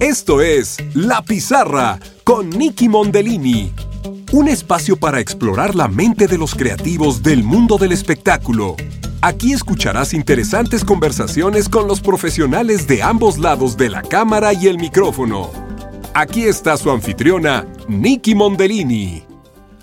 Esto 0.00 0.42
es 0.42 0.76
La 0.94 1.22
Pizarra 1.22 1.98
con 2.22 2.50
Nicky 2.50 2.88
Mondellini. 2.88 3.72
Un 4.30 4.46
espacio 4.46 4.96
para 4.96 5.18
explorar 5.18 5.74
la 5.74 5.88
mente 5.88 6.28
de 6.28 6.38
los 6.38 6.54
creativos 6.54 7.22
del 7.22 7.42
mundo 7.42 7.78
del 7.78 7.90
espectáculo. 7.90 8.76
Aquí 9.22 9.52
escucharás 9.52 10.14
interesantes 10.14 10.84
conversaciones 10.84 11.68
con 11.68 11.88
los 11.88 12.00
profesionales 12.00 12.86
de 12.86 13.02
ambos 13.02 13.38
lados 13.38 13.76
de 13.76 13.88
la 13.88 14.02
cámara 14.02 14.52
y 14.52 14.68
el 14.68 14.78
micrófono. 14.78 15.50
Aquí 16.14 16.44
está 16.44 16.76
su 16.76 16.92
anfitriona, 16.92 17.66
Nicky 17.88 18.36
Mondellini. 18.36 19.27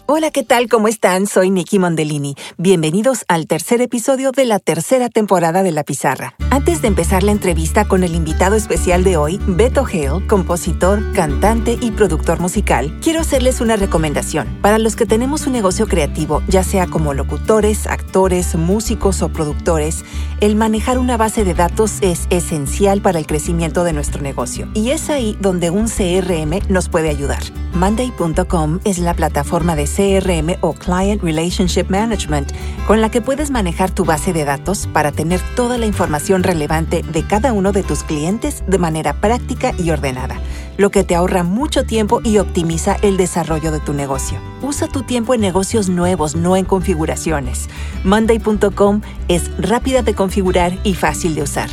Hola, 0.08 0.30
¿qué 0.30 0.44
tal? 0.44 0.70
¿Cómo 0.70 0.88
están? 0.88 1.26
Soy 1.26 1.50
Nikki 1.50 1.80
Mondellini. 1.80 2.36
Bienvenidos 2.60 3.26
al 3.28 3.48
tercer 3.48 3.82
episodio 3.82 4.30
de 4.30 4.46
la 4.46 4.60
tercera 4.60 5.10
temporada 5.10 5.64
de 5.64 5.72
La 5.72 5.84
Pizarra. 5.84 6.36
Antes 6.52 6.84
de 6.84 6.90
empezar 6.90 7.24
la 7.24 7.32
entrevista 7.32 7.86
con 7.86 8.04
el 8.04 8.14
invitado 8.14 8.56
especial 8.56 9.04
de 9.04 9.18
hoy, 9.18 9.40
Beto 9.48 9.84
Hale, 9.84 10.28
compositor, 10.28 11.12
cantante 11.14 11.80
y 11.82 11.90
productor 11.90 12.40
musical, 12.40 12.96
quiero 13.02 13.20
hacerles 13.20 13.62
una 13.62 13.78
recomendación. 13.78 14.60
Para 14.62 14.78
los 14.78 14.96
que 14.96 15.08
tenemos 15.08 15.48
un 15.48 15.54
negocio 15.54 15.88
creativo, 15.88 16.44
ya 16.48 16.64
sea 16.64 16.86
como 16.86 17.16
locutores, 17.16 17.88
actores, 17.88 18.54
músicos 18.54 19.24
o 19.24 19.30
productores, 19.30 20.06
el 20.40 20.56
manejar 20.56 21.00
una 21.00 21.18
base 21.18 21.44
de 21.44 21.56
datos 21.56 21.94
es 22.02 22.28
esencial 22.30 23.02
para 23.02 23.18
el 23.18 23.26
crecimiento 23.26 23.84
de 23.84 23.94
nuestro 23.94 24.22
negocio. 24.22 24.70
Y 24.76 24.92
es 24.92 25.10
ahí 25.10 25.36
donde 25.42 25.72
un 25.72 25.88
CRM 25.88 26.60
nos 26.70 26.90
puede 26.90 27.10
ayudar. 27.10 27.42
Monday.com 27.74 28.80
es 28.86 29.00
la 29.00 29.16
plataforma 29.16 29.76
de 29.76 29.95
CRM 29.96 30.58
o 30.62 30.74
Client 30.74 31.22
Relationship 31.24 31.86
Management, 31.90 32.52
con 32.88 33.02
la 33.02 33.10
que 33.10 33.22
puedes 33.22 33.52
manejar 33.52 33.92
tu 33.92 34.06
base 34.06 34.34
de 34.34 34.46
datos 34.46 34.88
para 34.88 35.12
tener 35.12 35.40
toda 35.56 35.78
la 35.78 35.86
información 35.86 36.44
relevante 36.44 37.04
de 37.04 37.24
cada 37.26 37.54
uno 37.54 37.72
de 37.72 37.84
tus 37.84 38.04
clientes 38.04 38.64
de 38.68 38.78
manera 38.78 39.14
práctica 39.14 39.74
y 39.78 39.90
ordenada, 39.92 40.40
lo 40.78 40.92
que 40.92 41.04
te 41.04 41.16
ahorra 41.16 41.44
mucho 41.44 41.86
tiempo 41.86 42.22
y 42.24 42.38
optimiza 42.40 42.98
el 43.02 43.18
desarrollo 43.18 43.72
de 43.72 43.80
tu 43.80 43.94
negocio. 43.94 44.38
Usa 44.62 44.88
tu 44.88 45.04
tiempo 45.04 45.34
en 45.34 45.42
negocios 45.42 45.90
nuevos, 45.90 46.36
no 46.36 46.58
en 46.58 46.66
configuraciones. 46.66 47.70
Monday.com 48.04 49.02
es 49.28 49.50
rápida 49.58 50.02
de 50.02 50.14
configurar 50.14 50.78
y 50.84 50.94
fácil 50.94 51.36
de 51.36 51.44
usar. 51.44 51.70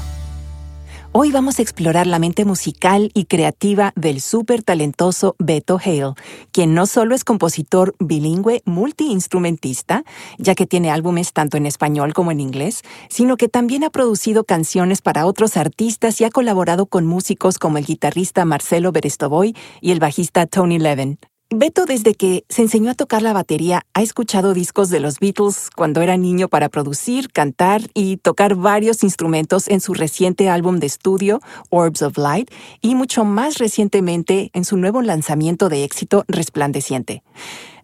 Hoy 1.15 1.31
vamos 1.31 1.59
a 1.59 1.61
explorar 1.61 2.07
la 2.07 2.17
mente 2.17 2.43
musical 2.43 3.11
y 3.13 3.25
creativa 3.25 3.93
del 3.95 4.19
súper 4.19 4.63
talentoso 4.63 5.35
Beto 5.37 5.77
Hale, 5.77 6.15
quien 6.51 6.73
no 6.73 6.87
solo 6.87 7.13
es 7.13 7.23
compositor 7.23 7.93
bilingüe 7.99 8.63
multiinstrumentista, 8.65 10.05
ya 10.39 10.55
que 10.55 10.65
tiene 10.65 10.89
álbumes 10.89 11.31
tanto 11.31 11.55
en 11.55 11.67
español 11.67 12.15
como 12.15 12.31
en 12.31 12.39
inglés, 12.39 12.81
sino 13.09 13.37
que 13.37 13.47
también 13.47 13.83
ha 13.83 13.91
producido 13.91 14.43
canciones 14.43 15.03
para 15.03 15.27
otros 15.27 15.55
artistas 15.55 16.19
y 16.19 16.23
ha 16.23 16.31
colaborado 16.31 16.87
con 16.87 17.05
músicos 17.05 17.59
como 17.59 17.77
el 17.77 17.85
guitarrista 17.85 18.43
Marcelo 18.43 18.91
Berestovoy 18.91 19.55
y 19.81 19.91
el 19.91 19.99
bajista 19.99 20.47
Tony 20.47 20.79
Levin. 20.79 21.19
Beto, 21.55 21.85
desde 21.85 22.15
que 22.15 22.45
se 22.49 22.63
enseñó 22.63 22.89
a 22.89 22.95
tocar 22.95 23.21
la 23.21 23.31
batería, 23.31 23.83
ha 23.93 24.01
escuchado 24.01 24.55
discos 24.55 24.89
de 24.89 24.99
los 24.99 25.19
Beatles 25.19 25.69
cuando 25.75 26.01
era 26.01 26.17
niño 26.17 26.49
para 26.49 26.67
producir, 26.67 27.29
cantar 27.31 27.91
y 27.93 28.17
tocar 28.17 28.55
varios 28.55 29.03
instrumentos 29.03 29.67
en 29.67 29.79
su 29.79 29.93
reciente 29.93 30.49
álbum 30.49 30.79
de 30.79 30.87
estudio, 30.87 31.41
Orbs 31.69 32.01
of 32.01 32.17
Light, 32.17 32.49
y 32.81 32.95
mucho 32.95 33.23
más 33.23 33.59
recientemente 33.59 34.49
en 34.53 34.65
su 34.65 34.77
nuevo 34.77 35.03
lanzamiento 35.03 35.69
de 35.69 35.83
éxito, 35.83 36.25
Resplandeciente. 36.27 37.21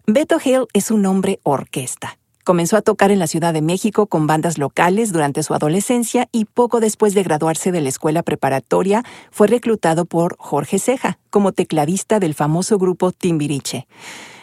Beto 0.04 0.38
Hale 0.44 0.66
es 0.72 0.90
un 0.90 1.06
hombre 1.06 1.38
orquesta. 1.44 2.19
Comenzó 2.50 2.76
a 2.76 2.82
tocar 2.82 3.12
en 3.12 3.20
la 3.20 3.28
Ciudad 3.28 3.54
de 3.54 3.62
México 3.62 4.06
con 4.06 4.26
bandas 4.26 4.58
locales 4.58 5.12
durante 5.12 5.44
su 5.44 5.54
adolescencia 5.54 6.28
y 6.32 6.46
poco 6.46 6.80
después 6.80 7.14
de 7.14 7.22
graduarse 7.22 7.70
de 7.70 7.80
la 7.80 7.88
escuela 7.88 8.24
preparatoria 8.24 9.04
fue 9.30 9.46
reclutado 9.46 10.04
por 10.04 10.34
Jorge 10.36 10.80
Ceja 10.80 11.20
como 11.30 11.52
tecladista 11.52 12.18
del 12.18 12.34
famoso 12.34 12.76
grupo 12.76 13.12
Timbiriche. 13.12 13.86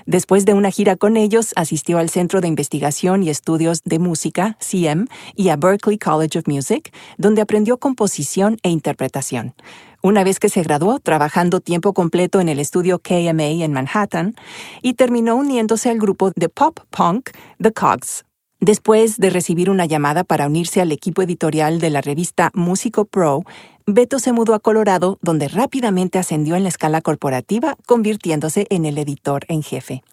Después 0.05 0.45
de 0.45 0.53
una 0.53 0.71
gira 0.71 0.95
con 0.95 1.17
ellos, 1.17 1.51
asistió 1.57 1.97
al 1.97 2.09
Centro 2.09 2.39
de 2.39 2.47
Investigación 2.47 3.23
y 3.23 3.29
Estudios 3.29 3.83
de 3.83 3.99
Música, 3.99 4.55
CM, 4.61 5.07
y 5.35 5.49
a 5.49 5.57
Berklee 5.57 5.99
College 5.99 6.39
of 6.39 6.47
Music, 6.47 6.93
donde 7.17 7.41
aprendió 7.41 7.77
composición 7.77 8.57
e 8.63 8.69
interpretación. 8.69 9.53
Una 10.03 10.23
vez 10.23 10.39
que 10.39 10.49
se 10.49 10.61
graduó, 10.61 10.99
trabajando 10.99 11.59
tiempo 11.59 11.93
completo 11.93 12.39
en 12.39 12.49
el 12.49 12.59
estudio 12.59 12.99
KMA 12.99 13.63
en 13.63 13.73
Manhattan, 13.73 14.35
y 14.81 14.93
terminó 14.93 15.35
uniéndose 15.35 15.89
al 15.89 15.97
grupo 15.97 16.31
de 16.35 16.49
pop 16.49 16.79
punk 16.89 17.31
The 17.61 17.73
Cogs. 17.73 18.23
Después 18.59 19.17
de 19.17 19.29
recibir 19.29 19.69
una 19.69 19.85
llamada 19.85 20.23
para 20.23 20.47
unirse 20.47 20.81
al 20.81 20.91
equipo 20.91 21.21
editorial 21.21 21.79
de 21.79 21.89
la 21.89 22.01
revista 22.01 22.51
Músico 22.53 23.05
Pro, 23.05 23.43
Beto 23.89 24.19
se 24.19 24.33
mudó 24.33 24.53
a 24.53 24.59
Colorado, 24.59 25.17
donde 25.21 25.47
rápidamente 25.47 26.19
ascendió 26.19 26.57
en 26.57 26.63
la 26.63 26.67
escala 26.67 26.99
corporativa, 26.99 27.77
convirtiéndose 27.85 28.67
en 28.69 28.83
el 28.83 28.97
editor 28.97 29.45
en 29.47 29.63
jefe. 29.63 30.03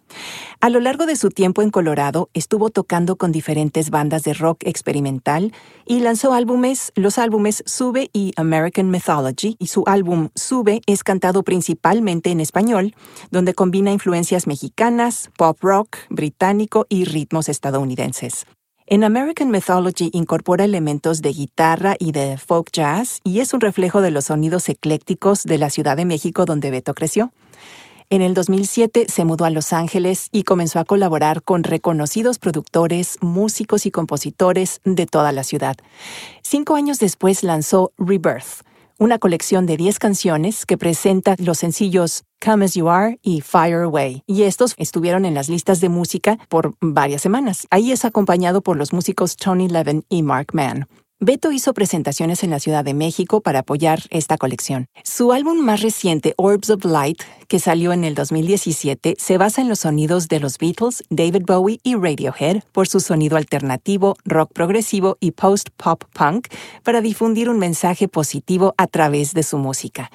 A 0.60 0.70
lo 0.70 0.78
largo 0.78 1.06
de 1.06 1.16
su 1.16 1.30
tiempo 1.30 1.60
en 1.60 1.70
Colorado, 1.70 2.30
estuvo 2.34 2.70
tocando 2.70 3.16
con 3.16 3.32
diferentes 3.32 3.90
bandas 3.90 4.22
de 4.22 4.32
rock 4.32 4.60
experimental 4.64 5.52
y 5.84 5.98
lanzó 5.98 6.34
álbumes, 6.34 6.92
los 6.94 7.18
álbumes 7.18 7.64
Sube 7.66 8.10
y 8.12 8.30
American 8.36 8.90
Mythology, 8.90 9.56
y 9.58 9.66
su 9.66 9.82
álbum 9.88 10.28
Sube 10.36 10.80
es 10.86 11.02
cantado 11.02 11.42
principalmente 11.42 12.30
en 12.30 12.38
español, 12.38 12.94
donde 13.32 13.54
combina 13.54 13.90
influencias 13.90 14.46
mexicanas, 14.46 15.30
pop 15.36 15.58
rock, 15.60 15.96
británico 16.10 16.86
y 16.88 17.06
ritmos 17.06 17.48
estadounidenses. 17.48 18.46
En 18.86 19.02
American 19.02 19.50
Mythology 19.50 20.10
incorpora 20.12 20.64
elementos 20.64 21.22
de 21.22 21.32
guitarra 21.32 21.96
y 21.98 22.12
de 22.12 22.36
folk 22.36 22.70
jazz 22.70 23.20
y 23.24 23.40
es 23.40 23.54
un 23.54 23.62
reflejo 23.62 24.02
de 24.02 24.10
los 24.10 24.26
sonidos 24.26 24.68
eclécticos 24.68 25.44
de 25.44 25.56
la 25.56 25.70
Ciudad 25.70 25.96
de 25.96 26.04
México 26.04 26.44
donde 26.44 26.70
Beto 26.70 26.92
creció. 26.92 27.32
En 28.10 28.20
el 28.20 28.34
2007 28.34 29.06
se 29.08 29.24
mudó 29.24 29.46
a 29.46 29.50
Los 29.50 29.72
Ángeles 29.72 30.28
y 30.32 30.42
comenzó 30.42 30.80
a 30.80 30.84
colaborar 30.84 31.42
con 31.42 31.64
reconocidos 31.64 32.38
productores, 32.38 33.16
músicos 33.22 33.86
y 33.86 33.90
compositores 33.90 34.82
de 34.84 35.06
toda 35.06 35.32
la 35.32 35.44
ciudad. 35.44 35.76
Cinco 36.42 36.74
años 36.74 36.98
después 36.98 37.42
lanzó 37.42 37.92
Rebirth, 37.96 38.66
una 38.98 39.18
colección 39.18 39.66
de 39.66 39.76
10 39.76 39.98
canciones 39.98 40.66
que 40.66 40.78
presenta 40.78 41.36
los 41.38 41.58
sencillos 41.58 42.24
Come 42.44 42.64
As 42.64 42.74
You 42.74 42.88
Are 42.88 43.18
y 43.22 43.40
Fire 43.40 43.82
Away. 43.82 44.22
Y 44.26 44.42
estos 44.42 44.74
estuvieron 44.76 45.24
en 45.24 45.34
las 45.34 45.48
listas 45.48 45.80
de 45.80 45.88
música 45.88 46.38
por 46.48 46.74
varias 46.80 47.22
semanas. 47.22 47.66
Ahí 47.70 47.92
es 47.92 48.04
acompañado 48.04 48.60
por 48.60 48.76
los 48.76 48.92
músicos 48.92 49.36
Tony 49.36 49.68
Levin 49.68 50.04
y 50.08 50.22
Mark 50.22 50.48
Mann. 50.52 50.86
Beto 51.20 51.52
hizo 51.52 51.72
presentaciones 51.74 52.42
en 52.42 52.50
la 52.50 52.58
Ciudad 52.58 52.84
de 52.84 52.92
México 52.92 53.40
para 53.40 53.60
apoyar 53.60 54.00
esta 54.10 54.36
colección. 54.36 54.86
Su 55.04 55.32
álbum 55.32 55.58
más 55.58 55.80
reciente, 55.80 56.34
Orbs 56.36 56.70
of 56.70 56.84
Light, 56.84 57.22
que 57.46 57.60
salió 57.60 57.92
en 57.92 58.02
el 58.02 58.16
2017, 58.16 59.14
se 59.16 59.38
basa 59.38 59.62
en 59.62 59.68
los 59.68 59.78
sonidos 59.78 60.26
de 60.26 60.40
los 60.40 60.58
Beatles, 60.58 61.04
David 61.10 61.44
Bowie 61.46 61.78
y 61.84 61.94
Radiohead 61.94 62.62
por 62.72 62.88
su 62.88 62.98
sonido 62.98 63.36
alternativo, 63.36 64.16
rock 64.24 64.52
progresivo 64.52 65.16
y 65.20 65.30
post-pop 65.30 66.02
punk 66.12 66.48
para 66.82 67.00
difundir 67.00 67.48
un 67.48 67.60
mensaje 67.60 68.08
positivo 68.08 68.74
a 68.76 68.88
través 68.88 69.34
de 69.34 69.44
su 69.44 69.56
música. 69.56 70.10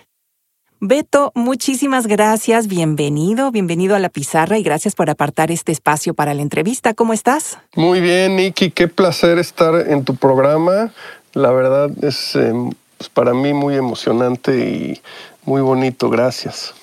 Beto, 0.81 1.33
muchísimas 1.35 2.07
gracias, 2.07 2.67
bienvenido, 2.67 3.51
bienvenido 3.51 3.97
a 3.97 3.99
la 3.99 4.07
pizarra 4.07 4.57
y 4.57 4.63
gracias 4.63 4.95
por 4.95 5.09
apartar 5.09 5.51
este 5.51 5.73
espacio 5.73 6.13
para 6.13 6.33
la 6.33 6.41
entrevista. 6.41 6.93
¿Cómo 6.93 7.11
estás? 7.11 7.57
Muy 7.75 7.99
bien, 7.99 8.37
Nicky, 8.37 8.71
qué 8.71 8.87
placer 8.87 9.39
estar 9.39 9.89
en 9.89 10.05
tu 10.05 10.15
programa. 10.15 10.93
La 11.33 11.51
verdad 11.51 11.91
es 12.01 12.33
em, 12.35 12.71
pues 12.97 13.09
para 13.09 13.33
mí 13.33 13.51
muy 13.51 13.75
emocionante 13.75 14.57
y 14.57 15.01
muy 15.43 15.61
bonito. 15.61 16.09
Gracias. 16.09 16.73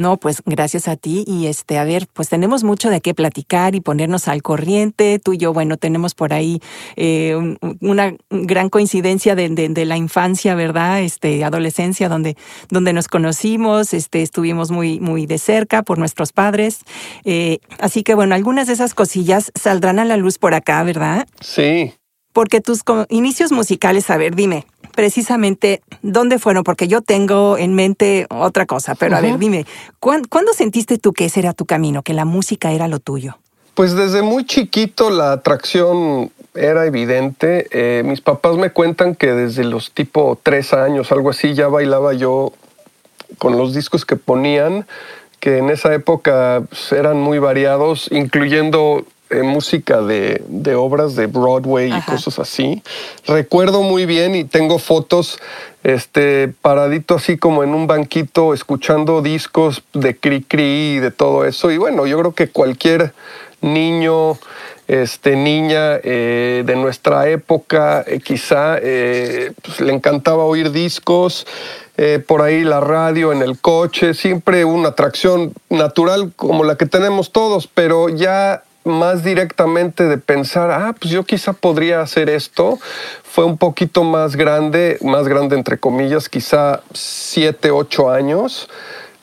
No, 0.00 0.16
pues 0.16 0.42
gracias 0.46 0.88
a 0.88 0.96
ti 0.96 1.24
y 1.26 1.46
este, 1.46 1.76
a 1.76 1.84
ver, 1.84 2.06
pues 2.14 2.30
tenemos 2.30 2.64
mucho 2.64 2.88
de 2.88 3.02
qué 3.02 3.12
platicar 3.12 3.74
y 3.74 3.82
ponernos 3.82 4.28
al 4.28 4.42
corriente. 4.42 5.18
Tú 5.22 5.34
y 5.34 5.36
yo, 5.36 5.52
bueno, 5.52 5.76
tenemos 5.76 6.14
por 6.14 6.32
ahí 6.32 6.62
eh, 6.96 7.36
una 7.82 8.14
gran 8.30 8.70
coincidencia 8.70 9.34
de, 9.34 9.50
de, 9.50 9.84
la 9.84 9.98
infancia, 9.98 10.54
¿verdad? 10.54 11.02
Este, 11.02 11.44
adolescencia, 11.44 12.08
donde, 12.08 12.38
donde 12.70 12.94
nos 12.94 13.08
conocimos, 13.08 13.92
este, 13.92 14.22
estuvimos 14.22 14.70
muy, 14.70 15.00
muy 15.00 15.26
de 15.26 15.36
cerca 15.36 15.82
por 15.82 15.98
nuestros 15.98 16.32
padres. 16.32 16.80
Eh, 17.26 17.58
así 17.78 18.02
que 18.02 18.14
bueno, 18.14 18.34
algunas 18.34 18.68
de 18.68 18.72
esas 18.72 18.94
cosillas 18.94 19.52
saldrán 19.54 19.98
a 19.98 20.06
la 20.06 20.16
luz 20.16 20.38
por 20.38 20.54
acá, 20.54 20.82
¿verdad? 20.82 21.28
Sí. 21.42 21.92
Porque 22.32 22.62
tus 22.62 22.80
inicios 23.10 23.52
musicales, 23.52 24.08
a 24.08 24.16
ver, 24.16 24.34
dime, 24.34 24.64
precisamente 25.00 25.80
dónde 26.02 26.38
fueron, 26.38 26.62
porque 26.62 26.86
yo 26.86 27.00
tengo 27.00 27.56
en 27.56 27.74
mente 27.74 28.26
otra 28.28 28.66
cosa, 28.66 28.94
pero 28.94 29.16
a 29.16 29.22
ver, 29.22 29.38
dime, 29.38 29.64
¿cuándo, 29.98 30.52
sentiste 30.52 30.98
tú 30.98 31.14
que 31.14 31.24
ese 31.24 31.40
era 31.40 31.54
tu 31.54 31.64
camino, 31.64 32.02
que 32.02 32.12
la 32.12 32.26
música 32.26 32.70
era 32.72 32.86
lo 32.86 32.98
tuyo? 32.98 33.38
Pues 33.72 33.94
desde 33.94 34.20
muy 34.20 34.44
chiquito 34.44 35.08
la 35.08 35.32
atracción 35.32 36.30
era 36.54 36.84
evidente. 36.84 37.66
Eh, 37.70 38.02
mis 38.04 38.20
papás 38.20 38.58
me 38.58 38.72
cuentan 38.72 39.14
que 39.14 39.32
desde 39.32 39.64
los 39.64 39.90
tipo 39.92 40.38
tres 40.42 40.74
años, 40.74 41.10
algo 41.12 41.30
así, 41.30 41.54
ya 41.54 41.68
bailaba 41.68 42.12
yo 42.12 42.52
con 43.38 43.56
los 43.56 43.72
discos 43.72 44.04
que 44.04 44.16
ponían, 44.16 44.86
que 45.38 45.56
en 45.56 45.70
esa 45.70 45.94
época 45.94 46.64
pues, 46.68 46.92
eran 46.92 47.16
muy 47.16 47.38
variados, 47.38 48.08
incluyendo 48.12 49.06
eh, 49.32 49.44
música 49.44 50.02
de, 50.02 50.42
obras 50.74 51.14
de 51.14 51.28
Broadway 51.28 51.92
y 51.96 52.02
cosas 52.02 52.40
así. 52.40 52.82
Recuerdo 53.28 53.82
muy 53.82 54.04
bien 54.04 54.34
y 54.34 54.42
tengo 54.42 54.80
fotos 54.80 55.38
este, 55.84 56.52
paradito 56.60 57.14
así 57.14 57.38
como 57.38 57.62
en 57.62 57.72
un 57.72 57.86
banquito 57.86 58.54
escuchando 58.54 59.22
discos 59.22 59.84
de 59.92 60.16
Cri 60.16 60.42
Cri 60.42 60.96
y 60.96 60.98
de 60.98 61.12
todo 61.12 61.44
eso. 61.44 61.70
Y 61.70 61.78
bueno, 61.78 62.06
yo 62.06 62.18
creo 62.18 62.32
que 62.32 62.48
cualquier 62.48 63.12
niño, 63.60 64.36
este, 64.88 65.36
niña 65.36 66.00
eh, 66.02 66.64
de 66.66 66.74
nuestra 66.74 67.28
época, 67.28 68.02
eh, 68.08 68.18
quizá 68.18 68.80
pues, 68.80 69.80
le 69.80 69.92
encantaba 69.92 70.42
oír 70.42 70.72
discos. 70.72 71.46
por 72.26 72.42
ahí 72.42 72.64
la 72.64 72.80
radio 72.80 73.30
en 73.30 73.42
el 73.42 73.60
coche, 73.60 74.14
siempre 74.14 74.64
una 74.64 74.88
atracción 74.88 75.52
natural 75.68 76.32
como 76.34 76.64
la 76.64 76.76
que 76.76 76.86
tenemos 76.86 77.30
todos, 77.30 77.68
pero 77.68 78.08
ya 78.08 78.64
más 78.84 79.22
directamente 79.22 80.04
de 80.04 80.18
pensar, 80.18 80.70
ah, 80.70 80.94
pues 80.98 81.12
yo 81.12 81.24
quizá 81.24 81.52
podría 81.52 82.00
hacer 82.00 82.30
esto, 82.30 82.78
fue 83.22 83.44
un 83.44 83.58
poquito 83.58 84.04
más 84.04 84.36
grande, 84.36 84.98
más 85.02 85.28
grande 85.28 85.56
entre 85.56 85.78
comillas, 85.78 86.28
quizá 86.28 86.82
siete, 86.92 87.70
ocho 87.70 88.10
años. 88.10 88.68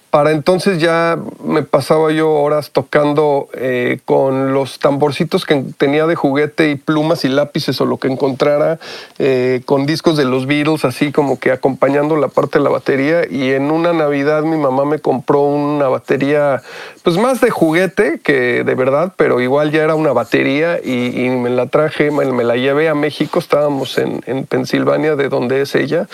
Para 0.10 0.32
entonces 0.32 0.80
ya 0.80 1.20
me 1.44 1.64
pasaba 1.64 2.14
yo 2.14 2.32
horas 2.32 2.72
tocando 2.72 3.50
eh, 3.54 4.00
con 4.06 4.54
los 4.54 4.80
tamborcitos 4.80 5.46
que 5.46 5.66
tenía 5.78 6.08
de 6.08 6.16
juguete 6.16 6.70
y 6.70 6.76
plumas 6.76 7.26
y 7.26 7.28
lápices 7.28 7.82
o 7.82 7.86
lo 7.86 7.98
que 7.98 8.08
encontrara, 8.08 8.80
eh, 9.20 9.62
con 9.66 9.86
discos 9.86 10.16
de 10.16 10.24
los 10.24 10.46
Beatles, 10.48 10.86
así 10.86 11.12
como 11.12 11.40
que 11.40 11.52
acompañando 11.52 12.16
la 12.16 12.30
parte 12.30 12.60
de 12.60 12.64
la 12.64 12.70
batería. 12.70 13.28
Y 13.30 13.52
en 13.52 13.70
una 13.70 13.92
Navidad 13.92 14.44
mi 14.44 14.56
mamá 14.56 14.86
me 14.86 15.00
compró 15.00 15.42
una 15.42 15.90
batería, 15.90 16.62
pues 17.04 17.18
más 17.18 17.42
de 17.42 17.50
juguete 17.50 18.22
que 18.24 18.64
de 18.64 18.76
verdad, 18.76 19.14
pero 19.18 19.42
igual 19.42 19.72
ya 19.72 19.84
era 19.84 19.96
una 19.96 20.14
batería 20.14 20.80
y, 20.82 21.28
me 21.38 21.50
la 21.50 21.68
traje, 21.68 22.12
me, 22.12 22.44
la 22.46 22.56
llevé 22.56 22.88
a 22.88 22.96
México. 22.96 23.40
Estábamos 23.40 23.98
en, 23.98 24.24
en 24.26 24.46
Pensilvania, 24.46 25.18
de 25.18 25.28
donde 25.28 25.62
es 25.62 25.76
ella. 25.76 26.08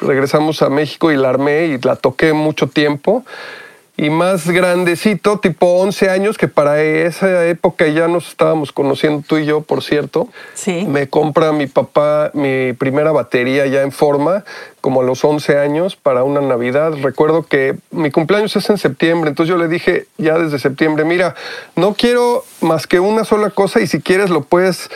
Regresamos 0.00 0.62
a 0.62 0.70
México 0.70 1.10
y 1.10 1.16
la 1.16 1.30
armé 1.30 1.66
y 1.66 1.78
la 1.78 1.96
toqué 1.96 2.32
mucho 2.32 2.68
tiempo 2.68 3.24
y 4.00 4.08
más 4.08 4.48
grandecito, 4.48 5.40
tipo 5.40 5.66
11 5.66 6.08
años, 6.08 6.38
que 6.38 6.48
para 6.48 6.82
esa 6.82 7.46
época 7.46 7.86
ya 7.88 8.08
nos 8.08 8.28
estábamos 8.28 8.72
conociendo 8.72 9.22
tú 9.28 9.36
y 9.36 9.44
yo, 9.44 9.60
por 9.60 9.82
cierto. 9.82 10.26
Sí. 10.54 10.86
Me 10.88 11.10
compra 11.10 11.52
mi 11.52 11.66
papá 11.66 12.30
mi 12.32 12.72
primera 12.72 13.12
batería 13.12 13.66
ya 13.66 13.82
en 13.82 13.92
forma, 13.92 14.42
como 14.80 15.02
a 15.02 15.04
los 15.04 15.22
11 15.22 15.58
años, 15.58 15.96
para 15.96 16.24
una 16.24 16.40
Navidad. 16.40 16.94
Recuerdo 17.02 17.42
que 17.42 17.76
mi 17.90 18.10
cumpleaños 18.10 18.56
es 18.56 18.70
en 18.70 18.78
septiembre, 18.78 19.28
entonces 19.28 19.50
yo 19.50 19.58
le 19.58 19.68
dije 19.68 20.06
ya 20.16 20.38
desde 20.38 20.58
septiembre, 20.58 21.04
mira, 21.04 21.34
no 21.76 21.92
quiero 21.92 22.42
más 22.62 22.86
que 22.86 23.00
una 23.00 23.26
sola 23.26 23.50
cosa 23.50 23.82
y 23.82 23.86
si 23.86 24.00
quieres 24.00 24.30
lo 24.30 24.40
puedes 24.40 24.88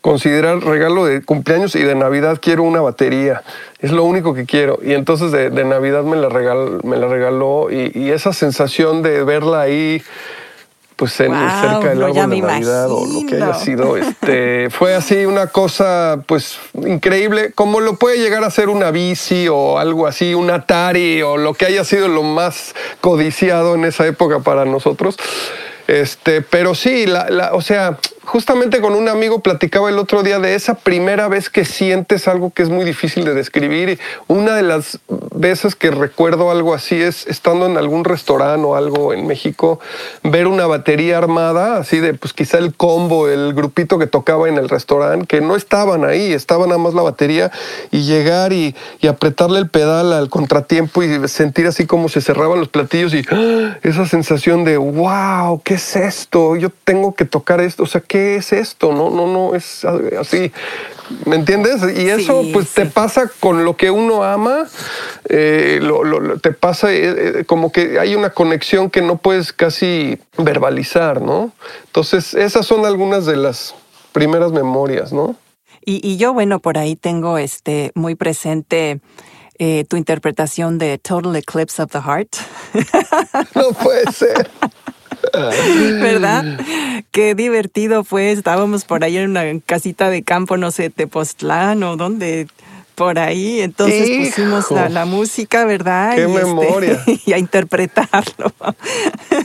considerar 0.00 0.60
regalo 0.60 1.04
de 1.04 1.22
cumpleaños 1.22 1.74
y 1.74 1.82
de 1.82 1.94
Navidad 1.94 2.38
quiero 2.40 2.62
una 2.62 2.80
batería. 2.80 3.42
Es 3.80 3.92
lo 3.92 4.04
único 4.04 4.34
que 4.34 4.46
quiero. 4.46 4.78
Y 4.82 4.92
entonces 4.92 5.32
de, 5.32 5.50
Navidad 5.64 6.04
me 6.04 6.16
la, 6.16 6.28
regaló, 6.28 6.80
me 6.82 6.96
la 6.96 7.06
regaló 7.06 7.68
y, 7.70 8.10
esa 8.10 8.32
sensación 8.32 9.02
de 9.02 9.22
verla 9.24 9.60
ahí 9.60 10.02
pues 10.96 11.18
en, 11.20 11.32
cerca 11.32 11.90
del 11.90 12.02
árbol 12.02 12.30
de 12.30 12.40
Navidad 12.42 12.90
o 12.90 13.06
lo 13.06 13.26
que 13.26 13.36
haya 13.36 13.54
sido, 13.54 13.96
este, 13.96 14.68
fue 14.70 14.94
así 14.94 15.24
una 15.24 15.46
cosa 15.46 16.22
pues 16.26 16.58
increíble, 16.74 17.52
como 17.54 17.80
lo 17.80 17.96
puede 17.96 18.18
llegar 18.18 18.44
a 18.44 18.50
ser 18.50 18.68
una 18.68 18.90
bici 18.90 19.48
o 19.48 19.78
algo 19.78 20.06
así, 20.06 20.34
un 20.34 20.50
Atari 20.50 21.22
o 21.22 21.38
lo 21.38 21.54
que 21.54 21.64
haya 21.64 21.84
sido 21.84 22.08
lo 22.08 22.22
más 22.22 22.74
codiciado 23.00 23.76
en 23.76 23.86
esa 23.86 24.06
época 24.06 24.40
para 24.40 24.66
nosotros. 24.66 25.16
Este, 25.90 26.40
pero 26.40 26.76
sí, 26.76 27.04
la, 27.06 27.50
o 27.52 27.60
sea, 27.60 27.98
justamente 28.30 28.80
con 28.80 28.94
un 28.94 29.08
amigo 29.08 29.40
platicaba 29.40 29.90
el 29.90 29.98
otro 29.98 30.22
día 30.22 30.38
de 30.38 30.54
esa 30.54 30.74
primera 30.74 31.26
vez 31.26 31.50
que 31.50 31.64
sientes 31.64 32.28
algo 32.28 32.50
que 32.50 32.62
es 32.62 32.68
muy 32.68 32.84
difícil 32.84 33.24
de 33.24 33.34
describir. 33.34 33.98
Una 34.28 34.54
de 34.54 34.62
las 34.62 35.00
veces 35.34 35.74
que 35.74 35.90
recuerdo 35.90 36.52
algo 36.52 36.74
así 36.74 36.94
es 36.94 37.26
estando 37.26 37.66
en 37.66 37.76
algún 37.76 38.04
restaurante 38.04 38.64
o 38.64 38.76
algo 38.76 39.12
en 39.12 39.26
México, 39.26 39.80
ver 40.22 40.46
una 40.46 40.66
batería 40.66 41.18
armada, 41.18 41.78
así 41.78 41.98
de 41.98 42.14
pues 42.14 42.32
quizá 42.32 42.58
el 42.58 42.72
combo, 42.74 43.28
el 43.28 43.52
grupito 43.52 43.98
que 43.98 44.06
tocaba 44.06 44.48
en 44.48 44.58
el 44.58 44.68
restaurante, 44.68 45.26
que 45.26 45.40
no 45.40 45.56
estaban 45.56 46.04
ahí, 46.04 46.32
estaba 46.32 46.66
nada 46.66 46.78
más 46.78 46.94
la 46.94 47.02
batería, 47.02 47.50
y 47.90 48.02
llegar 48.02 48.52
y, 48.52 48.76
apretarle 49.08 49.58
el 49.58 49.68
pedal 49.68 50.12
al 50.12 50.30
contratiempo 50.30 51.02
y 51.02 51.26
sentir 51.26 51.66
así 51.66 51.84
como 51.84 52.08
se 52.08 52.20
cerraban 52.20 52.60
los 52.60 52.68
platillos 52.68 53.12
y 53.12 53.24
¡ah! 53.32 53.76
esa 53.82 54.06
sensación 54.06 54.62
de 54.62 54.76
wow, 54.76 55.60
¿qué 55.64 55.78
es 55.80 55.96
esto? 55.96 56.54
Yo 56.56 56.70
tengo 56.70 57.14
que 57.14 57.24
tocar 57.24 57.60
esto, 57.60 57.82
o 57.82 57.86
sea, 57.86 58.00
¿qué 58.00 58.20
¿qué 58.20 58.36
es 58.36 58.52
esto? 58.52 58.92
No, 58.92 59.08
no, 59.08 59.26
no, 59.26 59.54
es 59.54 59.82
así. 59.84 60.52
¿Me 61.24 61.36
entiendes? 61.36 61.80
Y 61.96 62.08
eso 62.08 62.44
pues 62.52 62.72
te 62.74 62.84
pasa 62.84 63.30
con 63.40 63.64
lo 63.64 63.76
que 63.76 63.90
uno 63.90 64.22
ama, 64.22 64.66
eh, 65.28 65.80
te 66.42 66.52
pasa 66.52 66.92
eh, 66.92 67.40
eh, 67.40 67.44
como 67.46 67.72
que 67.72 67.98
hay 67.98 68.14
una 68.14 68.30
conexión 68.30 68.90
que 68.90 69.00
no 69.00 69.16
puedes 69.16 69.54
casi 69.54 70.18
verbalizar, 70.36 71.22
¿no? 71.22 71.50
Entonces, 71.86 72.34
esas 72.34 72.66
son 72.66 72.84
algunas 72.84 73.24
de 73.24 73.36
las 73.36 73.74
primeras 74.12 74.52
memorias, 74.52 75.12
¿no? 75.12 75.34
Y, 75.82 76.18
yo, 76.18 76.34
bueno, 76.34 76.60
por 76.60 76.76
ahí 76.76 76.94
tengo 76.94 77.38
este 77.38 77.90
muy 77.94 78.14
presente 78.14 79.00
tu 79.88 79.96
interpretación 79.96 80.78
de 80.78 80.98
Total 80.98 81.36
Eclipse 81.36 81.82
of 81.82 81.90
the 81.90 82.00
Heart. 82.00 82.36
no 83.54 83.72
puede 83.72 84.10
ser. 84.12 84.50
¿Verdad? 86.00 86.44
Qué 87.10 87.34
divertido 87.34 88.04
fue. 88.04 88.32
Estábamos 88.32 88.84
por 88.84 89.04
ahí 89.04 89.16
en 89.16 89.30
una 89.30 89.44
casita 89.64 90.10
de 90.10 90.22
campo, 90.22 90.56
no 90.56 90.70
sé, 90.70 90.90
Tepoztlán 90.90 91.82
o 91.82 91.96
donde 91.96 92.46
por 93.00 93.18
ahí, 93.18 93.62
entonces 93.62 94.28
pusimos 94.28 94.70
la, 94.70 95.06
música, 95.06 95.64
¿verdad? 95.64 96.16
¡Qué 96.16 96.20
y 96.20 96.24
este, 96.24 96.44
memoria! 96.44 97.02
y 97.24 97.32
a 97.32 97.38
interpretarlo. 97.38 98.52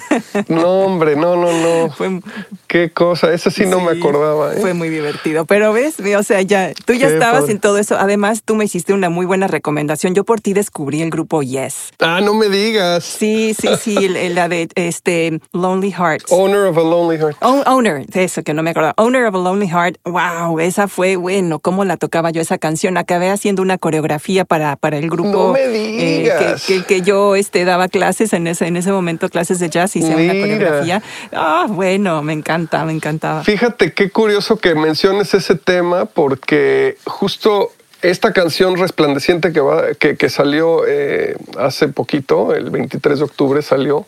no, 0.48 0.80
hombre, 0.82 1.16
no, 1.16 1.36
no, 1.36 1.52
no. 1.52 1.92
Fue, 1.92 2.20
Qué 2.68 2.92
cosa, 2.92 3.34
eso 3.34 3.52
sí, 3.52 3.66
no 3.66 3.80
me 3.80 3.92
acordaba. 3.92 4.54
¿eh? 4.54 4.58
Fue 4.60 4.74
muy 4.74 4.90
divertido, 4.90 5.46
pero 5.46 5.72
ves, 5.74 5.96
o 6.00 6.24
sea, 6.24 6.42
ya, 6.42 6.74
tú 6.86 6.94
ya 6.94 7.08
estabas 7.08 7.50
en 7.50 7.60
todo 7.60 7.78
eso. 7.78 7.98
Además, 7.98 8.42
tú 8.44 8.56
me 8.56 8.66
hiciste 8.66 8.94
una 8.94 9.10
muy 9.10 9.26
buena 9.26 9.48
recomendación. 9.48 10.14
Yo 10.14 10.24
por 10.24 10.42
ti 10.42 10.54
descubrí 10.54 11.02
el 11.02 11.10
grupo 11.10 11.42
Yes. 11.42 11.94
Ah, 12.00 12.22
no 12.22 12.34
me 12.34 12.50
digas. 12.50 13.04
Sí, 13.04 13.56
sí, 13.60 13.70
sí, 13.80 14.08
la 14.08 14.50
de 14.50 14.68
este 14.76 15.40
Lonely 15.54 15.92
Heart. 15.92 16.24
Owner 16.30 16.66
of 16.66 16.78
a 16.78 16.82
Lonely 16.82 17.18
Heart. 17.18 17.38
owner, 17.42 18.06
eso 18.14 18.44
que 18.44 18.54
no 18.54 18.64
me 18.64 18.72
acordaba. 18.72 18.94
Owner 18.98 19.26
of 19.26 19.36
a 19.36 19.38
Lonely 19.38 19.68
Heart. 19.68 19.98
Wow, 20.06 20.60
esa 20.60 20.88
fue 20.88 21.16
bueno. 21.16 21.60
¿Cómo 21.60 21.86
la 21.86 21.98
tocaba 21.98 22.32
yo 22.32 22.42
esa 22.42 22.58
canción? 22.58 22.98
Acabé 22.98 23.30
haciendo 23.30 23.62
una 23.62 23.78
coreografía 23.78 24.46
para, 24.46 24.76
para 24.76 24.98
el 24.98 25.10
grupo. 25.10 25.30
No 25.30 25.54
me 25.54 25.64
eh, 25.64 26.22
digas. 26.22 26.66
que, 26.66 26.84
que, 26.84 27.02
yo 27.02 27.36
este, 27.36 27.66
daba 27.66 27.88
clases 27.88 28.34
en 28.34 28.48
ese, 28.48 28.68
en 28.68 28.78
ese 28.78 28.92
momento, 28.92 29.30
clases 29.30 29.60
de 29.60 29.70
jazz, 29.70 29.85
hice 29.94 30.16
una 30.16 30.34
coreografía. 30.34 31.04
Ah, 31.34 31.68
bueno, 31.70 32.22
me 32.24 32.34
encanta 32.34 32.86
me 32.86 32.94
encantaba. 32.94 33.44
Fíjate 33.44 33.94
qué 33.94 34.10
curioso 34.10 34.58
que 34.58 34.76
menciones 34.76 35.34
ese 35.34 35.56
tema 35.56 36.06
porque 36.06 36.98
justo 37.06 37.72
esta 38.02 38.34
canción 38.34 38.78
resplandeciente 38.78 39.52
que, 39.52 39.60
va, 39.60 39.94
que, 39.96 40.30
salió 40.30 40.86
eh, 40.88 41.36
hace 41.58 41.88
poquito, 41.88 42.54
el 42.54 42.70
23 42.70 43.20
de 43.20 43.26
octubre 43.26 43.62
salió, 43.62 44.06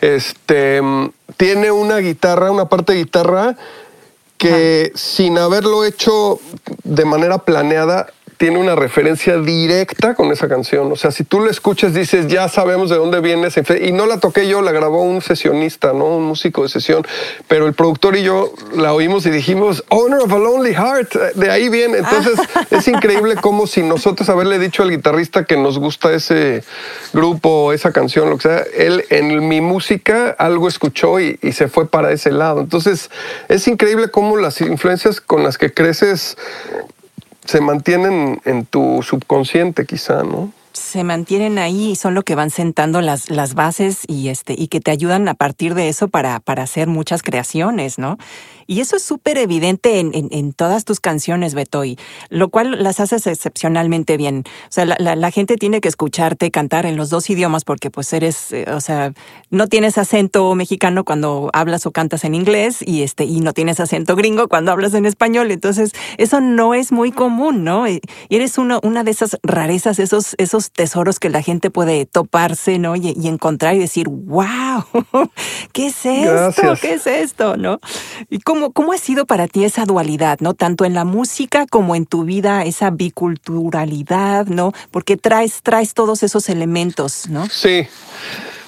este, 0.00 0.80
tiene 1.36 1.70
una 1.70 1.98
guitarra, 1.98 2.50
una 2.50 2.68
parte 2.68 2.94
de 2.94 3.00
guitarra 3.00 3.56
que 4.38 4.92
sin 4.94 5.38
haberlo 5.38 5.84
hecho 5.84 6.40
de 6.84 7.04
manera 7.04 7.38
planeada, 7.38 8.12
tiene 8.36 8.58
una 8.58 8.74
referencia 8.74 9.38
directa 9.38 10.14
con 10.14 10.32
esa 10.32 10.48
canción. 10.48 10.90
O 10.90 10.96
sea, 10.96 11.10
si 11.10 11.24
tú 11.24 11.40
la 11.40 11.50
escuchas, 11.50 11.94
dices, 11.94 12.26
ya 12.26 12.48
sabemos 12.48 12.90
de 12.90 12.96
dónde 12.96 13.20
viene 13.20 13.48
ese. 13.48 13.62
Y 13.84 13.92
no 13.92 14.06
la 14.06 14.18
toqué 14.18 14.48
yo, 14.48 14.62
la 14.62 14.72
grabó 14.72 15.02
un 15.02 15.22
sesionista, 15.22 15.92
¿no? 15.92 16.06
Un 16.06 16.24
músico 16.24 16.62
de 16.62 16.68
sesión. 16.68 17.06
Pero 17.48 17.66
el 17.66 17.74
productor 17.74 18.16
y 18.16 18.22
yo 18.22 18.52
la 18.76 18.92
oímos 18.92 19.26
y 19.26 19.30
dijimos, 19.30 19.84
Honor 19.88 20.22
of 20.22 20.32
a 20.32 20.38
Lonely 20.38 20.74
Heart, 20.74 21.14
de 21.34 21.50
ahí 21.50 21.68
viene. 21.68 21.98
Entonces, 21.98 22.38
es 22.70 22.88
increíble 22.88 23.36
como 23.36 23.66
si 23.66 23.82
nosotros 23.82 24.28
haberle 24.28 24.58
dicho 24.58 24.82
al 24.82 24.90
guitarrista 24.90 25.44
que 25.44 25.56
nos 25.56 25.78
gusta 25.78 26.12
ese 26.12 26.64
grupo, 27.12 27.72
esa 27.72 27.92
canción, 27.92 28.30
lo 28.30 28.36
que 28.36 28.42
sea, 28.42 28.64
él 28.76 29.04
en 29.10 29.48
mi 29.48 29.60
música 29.60 30.34
algo 30.38 30.68
escuchó 30.68 31.20
y, 31.20 31.38
y 31.42 31.52
se 31.52 31.68
fue 31.68 31.88
para 31.88 32.12
ese 32.12 32.32
lado. 32.32 32.60
Entonces, 32.60 33.10
es 33.48 33.68
increíble 33.68 34.10
cómo 34.10 34.36
las 34.36 34.60
influencias 34.60 35.20
con 35.20 35.42
las 35.42 35.58
que 35.58 35.72
creces 35.72 36.36
se 37.44 37.60
mantienen 37.60 38.40
en 38.44 38.66
tu 38.66 39.02
subconsciente 39.02 39.86
quizá, 39.86 40.22
¿no? 40.22 40.52
se 40.74 41.04
mantienen 41.04 41.58
ahí 41.58 41.92
y 41.92 41.96
son 41.96 42.14
lo 42.14 42.22
que 42.22 42.34
van 42.34 42.50
sentando 42.50 43.00
las, 43.00 43.30
las 43.30 43.54
bases 43.54 44.00
y 44.08 44.28
este 44.28 44.54
y 44.58 44.68
que 44.68 44.80
te 44.80 44.90
ayudan 44.90 45.28
a 45.28 45.34
partir 45.34 45.74
de 45.74 45.88
eso 45.88 46.08
para, 46.08 46.40
para 46.40 46.64
hacer 46.64 46.88
muchas 46.88 47.22
creaciones, 47.22 47.98
¿no? 47.98 48.18
Y 48.66 48.80
eso 48.80 48.96
es 48.96 49.02
súper 49.02 49.38
evidente 49.38 49.98
en, 50.00 50.12
en, 50.14 50.52
todas 50.52 50.84
tus 50.84 51.00
canciones, 51.00 51.54
Beto, 51.54 51.84
y 51.84 51.98
lo 52.28 52.48
cual 52.48 52.82
las 52.82 53.00
haces 53.00 53.26
excepcionalmente 53.26 54.16
bien. 54.16 54.44
O 54.46 54.72
sea, 54.72 54.84
la, 54.84 54.96
la, 54.98 55.30
gente 55.30 55.56
tiene 55.56 55.80
que 55.80 55.88
escucharte 55.88 56.50
cantar 56.50 56.86
en 56.86 56.96
los 56.96 57.10
dos 57.10 57.28
idiomas 57.28 57.64
porque 57.64 57.90
pues 57.90 58.12
eres, 58.12 58.52
eh, 58.52 58.66
o 58.70 58.80
sea, 58.80 59.12
no 59.50 59.66
tienes 59.66 59.98
acento 59.98 60.54
mexicano 60.54 61.04
cuando 61.04 61.50
hablas 61.52 61.86
o 61.86 61.90
cantas 61.90 62.24
en 62.24 62.34
inglés 62.34 62.78
y, 62.80 63.02
este, 63.02 63.24
y 63.24 63.40
no 63.40 63.52
tienes 63.52 63.80
acento 63.80 64.16
gringo 64.16 64.48
cuando 64.48 64.72
hablas 64.72 64.94
en 64.94 65.06
español. 65.06 65.50
Entonces, 65.50 65.92
eso 66.18 66.40
no 66.40 66.74
es 66.74 66.92
muy 66.92 67.10
común, 67.10 67.64
¿no? 67.64 67.88
Y 67.88 68.00
eres 68.28 68.58
uno, 68.58 68.80
una 68.82 69.04
de 69.04 69.10
esas 69.10 69.38
rarezas, 69.42 69.98
esos, 69.98 70.34
esos 70.38 70.70
tesoros 70.70 71.18
que 71.18 71.30
la 71.30 71.42
gente 71.42 71.70
puede 71.70 72.06
toparse, 72.06 72.78
¿no? 72.78 72.96
Y, 72.96 73.14
y 73.20 73.28
encontrar 73.28 73.74
y 73.74 73.78
decir, 73.78 74.08
wow, 74.08 74.84
¿qué 75.72 75.86
es 75.86 76.06
esto? 76.06 76.74
¿Qué 76.80 76.94
es 76.94 77.06
esto? 77.06 77.56
¿No? 77.56 77.80
Y 78.30 78.38
¿Cómo, 78.40 78.53
ha 78.92 78.98
sido 78.98 79.26
para 79.26 79.48
ti 79.48 79.64
esa 79.64 79.84
dualidad, 79.84 80.38
¿no? 80.40 80.54
Tanto 80.54 80.84
en 80.84 80.94
la 80.94 81.04
música 81.04 81.66
como 81.68 81.94
en 81.94 82.06
tu 82.06 82.24
vida, 82.24 82.64
esa 82.64 82.90
biculturalidad, 82.90 84.46
¿no? 84.46 84.72
Porque 84.90 85.16
traes, 85.16 85.62
traes 85.62 85.94
todos 85.94 86.22
esos 86.22 86.48
elementos, 86.48 87.28
¿no? 87.28 87.46
Sí. 87.48 87.86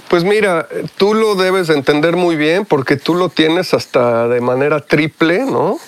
Pues 0.09 0.23
mira, 0.23 0.69
tú 0.97 1.14
lo 1.14 1.35
debes 1.35 1.69
entender 1.69 2.14
muy 2.14 2.37
bien 2.37 2.64
porque 2.64 2.97
tú 2.97 3.14
lo 3.14 3.28
tienes 3.28 3.75
hasta 3.75 4.28
de 4.28 4.40
manera 4.40 4.81
triple, 4.81 5.45
¿no? 5.45 5.78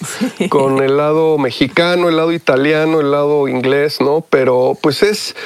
Con 0.49 0.83
el 0.83 0.97
lado 0.97 1.38
mexicano, 1.38 2.09
el 2.09 2.17
lado 2.17 2.33
italiano, 2.33 3.00
el 3.00 3.12
lado 3.12 3.47
inglés, 3.47 4.00
¿no? 4.00 4.25
Pero 4.28 4.76
pues 4.81 5.05
es, 5.05 5.37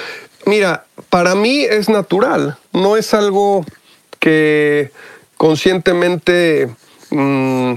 mira, 0.47 0.87
para 1.11 1.35
mí 1.35 1.65
es 1.65 1.91
natural, 1.91 2.57
no 2.73 2.97
es 2.97 3.13
algo 3.13 3.67
que 4.19 4.91
conscientemente 5.37 6.75
mm, 7.11 7.75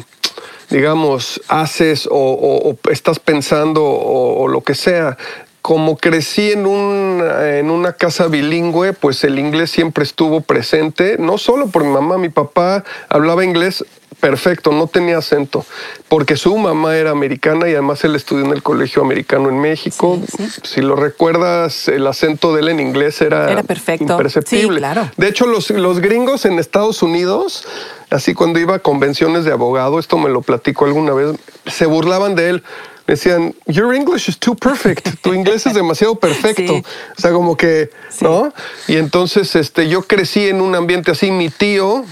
digamos, 0.75 1.41
haces 1.47 2.05
o, 2.11 2.75
estás 2.91 3.19
pensando 3.19 3.81
o, 3.81 4.45
lo 4.49 4.59
que 4.59 4.75
sea. 4.75 5.17
Como 5.61 5.95
crecí 5.95 6.51
en, 6.51 6.67
un, 6.67 7.23
en 7.23 7.71
una 7.71 7.93
casa 7.93 8.27
bilingüe, 8.27 8.91
pues 8.91 9.23
el 9.23 9.39
inglés 9.39 9.71
siempre 9.71 10.03
estuvo 10.03 10.41
presente, 10.41 11.15
no 11.17 11.37
solo 11.37 11.67
por 11.67 11.85
mi 11.85 11.91
mamá, 11.91 12.17
mi 12.17 12.27
papá 12.27 12.83
hablaba 13.07 13.45
inglés 13.45 13.85
perfecto, 14.25 14.71
no 14.71 14.87
tenía 14.87 15.19
acento, 15.19 15.63
porque 16.09 16.35
su 16.35 16.57
mamá 16.57 16.97
era 16.97 17.11
americana 17.11 17.69
y 17.69 17.73
además 17.73 18.03
él 18.05 18.15
estudió 18.15 18.43
en 18.43 18.53
el 18.53 18.63
colegio 18.63 19.03
americano 19.03 19.49
en 19.49 19.59
México. 19.59 20.19
Si 20.63 20.81
lo 20.81 20.95
recuerdas, 20.95 21.87
el 21.89 22.07
acento 22.07 22.51
de 22.55 22.61
él 22.61 22.69
en 22.69 22.79
inglés 22.79 23.21
era, 23.21 23.61
perfecto. 23.61 24.13
imperceptible. 24.13 24.79
claro. 24.79 25.11
De 25.15 25.27
hecho, 25.27 25.45
los, 25.45 25.69
los 25.69 25.99
gringos 25.99 26.45
en 26.45 26.57
Estados 26.57 27.03
Unidos, 27.03 27.67
así 28.09 28.33
cuando 28.33 28.57
iba 28.57 28.73
a 28.73 28.79
convenciones 28.79 29.45
de 29.45 29.51
abogado, 29.51 29.99
esto 29.99 30.17
me 30.17 30.31
lo 30.31 30.41
platico 30.41 30.85
alguna 30.85 31.13
vez, 31.13 31.35
se 31.67 31.85
burlaban 31.85 32.33
de 32.33 32.49
él 32.49 32.63
decían, 33.05 33.53
Your 33.67 33.93
English 33.93 34.27
is 34.27 34.39
too 34.39 34.55
perfect, 34.55 35.07
tu 35.21 35.35
inglés 35.35 35.67
es 35.67 35.75
demasiado 35.75 36.15
perfecto. 36.19 36.77
O 36.77 37.21
sea, 37.21 37.31
como 37.31 37.55
que, 37.55 37.91
¿no? 38.21 38.51
Y 38.87 38.95
entonces 38.95 39.55
este, 39.55 39.87
yo 39.87 40.01
crecí 40.01 40.47
en 40.47 40.61
un 40.61 40.73
ambiente 40.73 41.11
así, 41.11 41.29
mi 41.29 41.51
tío, 41.51 42.03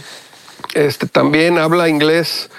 este, 0.74 1.08
también 1.08 1.58
habla 1.58 1.89
inglés 1.89 2.50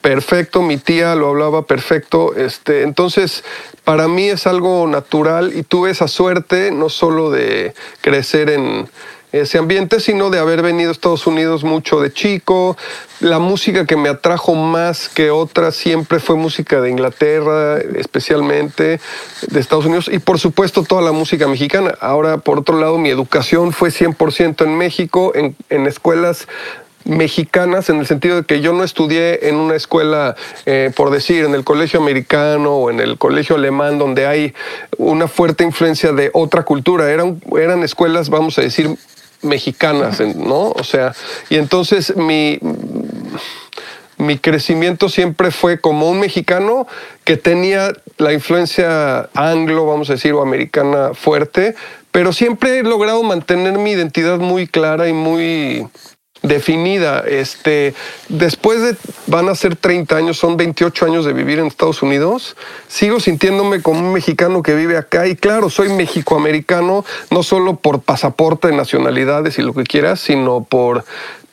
perfecto, 0.00 0.60
mi 0.60 0.76
tía 0.76 1.14
lo 1.14 1.28
hablaba 1.28 1.62
perfecto, 1.62 2.34
este, 2.36 2.82
entonces 2.82 3.42
para 3.84 4.06
mí 4.06 4.28
es 4.28 4.46
algo 4.46 4.86
natural 4.86 5.52
y 5.56 5.62
tuve 5.62 5.90
esa 5.90 6.08
suerte 6.08 6.70
no 6.70 6.90
solo 6.90 7.30
de 7.30 7.74
crecer 8.02 8.50
en 8.50 8.88
ese 9.40 9.58
ambiente, 9.58 9.98
sino 9.98 10.30
de 10.30 10.38
haber 10.38 10.62
venido 10.62 10.90
a 10.90 10.92
Estados 10.92 11.26
Unidos 11.26 11.64
mucho 11.64 12.00
de 12.00 12.12
chico. 12.12 12.76
La 13.18 13.40
música 13.40 13.84
que 13.84 13.96
me 13.96 14.08
atrajo 14.08 14.54
más 14.54 15.08
que 15.08 15.32
otra 15.32 15.72
siempre 15.72 16.20
fue 16.20 16.36
música 16.36 16.80
de 16.80 16.90
Inglaterra, 16.90 17.78
especialmente 17.78 19.00
de 19.48 19.60
Estados 19.60 19.86
Unidos, 19.86 20.08
y 20.12 20.20
por 20.20 20.38
supuesto 20.38 20.84
toda 20.84 21.02
la 21.02 21.10
música 21.10 21.48
mexicana. 21.48 21.94
Ahora, 22.00 22.38
por 22.38 22.60
otro 22.60 22.78
lado, 22.78 22.96
mi 22.96 23.08
educación 23.08 23.72
fue 23.72 23.88
100% 23.88 24.64
en 24.64 24.78
México, 24.78 25.32
en, 25.34 25.56
en 25.68 25.86
escuelas 25.88 26.46
mexicanas 27.04 27.90
en 27.90 27.98
el 27.98 28.06
sentido 28.06 28.36
de 28.36 28.44
que 28.44 28.60
yo 28.60 28.72
no 28.72 28.84
estudié 28.84 29.48
en 29.48 29.56
una 29.56 29.76
escuela, 29.76 30.36
eh, 30.66 30.90
por 30.94 31.10
decir, 31.10 31.44
en 31.44 31.54
el 31.54 31.64
colegio 31.64 32.00
americano 32.00 32.74
o 32.74 32.90
en 32.90 33.00
el 33.00 33.18
colegio 33.18 33.56
alemán, 33.56 33.98
donde 33.98 34.26
hay 34.26 34.54
una 34.96 35.28
fuerte 35.28 35.64
influencia 35.64 36.12
de 36.12 36.30
otra 36.32 36.62
cultura. 36.62 37.10
Eran, 37.10 37.40
eran 37.58 37.82
escuelas, 37.82 38.30
vamos 38.30 38.58
a 38.58 38.62
decir, 38.62 38.96
mexicanas, 39.42 40.20
¿no? 40.20 40.70
O 40.70 40.84
sea, 40.84 41.14
y 41.50 41.56
entonces 41.56 42.16
mi, 42.16 42.58
mi 44.16 44.38
crecimiento 44.38 45.08
siempre 45.08 45.50
fue 45.50 45.80
como 45.80 46.08
un 46.08 46.20
mexicano 46.20 46.86
que 47.24 47.36
tenía 47.36 47.92
la 48.16 48.32
influencia 48.32 49.28
anglo, 49.34 49.86
vamos 49.86 50.08
a 50.10 50.14
decir, 50.14 50.32
o 50.32 50.42
americana 50.42 51.10
fuerte, 51.14 51.74
pero 52.10 52.32
siempre 52.32 52.78
he 52.78 52.82
logrado 52.82 53.22
mantener 53.22 53.76
mi 53.78 53.90
identidad 53.90 54.38
muy 54.38 54.66
clara 54.66 55.08
y 55.08 55.12
muy 55.12 55.86
definida. 56.44 57.24
Este, 57.26 57.94
después 58.28 58.80
de, 58.80 58.96
van 59.26 59.48
a 59.48 59.54
ser 59.56 59.74
30 59.74 60.16
años, 60.16 60.38
son 60.38 60.56
28 60.56 61.06
años 61.06 61.24
de 61.24 61.32
vivir 61.32 61.58
en 61.58 61.66
Estados 61.66 62.02
Unidos, 62.02 62.56
sigo 62.86 63.18
sintiéndome 63.18 63.82
como 63.82 64.00
un 64.00 64.12
mexicano 64.12 64.62
que 64.62 64.74
vive 64.74 64.96
acá 64.96 65.26
y 65.26 65.34
claro, 65.34 65.70
soy 65.70 65.88
mexicoamericano, 65.88 67.04
no 67.30 67.42
solo 67.42 67.76
por 67.76 68.02
pasaporte, 68.02 68.68
de 68.68 68.76
nacionalidades 68.76 69.58
y 69.58 69.62
lo 69.62 69.74
que 69.74 69.84
quieras, 69.84 70.20
sino 70.20 70.64
por 70.64 71.04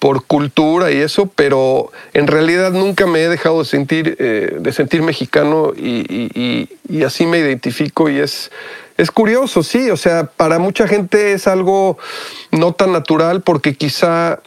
por 0.01 0.25
cultura 0.25 0.91
y 0.91 0.98
eso, 0.98 1.27
pero 1.27 1.91
en 2.15 2.25
realidad 2.25 2.71
nunca 2.71 3.05
me 3.05 3.21
he 3.21 3.29
dejado 3.29 3.60
de 3.60 3.65
sentir, 3.65 4.17
eh, 4.17 4.57
de 4.60 4.71
sentir 4.71 5.03
mexicano 5.03 5.74
y, 5.77 6.67
y, 6.89 7.03
así 7.03 7.27
me 7.27 7.38
identifico 7.38 8.10
y 8.10 8.17
es, 8.17 8.50
es 8.98 9.12
curioso, 9.12 9.62
sí, 9.62 9.91
o 9.91 9.98
sea, 9.98 10.25
para 10.25 10.57
mucha 10.57 10.88
gente 10.88 11.33
es 11.33 11.45
algo 11.45 12.00
no 12.50 12.74
tan 12.74 12.93
natural 12.93 13.41
porque 13.41 13.75
quizá 13.75 14.39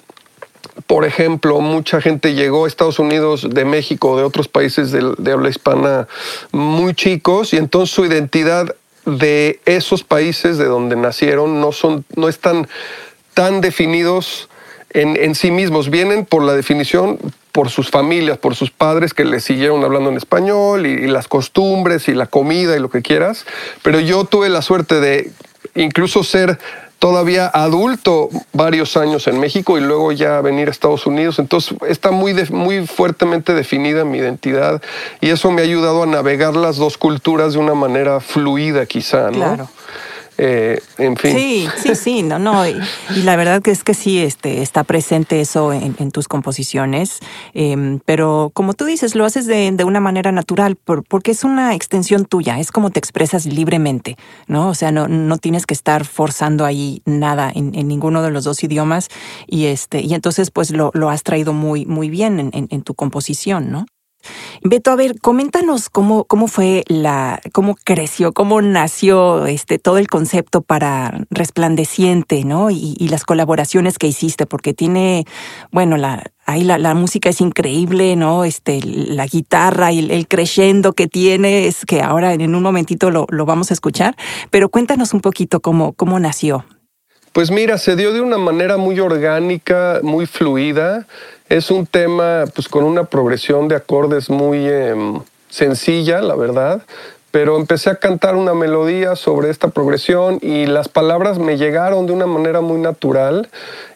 por 0.87 1.05
ejemplo, 1.05 1.61
mucha 1.61 2.01
gente 2.01 2.35
llegó 2.35 2.65
a 2.65 2.69
Estados 2.69 2.99
Unidos 2.99 3.49
de 3.51 3.65
México, 3.65 4.17
de 4.17 4.25
otros 4.25 4.49
países 4.49 4.91
de, 4.93 5.33
habla 5.33 5.49
hispana 5.49 6.09
muy 6.53 6.95
chicos 6.95 7.53
y 7.53 7.57
entonces 7.57 7.95
su 7.95 8.05
identidad 8.05 8.75
de 9.07 9.61
esos 9.67 10.03
países 10.03 10.59
de 10.59 10.65
donde 10.65 10.97
nacieron 10.97 11.61
no, 11.61 11.73
son, 11.73 12.05
no 12.17 12.29
están 12.29 12.69
tan 13.35 13.61
definidos 13.61 14.49
en, 14.91 15.35
sí 15.35 15.51
mismos. 15.51 15.91
Vienen 15.91 16.25
por 16.25 16.43
la 16.43 16.55
definición 16.55 17.19
por 17.53 17.69
sus 17.69 17.91
familias, 17.91 18.39
por 18.39 18.55
sus 18.55 18.71
padres 18.71 19.13
que 19.13 19.25
les 19.25 19.45
siguieron 19.45 19.85
hablando 19.85 20.11
en 20.11 20.17
español 20.17 20.87
y 20.87 21.07
las 21.07 21.29
costumbres 21.29 22.09
y 22.09 22.15
la 22.15 22.27
comida 22.27 22.77
y 22.77 22.81
lo 22.81 22.91
que 22.91 23.03
quieras. 23.03 23.45
Pero 23.83 24.01
yo 24.01 24.25
tuve 24.25 24.49
la 24.49 24.63
suerte 24.63 25.01
de 25.01 25.33
incluso 25.75 26.25
ser 26.25 26.59
todavía 27.05 27.51
adulto 27.53 28.31
varios 28.55 28.97
años 28.97 29.27
en 29.27 29.39
México 29.39 29.77
y 29.77 29.83
luego 29.83 30.11
ya 30.13 30.41
venir 30.41 30.69
a 30.69 30.71
Estados 30.71 31.05
Unidos. 31.05 31.39
Entonces 31.39 31.77
está 31.87 32.13
muy, 32.13 32.33
muy 32.51 32.87
fuertemente 32.87 33.53
definida 33.53 34.07
mi 34.07 34.17
identidad 34.17 34.81
y 35.21 35.29
eso 35.29 35.51
me 35.51 35.61
ha 35.61 35.65
ayudado 35.65 36.05
a 36.05 36.07
navegar 36.07 36.57
las 36.57 36.79
dos 36.79 36.97
culturas 36.97 37.53
de 37.53 37.59
una 37.59 37.75
manera 37.75 38.21
fluida 38.21 38.87
quizá, 38.87 39.31
¿no? 39.31 39.33
Claro. 39.33 39.69
Eh, 40.39 40.81
en 40.99 41.17
fin. 41.17 41.37
Sí, 41.37 41.69
sí, 41.83 41.95
sí, 41.95 42.23
no, 42.23 42.39
no. 42.39 42.67
Y, 42.67 42.75
la 43.23 43.37
verdad 43.37 43.63
que 43.63 43.71
es 43.71 43.85
que 43.85 43.95
sí 43.95 44.19
este, 44.19 44.63
está 44.63 44.85
presente 44.85 45.41
eso 45.41 45.73
en, 45.73 45.95
tus 46.11 46.29
composiciones, 46.29 47.21
em, 47.53 48.01
pero 48.05 48.51
como 48.55 48.75
tú 48.75 48.85
dices, 48.85 49.15
lo 49.15 49.25
haces 49.25 49.47
de, 49.47 49.85
una 49.85 50.01
manera 50.01 50.33
natural, 50.33 50.77
porque 50.77 51.31
es 51.31 51.45
una 51.45 51.75
extensión 51.75 52.25
tuya, 52.25 52.59
es 52.59 52.73
como 52.73 52.91
te 52.91 52.99
expresas 52.99 53.47
libremente, 53.47 54.17
¿no? 54.47 54.69
O 54.69 54.75
sea, 54.75 54.93
no, 54.93 55.09
no 55.09 55.39
tienes 55.39 55.67
que 55.67 55.75
estar 55.75 56.05
forzando 56.05 56.65
ahí 56.65 57.03
nada 57.05 57.51
en, 57.55 57.73
ninguno 57.87 58.23
de 58.23 58.31
los 58.31 58.45
dos 58.45 58.63
idiomas 58.65 59.09
y, 59.47 59.67
este, 59.67 60.01
y 60.01 60.15
entonces 60.15 60.51
pues 60.51 60.71
lo, 60.71 60.91
lo 60.95 61.11
has 61.11 61.23
traído 61.23 61.53
muy, 61.53 61.87
muy 61.87 62.09
bien 62.09 62.41
en, 62.41 62.69
en 62.71 62.83
tu 62.83 62.95
composición, 62.95 63.71
¿no? 63.71 63.87
Beto, 64.63 64.91
a 64.91 64.97
ver, 64.97 65.19
coméntanos 65.21 65.91
cómo, 65.91 66.25
cómo 66.25 66.49
fue 66.49 66.85
la, 66.87 67.41
cómo 67.53 67.77
creció, 67.83 68.33
cómo 68.33 68.63
nació 68.63 69.47
este 69.47 69.79
todo 69.79 69.99
el 69.99 70.07
concepto 70.07 70.63
para 70.63 71.27
Resplandeciente, 71.31 72.45
¿no? 72.45 72.71
Y, 72.71 72.95
las 73.09 73.25
colaboraciones 73.25 73.99
que 73.99 74.07
hiciste, 74.09 74.47
porque 74.47 74.75
tiene, 74.75 75.25
bueno, 75.71 75.97
la, 75.97 76.25
ahí 76.47 76.65
la, 76.65 76.95
música 76.95 77.29
es 77.29 77.41
increíble, 77.41 78.17
¿no? 78.17 78.45
Este, 78.45 78.81
la 78.83 79.27
guitarra 79.27 79.93
y 79.93 80.11
el, 80.11 80.27
crescendo 80.27 80.95
que 80.95 81.07
tiene, 81.07 81.67
es 81.67 81.85
que 81.85 82.01
ahora 82.03 82.33
en 82.33 82.55
un 82.55 82.63
momentito 82.63 83.11
lo, 83.11 83.27
lo 83.29 83.45
vamos 83.45 83.71
a 83.71 83.75
escuchar, 83.75 84.17
pero 84.51 84.69
cuéntanos 84.69 85.15
un 85.15 85.21
poquito 85.21 85.61
cómo, 85.61 85.93
cómo 85.93 86.19
nació. 86.19 86.65
Pues 87.35 87.51
mira, 87.51 87.79
se 87.79 87.97
dio 87.97 88.13
de 88.13 88.21
una 88.21 88.39
manera 88.39 88.77
muy 88.77 89.01
orgánica, 89.01 89.99
muy 90.05 90.25
fluida. 90.25 91.05
Es 91.49 91.73
un 91.73 91.85
tema 91.85 92.45
pues 92.55 92.69
con 92.69 92.85
una 92.85 93.07
progresión 93.07 93.67
de 93.67 93.75
acordes 93.75 94.31
muy 94.31 94.69
em, 94.69 95.21
sencilla, 95.49 96.21
la 96.21 96.37
verdad, 96.37 96.83
pero 97.33 97.57
empecé 97.57 97.91
a 97.91 97.97
cantar 97.97 98.37
una 98.37 98.55
melodía 98.55 99.17
sobre 99.17 99.51
esta 99.51 99.67
progresión 99.67 100.39
y 100.43 100.67
las 100.67 100.89
palabras 100.89 101.41
me 101.41 101.57
llegaron 101.57 102.07
de 102.07 102.13
una 102.13 102.27
manera 102.27 102.61
muy 102.61 102.79
natural. 102.79 103.49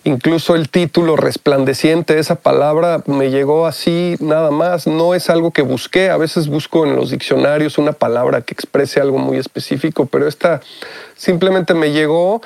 Incluso 0.03 0.57
el 0.57 0.69
título 0.69 1.15
resplandeciente, 1.15 2.19
esa 2.19 2.35
palabra 2.35 3.05
me 3.07 3.31
llegó 3.31 3.69
así 3.69 4.17
nada 4.19 4.51
más. 4.51 4.89
No 4.89 5.15
es 5.15 5.31
algo 5.31 5.53
que 5.53 5.63
busqué. 5.63 6.11
A 6.11 6.17
veces 6.17 6.49
busco 6.49 6.85
en 6.85 6.97
los 6.97 7.13
diccionarios 7.13 7.79
una 7.79 7.93
palabra 7.93 8.41
que 8.41 8.53
exprese 8.53 9.01
algo 9.01 9.19
muy 9.19 9.39
específico, 9.39 10.07
pero 10.07 10.27
esta 10.27 10.61
simplemente 11.15 11.75
me 11.75 11.93
llegó 11.93 12.43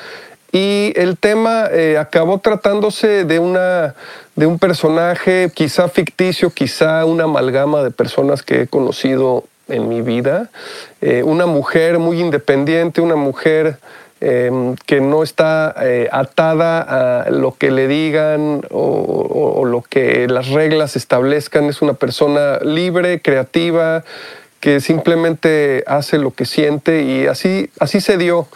y 0.53 0.93
el 0.97 1.17
tema 1.17 1.67
eh, 1.73 1.97
acabó 1.97 2.39
tratándose 2.39 3.25
de, 3.25 3.39
una, 3.39 3.95
de 4.37 4.47
un 4.47 4.59
personaje 4.59 5.51
quizá 5.55 5.89
ficticio, 5.89 6.51
quizá 6.51 7.07
una 7.07 7.25
amalgama 7.25 7.83
de 7.83 7.91
personas 7.91 8.43
que 8.43 8.63
he 8.63 8.67
conocido 8.67 9.45
en 9.69 9.89
mi 9.89 10.03
vida. 10.03 10.51
Eh, 11.01 11.23
una 11.23 11.47
mujer 11.47 11.99
muy 11.99 12.21
independiente, 12.21 13.01
una 13.01 13.17
mujer 13.17 13.79
em, 14.21 14.77
que 14.85 15.01
no 15.01 15.23
está 15.23 15.75
eh, 15.81 16.11
atada 16.13 17.23
a 17.23 17.31
lo 17.31 17.57
que 17.57 17.71
le 17.71 17.89
digan 17.89 18.61
o, 18.71 19.57
o, 19.57 19.65
lo 19.65 19.81
que 19.81 20.29
las 20.29 20.49
reglas 20.49 20.97
establezcan. 20.97 21.65
Es 21.65 21.81
una 21.81 21.95
persona 21.95 22.59
libre, 22.59 23.23
creativa, 23.23 24.05
que 24.63 24.79
simplemente 24.79 25.83
hace 25.89 26.19
lo 26.19 26.31
que 26.31 26.45
siente 26.45 27.03
y 27.03 27.27
así, 27.27 27.69
así 27.81 28.01
se 28.01 28.17
dio. 28.17 28.47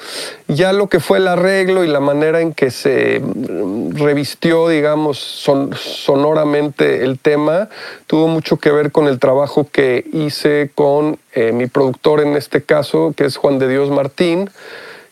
Ya 0.46 0.72
lo 0.72 0.86
que 0.86 1.00
fue 1.00 1.18
el 1.18 1.26
arreglo 1.26 1.82
y 1.82 1.88
la 1.88 1.98
manera 1.98 2.40
en 2.40 2.54
que 2.54 2.70
se 2.70 3.18
mm, 3.18 3.96
revistió, 3.96 4.68
digamos, 4.68 5.18
sonoramente 5.18 7.02
el 7.02 7.18
tema, 7.18 7.68
tuvo 8.06 8.28
mucho 8.28 8.58
que 8.58 8.70
ver 8.70 8.92
con 8.92 9.08
el 9.08 9.18
trabajo 9.18 9.66
que 9.68 10.04
hice 10.12 10.70
con 10.76 11.18
eh, 11.32 11.50
mi 11.50 11.66
productor 11.66 12.20
en 12.20 12.36
este 12.36 12.62
caso, 12.62 13.12
que 13.16 13.25
es 13.25 13.36
Juan 13.36 13.58
de 13.58 13.66
Dios 13.66 13.90
Martín, 13.90 14.48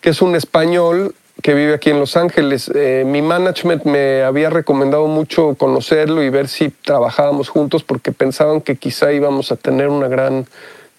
que 0.00 0.10
es 0.10 0.22
un 0.22 0.36
español 0.36 1.16
que 1.42 1.54
vive 1.54 1.74
aquí 1.74 1.90
en 1.90 1.98
Los 1.98 2.16
Ángeles. 2.16 2.70
Eh, 2.72 3.02
mi 3.04 3.20
management 3.20 3.82
me 3.82 4.22
había 4.22 4.48
recomendado 4.48 5.08
mucho 5.08 5.56
conocerlo 5.56 6.22
y 6.22 6.30
ver 6.30 6.46
si 6.46 6.68
trabajábamos 6.68 7.48
juntos 7.48 7.82
porque 7.82 8.12
pensaban 8.12 8.60
que 8.60 8.76
quizá 8.76 9.12
íbamos 9.12 9.50
a 9.50 9.56
tener 9.56 9.88
una 9.88 10.06
gran 10.06 10.46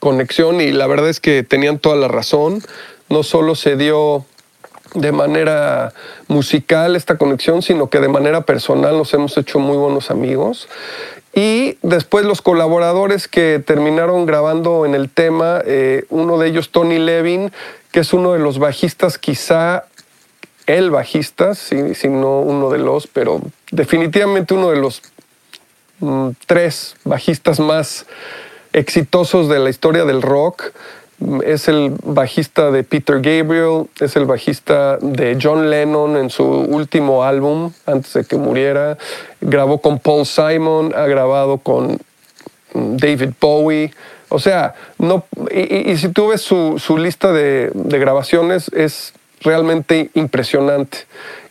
conexión 0.06 0.62
y 0.62 0.72
la 0.72 0.86
verdad 0.86 1.10
es 1.10 1.20
que 1.20 1.42
tenían 1.42 1.80
toda 1.80 1.96
la 1.96 2.08
razón. 2.08 2.62
No 3.10 3.24
solo 3.24 3.56
se 3.56 3.76
dio 3.76 4.24
de 4.94 5.12
manera 5.12 5.94
musical 6.28 6.96
esta 6.96 7.18
conexión, 7.18 7.64
sino 7.64 7.90
que 7.90 8.00
de 8.00 8.08
manera 8.08 8.42
personal 8.42 9.00
nos 9.00 9.12
hemos 9.16 9.36
hecho 9.36 9.58
muy 9.58 9.78
buenos 9.78 10.12
amigos. 10.12 10.68
Y 11.34 11.80
después 11.82 12.24
los 12.24 12.44
colaboradores 12.44 13.28
que 13.28 13.60
terminaron 13.66 14.28
grabando 14.28 14.86
en 14.86 14.94
el 14.94 15.10
tema, 15.10 15.64
eh, 15.66 16.06
uno 16.12 16.38
de 16.38 16.50
ellos 16.50 16.70
Tony 16.70 17.00
Levin, 17.00 17.52
que 17.92 18.02
es 18.02 18.14
uno 18.14 18.34
de 18.34 18.40
los 18.40 18.60
bajistas, 18.60 19.18
quizá 19.18 19.86
el 20.68 20.92
bajista, 20.92 21.56
si, 21.56 21.96
si 21.96 22.10
no 22.10 22.42
uno 22.42 22.70
de 22.70 22.78
los, 22.78 23.08
pero 23.08 23.42
definitivamente 23.72 24.54
uno 24.54 24.70
de 24.70 24.78
los 24.78 25.02
mm, 26.00 26.30
tres 26.46 26.96
bajistas 27.04 27.60
más 27.60 28.06
exitosos 28.76 29.48
de 29.48 29.60
la 29.60 29.70
historia 29.70 30.06
del 30.06 30.22
rock. 30.22 30.72
Es 31.46 31.70
el 31.70 31.96
bajista 32.04 32.72
de 32.72 32.84
Peter 32.84 33.22
Gabriel, 33.22 33.88
es 34.02 34.18
el 34.18 34.26
bajista 34.26 34.98
de 34.98 35.38
John 35.42 35.70
Lennon 35.70 36.18
en 36.18 36.30
su 36.30 36.44
último 36.44 37.24
álbum, 37.24 37.72
antes 37.86 38.14
de 38.14 38.26
que 38.26 38.36
muriera. 38.36 38.98
Grabó 39.40 39.80
con 39.80 40.00
Paul 40.00 40.26
Simon, 40.26 40.94
ha 40.94 41.08
grabado 41.08 41.58
con 41.58 41.98
mm, 42.74 42.98
David 42.98 43.30
Bowie. 43.40 43.94
O 44.28 44.40
sea, 44.40 44.76
no, 44.98 45.24
y, 45.52 45.96
si 45.96 46.10
tú 46.10 46.28
ves 46.28 46.42
su, 46.42 46.78
su 46.80 46.98
lista 46.98 47.32
de, 47.32 47.72
de 47.74 48.00
grabaciones, 48.00 48.70
es 48.74 49.14
realmente 49.42 50.10
impresionante. 50.16 50.98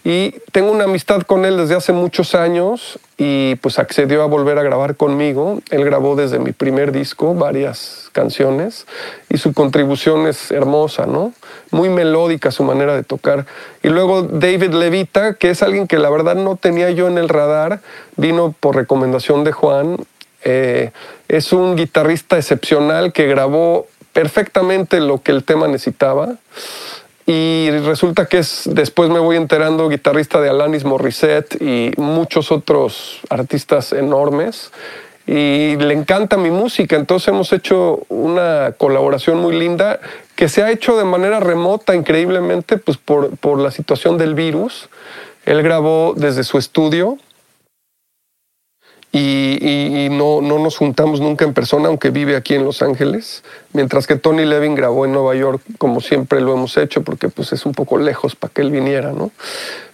Y 0.06 0.32
tengo 0.52 0.70
una 0.70 0.84
amistad 0.84 1.22
con 1.22 1.46
él 1.46 1.56
desde 1.56 1.74
hace 1.74 1.94
muchos 1.94 2.34
años 2.34 2.98
y 3.16 3.54
pues 3.56 3.78
accedió 3.78 4.22
a 4.22 4.26
volver 4.26 4.58
a 4.58 4.62
grabar 4.62 4.96
conmigo. 4.96 5.62
Él 5.70 5.82
grabó 5.82 6.14
desde 6.14 6.38
mi 6.38 6.52
primer 6.52 6.92
disco 6.92 7.34
varias 7.34 8.10
canciones 8.12 8.86
y 9.30 9.38
su 9.38 9.54
contribución 9.54 10.26
es 10.26 10.50
hermosa, 10.50 11.06
¿no? 11.06 11.32
Muy 11.70 11.88
melódica 11.88 12.50
su 12.50 12.64
manera 12.64 12.94
de 12.94 13.02
tocar. 13.02 13.46
Y 13.82 13.88
luego 13.88 14.22
David 14.22 14.74
Levita, 14.74 15.34
que 15.34 15.48
es 15.48 15.62
alguien 15.62 15.88
que 15.88 15.96
la 15.96 16.10
verdad 16.10 16.34
no 16.34 16.56
tenía 16.56 16.90
yo 16.90 17.08
en 17.08 17.16
el 17.16 17.30
radar, 17.30 17.80
vino 18.16 18.54
por 18.60 18.76
recomendación 18.76 19.42
de 19.42 19.52
Juan. 19.52 19.96
Eh, 20.44 20.90
es 21.28 21.54
un 21.54 21.76
guitarrista 21.76 22.36
excepcional 22.36 23.14
que 23.14 23.26
grabó 23.26 23.86
perfectamente 24.12 25.00
lo 25.00 25.22
que 25.22 25.32
el 25.32 25.44
tema 25.44 25.66
necesitaba. 25.66 26.34
Y 27.26 27.70
resulta 27.70 28.26
que 28.26 28.38
es, 28.38 28.68
después 28.70 29.08
me 29.08 29.18
voy 29.18 29.36
enterando, 29.36 29.88
guitarrista 29.88 30.40
de 30.40 30.50
Alanis 30.50 30.84
Morissette 30.84 31.60
y 31.60 31.92
muchos 31.96 32.52
otros 32.52 33.20
artistas 33.30 33.92
enormes. 33.92 34.72
Y 35.26 35.76
le 35.76 35.94
encanta 35.94 36.36
mi 36.36 36.50
música, 36.50 36.96
entonces 36.96 37.28
hemos 37.28 37.50
hecho 37.54 38.02
una 38.10 38.74
colaboración 38.76 39.38
muy 39.38 39.56
linda 39.56 40.00
que 40.36 40.50
se 40.50 40.62
ha 40.62 40.70
hecho 40.70 40.98
de 40.98 41.04
manera 41.04 41.40
remota, 41.40 41.94
increíblemente, 41.94 42.76
pues 42.76 42.98
por, 42.98 43.34
por 43.38 43.58
la 43.58 43.70
situación 43.70 44.18
del 44.18 44.34
virus. 44.34 44.90
Él 45.46 45.62
grabó 45.62 46.12
desde 46.14 46.44
su 46.44 46.58
estudio 46.58 47.16
y, 49.16 50.08
no, 50.10 50.40
no, 50.42 50.58
nos 50.58 50.76
juntamos 50.76 51.20
nunca 51.20 51.44
en 51.44 51.54
persona, 51.54 51.86
aunque 51.86 52.10
vive 52.10 52.34
aquí 52.34 52.54
en 52.54 52.64
Los 52.64 52.82
Ángeles, 52.82 53.44
mientras 53.72 54.08
que 54.08 54.16
Tony 54.16 54.44
Levin 54.44 54.74
grabó 54.74 55.04
en 55.04 55.12
Nueva 55.12 55.36
York, 55.36 55.62
como 55.78 56.00
siempre 56.00 56.40
lo 56.40 56.52
hemos 56.52 56.76
hecho, 56.76 57.02
porque 57.02 57.28
pues 57.28 57.52
es 57.52 57.64
un 57.64 57.72
poco 57.72 57.96
lejos 57.96 58.34
para 58.34 58.52
que 58.52 58.62
él 58.62 58.72
viniera, 58.72 59.12
¿no? 59.12 59.30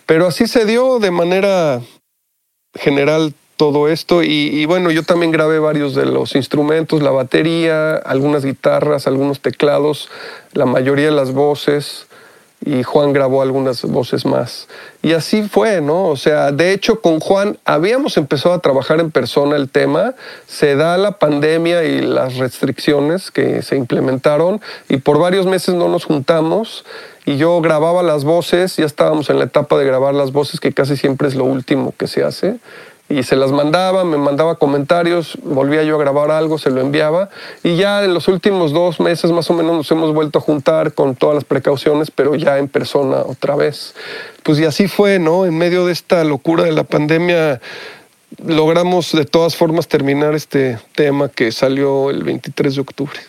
Pero 0.07 0.27
así 0.27 0.47
se 0.47 0.65
dio 0.65 0.99
de 0.99 1.11
manera 1.11 1.83
general 2.75 3.35
todo 3.59 3.89
esto 3.89 4.23
y, 4.23 4.29
y, 4.29 4.65
bueno, 4.65 4.91
yo 4.91 5.03
también 5.03 5.33
grabé 5.33 5.59
varios 5.59 5.95
de 5.95 6.07
los 6.07 6.35
instrumentos, 6.35 7.03
la 7.03 7.11
batería, 7.11 7.97
algunas 7.97 8.43
guitarras, 8.43 9.07
algunos 9.07 9.41
teclados, 9.41 10.09
la 10.55 10.65
mayoría 10.65 11.07
de 11.07 11.13
las 11.13 11.33
voces 11.33 12.07
y 12.65 12.83
Juan 12.83 13.13
grabó 13.13 13.43
algunas 13.43 13.83
voces 13.83 14.27
más. 14.27 14.69
Y 15.03 15.13
así 15.13 15.43
fue, 15.43 15.81
¿no? 15.81 16.05
O 16.05 16.17
sea, 16.17 16.53
de 16.53 16.73
hecho 16.73 17.01
con 17.01 17.21
Juan 17.21 17.59
habíamos 17.65 18.17
empezado 18.17 18.55
a 18.55 18.61
trabajar 18.61 19.01
en 19.01 19.11
persona 19.11 19.57
el 19.57 19.71
tema, 19.71 20.15
se 20.47 20.77
da 20.77 20.99
la 20.99 21.19
pandemia 21.19 21.85
y 21.85 22.01
las 22.01 22.37
restricciones 22.37 23.31
que 23.31 23.63
se 23.63 23.77
implementaron 23.77 24.61
y 24.89 24.99
por 24.99 25.19
varios 25.19 25.47
meses 25.47 25.75
no 25.75 25.89
nos 25.89 26.05
juntamos 26.05 26.85
y 27.25 27.37
yo 27.37 27.61
grababa 27.61 28.03
las 28.03 28.25
voces, 28.25 28.77
ya 28.77 28.87
estábamos 28.87 29.31
en 29.31 29.39
la 29.39 29.45
etapa 29.45 29.79
de 29.79 29.85
grabar 29.85 30.15
las 30.15 30.33
voces 30.33 30.61
que 30.61 30.73
casi 30.73 30.97
siempre 30.97 31.29
es 31.29 31.35
lo 31.35 31.45
último 31.45 31.95
que 31.97 32.07
se 32.07 32.25
hace 32.25 32.59
y 33.11 33.25
se 33.25 33.35
las 33.35 33.51
mandaba, 33.51 34.05
me 34.05 34.17
mandaba 34.17 34.55
comentarios, 34.55 35.37
volvía 35.43 35.83
yo 35.83 35.97
a 35.97 35.99
grabar 35.99 36.31
algo, 36.31 36.59
se 36.59 36.71
lo 36.71 36.81
enviaba 36.81 37.29
y 37.65 37.75
ya 37.75 38.05
en 38.05 38.15
los 38.15 38.29
últimos 38.29 38.73
dos 38.73 39.01
meses 39.01 39.33
más 39.33 39.51
o 39.51 39.55
menos 39.55 39.77
nos 39.77 39.91
hemos 39.91 40.15
vuelto 40.15 40.39
a 40.39 40.43
juntar 40.43 40.95
con 40.95 41.17
todas 41.17 41.35
las 41.35 41.45
precauciones, 41.45 42.13
pero 42.13 42.37
ya 42.37 42.59
en 42.59 42.69
persona 42.69 43.17
otra 43.27 43.57
vez. 43.57 43.97
Pues 44.45 44.61
y 44.61 44.65
así 44.65 44.87
fue, 44.87 45.19
¿no? 45.19 45.45
En 45.45 45.59
medio 45.59 45.87
de 45.87 45.93
esta 45.93 46.23
locura 46.23 46.63
de 46.63 46.73
la 46.73 46.85
pandemia 46.85 47.61
logramos 48.47 49.11
de 49.11 49.25
todas 49.25 49.57
formas 49.57 49.89
terminar 49.89 50.37
este 50.37 50.79
tema 50.95 51.29
que 51.29 51.51
salió 51.51 52.11
el 52.11 52.23
23 52.23 52.77
de 52.77 52.81
octubre. 52.81 53.21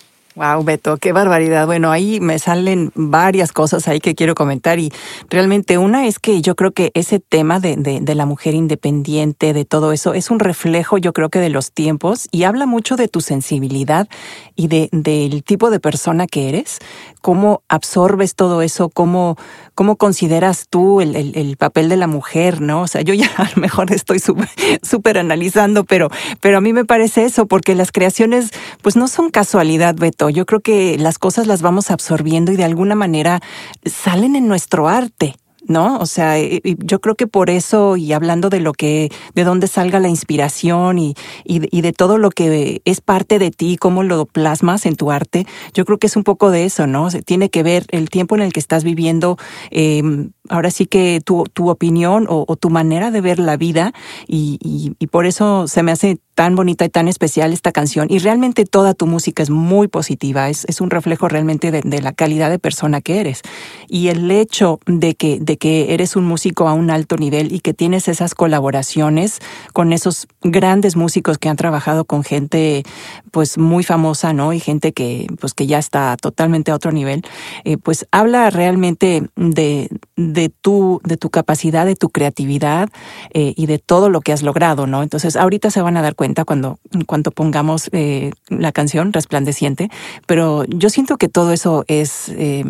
Wow, 0.41 0.63
Beto, 0.63 0.97
qué 0.97 1.12
barbaridad. 1.12 1.67
Bueno, 1.67 1.91
ahí 1.91 2.19
me 2.19 2.39
salen 2.39 2.91
varias 2.95 3.51
cosas 3.51 3.88
ahí 3.88 3.99
que 3.99 4.15
quiero 4.15 4.34
comentar 4.34 4.80
y 4.80 4.91
realmente 5.30 5.77
una 5.77 6.08
es 6.08 6.17
que 6.17 6.41
yo 6.41 6.56
creo 6.56 6.71
que 6.71 6.89
ese 6.95 7.19
tema 7.19 7.60
de, 7.60 7.75
de, 7.75 8.15
la 8.15 8.25
mujer 8.25 8.56
independiente, 8.56 9.54
de 9.54 9.65
todo 9.65 9.91
eso, 9.91 10.15
es 10.15 10.32
un 10.32 10.39
reflejo 10.39 10.97
yo 10.97 11.13
creo 11.13 11.30
que 11.30 11.38
de 11.38 11.51
los 11.51 11.71
tiempos 11.71 12.27
y 12.32 12.45
habla 12.45 12.65
mucho 12.65 12.95
de 12.95 13.08
tu 13.08 13.21
sensibilidad 13.21 14.08
y 14.56 14.67
de, 14.67 14.89
del 14.91 15.43
tipo 15.43 15.69
de 15.69 15.80
persona 15.80 16.25
que 16.25 16.49
eres, 16.49 16.80
cómo 17.21 17.62
absorbes 17.69 18.34
todo 18.34 18.63
eso, 18.63 18.89
cómo, 18.89 19.38
cómo 19.75 19.95
consideras 19.95 20.65
tú 20.71 21.01
el, 21.01 21.15
el, 21.15 21.58
papel 21.58 21.88
de 21.88 21.97
la 21.97 22.08
mujer, 22.08 22.62
¿no? 22.62 22.82
O 22.82 22.88
sea, 22.88 23.01
yo 23.01 23.13
ya 23.13 23.30
a 23.38 23.51
lo 23.56 23.62
mejor 23.62 23.93
estoy 23.93 24.17
súper 24.17 25.19
analizando, 25.19 25.84
pero, 25.84 26.10
pero 26.39 26.58
a 26.58 26.62
mí 26.62 26.73
me 26.73 26.84
parece 26.84 27.25
eso, 27.25 27.45
porque 27.45 27.75
las 27.75 27.91
creaciones 27.91 28.49
pues 28.82 28.95
no 28.95 29.08
son 29.08 29.30
casualidad, 29.30 29.93
Beto. 29.93 30.30
Yo 30.31 30.45
creo 30.45 30.61
que 30.61 30.97
las 30.97 31.19
cosas 31.19 31.47
las 31.47 31.61
vamos 31.61 31.91
absorbiendo 31.91 32.51
y 32.51 32.55
de 32.55 32.63
alguna 32.63 32.95
manera 32.95 33.41
salen 33.85 34.35
en 34.35 34.47
nuestro 34.47 34.87
arte. 34.87 35.35
¿no? 35.67 35.97
O 35.99 36.05
sea, 36.05 36.35
yo 36.39 37.01
creo 37.01 37.15
que 37.15 37.27
por 37.27 37.49
eso, 37.49 37.97
y 37.97 38.13
hablando 38.13 38.49
de 38.49 38.59
lo 38.59 38.73
que, 38.73 39.11
de 39.35 39.43
dónde 39.43 39.67
salga 39.67 39.99
la 39.99 40.09
inspiración 40.09 40.97
y, 40.97 41.15
y, 41.45 41.81
de 41.81 41.93
todo 41.93 42.17
lo 42.17 42.29
que 42.31 42.81
es 42.85 43.01
parte 43.01 43.39
de 43.39 43.51
ti, 43.51 43.77
cómo 43.77 44.03
lo 44.03 44.25
plasmas 44.25 44.85
en 44.85 44.95
tu 44.95 45.11
arte, 45.11 45.45
yo 45.73 45.85
creo 45.85 45.97
que 45.97 46.07
es 46.07 46.15
un 46.15 46.23
poco 46.23 46.51
de 46.51 46.65
eso, 46.65 46.87
¿no? 46.87 47.09
tiene 47.25 47.49
que 47.49 47.63
ver 47.63 47.85
el 47.89 48.09
tiempo 48.09 48.35
en 48.35 48.41
el 48.41 48.53
que 48.53 48.59
estás 48.59 48.83
viviendo, 48.83 49.37
em, 49.69 50.31
ahora 50.51 50.69
sí 50.69 50.85
que 50.85 51.21
tu, 51.23 51.45
tu 51.53 51.69
opinión 51.69 52.27
o, 52.29 52.45
tu 52.55 52.69
manera 52.69 53.09
de 53.09 53.21
ver 53.21 53.39
la 53.39 53.57
vida, 53.57 53.93
y, 54.27 54.93
y 54.99 55.07
por 55.07 55.25
eso 55.25 55.67
se 55.67 55.81
me 55.81 55.91
hace 55.91 56.19
tan 56.41 56.55
bonita 56.55 56.85
y 56.85 56.89
tan 56.89 57.07
especial 57.07 57.53
esta 57.53 57.71
canción. 57.71 58.07
Y 58.09 58.19
realmente 58.19 58.65
toda 58.65 58.93
tu 58.93 59.05
música 59.05 59.43
es 59.43 59.49
muy 59.49 59.87
positiva, 59.87 60.49
es, 60.49 60.65
es 60.65 60.81
un 60.81 60.89
reflejo 60.89 61.27
realmente 61.27 61.71
de, 61.71 62.01
la 62.01 62.13
calidad 62.13 62.49
de 62.49 62.57
persona 62.57 63.01
que 63.01 63.19
eres. 63.19 63.41
Y 63.87 64.07
el 64.07 64.31
hecho 64.31 64.79
de 64.85 65.13
que, 65.13 65.39
de 65.39 65.57
que 65.57 65.93
eres 65.93 66.15
un 66.15 66.25
músico 66.25 66.67
a 66.67 66.73
un 66.73 66.89
alto 66.89 67.17
nivel 67.17 67.53
y 67.53 67.59
que 67.59 67.73
tienes 67.73 68.07
esas 68.07 68.33
colaboraciones 68.33 69.39
con 69.73 69.93
esos 69.93 70.27
grandes 70.41 70.95
músicos 70.95 71.37
que 71.37 71.49
han 71.49 71.57
trabajado 71.57 72.05
con 72.05 72.23
gente 72.23 72.83
pues 73.31 73.57
muy 73.57 73.83
famosa, 73.83 74.33
¿no? 74.33 74.53
Y 74.53 74.59
gente 74.59 74.93
que 74.93 75.27
pues 75.39 75.53
que 75.53 75.67
ya 75.67 75.79
está 75.79 76.17
totalmente 76.17 76.71
a 76.71 76.75
otro 76.75 76.91
nivel, 76.91 77.21
eh, 77.65 77.77
pues 77.77 78.07
habla 78.11 78.49
realmente 78.49 79.29
de, 79.35 79.89
de, 80.29 80.49
tu, 80.49 81.01
de 81.03 81.17
tu 81.17 81.29
capacidad, 81.29 81.86
de 81.86 81.95
tu 81.95 82.10
creatividad 82.10 82.89
eh, 83.34 83.53
y 83.55 83.65
de 83.65 83.79
todo 83.79 84.10
lo 84.10 84.21
que 84.21 84.34
has 84.34 84.43
logrado, 84.43 84.88
¿no? 84.88 85.03
Entonces 85.03 85.36
ahorita 85.36 85.71
se 85.71 85.81
van 85.81 85.97
a 85.97 86.01
dar 86.01 86.15
cuenta 86.15 86.45
cuando, 86.45 86.79
cuando 87.07 87.31
pongamos 87.31 87.89
eh, 87.91 88.31
la 88.49 88.71
canción 88.71 89.13
resplandeciente, 89.13 89.89
pero 90.25 90.65
yo 90.65 90.89
siento 90.89 91.17
que 91.17 91.27
todo 91.27 91.51
eso 91.51 91.84
es, 91.88 92.29
eh, 92.29 92.63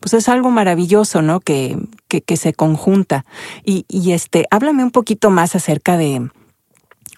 pues 0.00 0.14
es 0.14 0.28
algo 0.28 0.50
maravilloso, 0.50 1.22
¿no? 1.22 1.40
Que, 1.40 1.78
que, 2.08 2.36
se 2.36 2.52
conjunta. 2.52 3.24
Y, 3.64 3.84
y 3.88 4.12
este, 4.12 4.46
háblame 4.50 4.82
un 4.82 4.90
poquito 4.90 5.30
más 5.30 5.54
acerca 5.54 5.96
de 5.96 6.28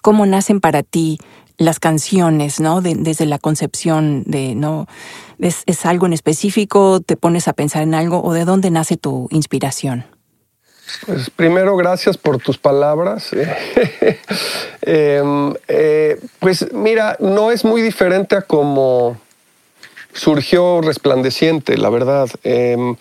cómo 0.01 0.25
nacen 0.25 0.59
para 0.59 0.83
ti 0.83 1.17
las 1.57 1.79
canciones, 1.79 2.59
¿no? 2.59 2.81
desde 2.81 3.25
la 3.25 3.39
concepción 3.39 4.23
de, 4.25 4.55
¿no? 4.55 4.87
¿Es, 5.43 5.63
¿Es, 5.65 5.85
algo 5.85 6.05
en 6.05 6.13
específico? 6.13 7.01
¿Te 7.01 7.17
pones 7.17 7.47
a 7.47 7.53
pensar 7.53 7.83
en 7.83 7.93
algo? 7.93 8.23
¿O 8.23 8.33
de 8.33 8.45
dónde 8.45 8.71
nace 8.71 8.95
tu 8.95 9.27
inspiración? 9.29 10.05
Pues 11.05 11.29
primero, 11.29 11.75
gracias 11.75 12.17
por 12.17 12.37
tus 12.39 12.57
palabras. 12.57 13.31
Em, 14.85 15.53
eh, 15.69 16.19
pues 16.39 16.73
mira, 16.73 17.15
no 17.19 17.51
es 17.51 17.63
muy 17.63 17.81
diferente 17.81 18.35
a 18.35 18.41
como 18.41 19.17
surgió 20.13 20.81
resplandeciente, 20.81 21.77
la 21.77 21.89
verdad. 21.89 22.29
Em, 22.43 22.95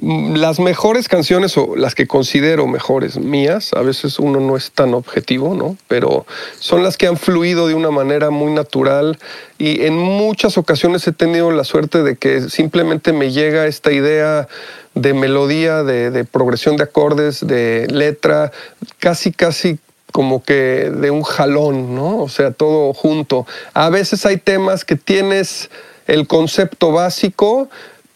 las 0.00 0.58
mejores 0.58 1.08
canciones 1.08 1.56
o 1.56 1.76
las 1.76 1.94
que 1.94 2.06
considero 2.06 2.66
mejores 2.66 3.18
mías, 3.18 3.72
a 3.72 3.82
veces 3.82 4.18
uno 4.18 4.40
no 4.40 4.56
es 4.56 4.72
tan 4.72 4.94
objetivo, 4.94 5.54
¿no? 5.54 5.76
Pero 5.88 6.26
son 6.58 6.82
las 6.82 6.96
que 6.96 7.06
han 7.06 7.16
fluido 7.16 7.68
de 7.68 7.74
una 7.74 7.90
manera 7.90 8.30
muy 8.30 8.52
natural 8.52 9.18
y 9.58 9.84
en 9.84 9.96
muchas 9.96 10.58
ocasiones 10.58 11.06
he 11.06 11.12
tenido 11.12 11.50
la 11.50 11.64
suerte 11.64 12.02
de 12.02 12.16
que 12.16 12.42
simplemente 12.50 13.12
me 13.12 13.32
llega 13.32 13.66
esta 13.66 13.92
idea 13.92 14.48
de 14.94 15.12
melodía, 15.14 15.82
de, 15.82 16.24
progresión 16.24 16.76
de 16.76 16.84
acordes, 16.84 17.46
de 17.46 17.86
letra, 17.90 18.50
casi, 18.98 19.30
casi 19.30 19.78
como 20.10 20.42
que 20.42 20.90
de 20.90 21.10
un 21.10 21.22
jalón, 21.22 21.94
¿no? 21.94 22.18
O 22.18 22.28
sea, 22.30 22.50
todo 22.50 22.94
junto. 22.94 23.46
A 23.74 23.90
veces 23.90 24.24
hay 24.24 24.38
temas 24.38 24.84
que 24.86 24.96
tienes 24.96 25.70
el 26.06 26.26
concepto 26.26 26.92
básico, 26.92 27.68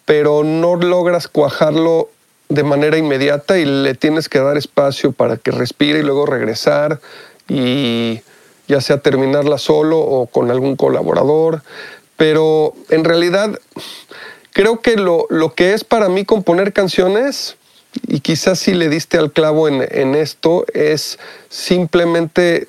pero 0.04 0.44
no 0.44 0.76
logras 0.76 1.28
cuajarlo 1.28 2.08
de 2.48 2.64
manera 2.64 2.98
inmediata 2.98 3.58
y 3.58 3.64
le 3.64 3.94
tienes 3.94 4.28
que 4.28 4.40
dar 4.40 4.56
espacio 4.56 5.12
para 5.12 5.36
que 5.36 5.52
respire 5.52 6.00
y 6.00 6.02
luego 6.02 6.26
regresar 6.26 7.00
y 7.48 8.20
ya 8.66 8.80
sea 8.80 8.98
terminarla 8.98 9.58
solo 9.58 9.98
o 9.98 10.26
con 10.26 10.50
algún 10.50 10.76
colaborador. 10.76 11.62
Pero 12.16 12.74
en 12.88 13.04
realidad 13.04 13.58
creo 14.52 14.80
que 14.80 14.96
lo, 14.96 15.26
que 15.54 15.74
es 15.74 15.84
para 15.84 16.08
mí 16.08 16.24
componer 16.24 16.72
canciones, 16.72 17.56
y 18.06 18.20
quizás 18.20 18.58
si 18.58 18.74
le 18.74 18.88
diste 18.88 19.18
al 19.18 19.32
clavo 19.32 19.68
en, 19.68 20.14
esto, 20.14 20.64
es 20.74 21.18
simplemente 21.48 22.66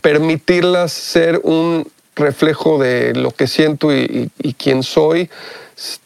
permitirlas 0.00 0.92
ser 0.92 1.40
un 1.42 1.86
reflejo 2.16 2.78
de 2.78 3.14
lo 3.14 3.30
que 3.30 3.46
siento 3.46 3.92
y, 3.92 4.30
quién 4.58 4.82
soy, 4.82 5.30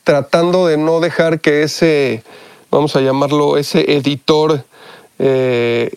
tratando 0.05 0.67
de 0.67 0.77
no 0.77 1.01
dejar 1.01 1.41
que 1.41 1.63
ese, 1.63 2.23
vamos 2.71 2.97
a 2.97 3.01
llamarlo, 3.01 3.57
ese 3.57 3.93
editor 3.97 4.65
eh, 5.19 5.91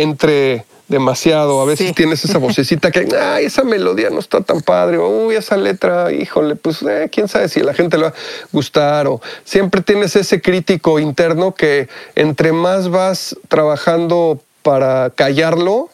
entre 0.00 0.64
demasiado. 0.92 1.60
A 1.60 1.64
veces 1.64 1.94
tienes 1.94 2.24
esa 2.24 2.38
vocecita 2.38 2.92
que, 2.92 3.08
ay, 3.20 3.46
esa 3.46 3.64
melodía 3.64 4.10
no 4.10 4.20
está 4.20 4.40
tan 4.42 4.60
padre, 4.60 4.98
o 4.98 5.08
uy, 5.08 5.34
esa 5.34 5.56
letra, 5.56 6.12
híjole, 6.12 6.54
pues 6.54 6.82
eh, 6.82 7.08
quién 7.10 7.26
sabe 7.26 7.48
si 7.48 7.60
a 7.60 7.64
la 7.64 7.74
gente 7.74 7.96
le 7.96 8.04
va 8.04 8.08
a 8.10 8.14
gustar, 8.52 9.08
o 9.08 9.20
siempre 9.44 9.80
tienes 9.80 10.14
ese 10.14 10.40
crítico 10.40 11.00
interno 11.00 11.54
que 11.54 11.88
entre 12.14 12.52
más 12.52 12.88
vas 12.88 13.36
trabajando 13.48 14.40
para 14.62 15.10
callarlo, 15.10 15.88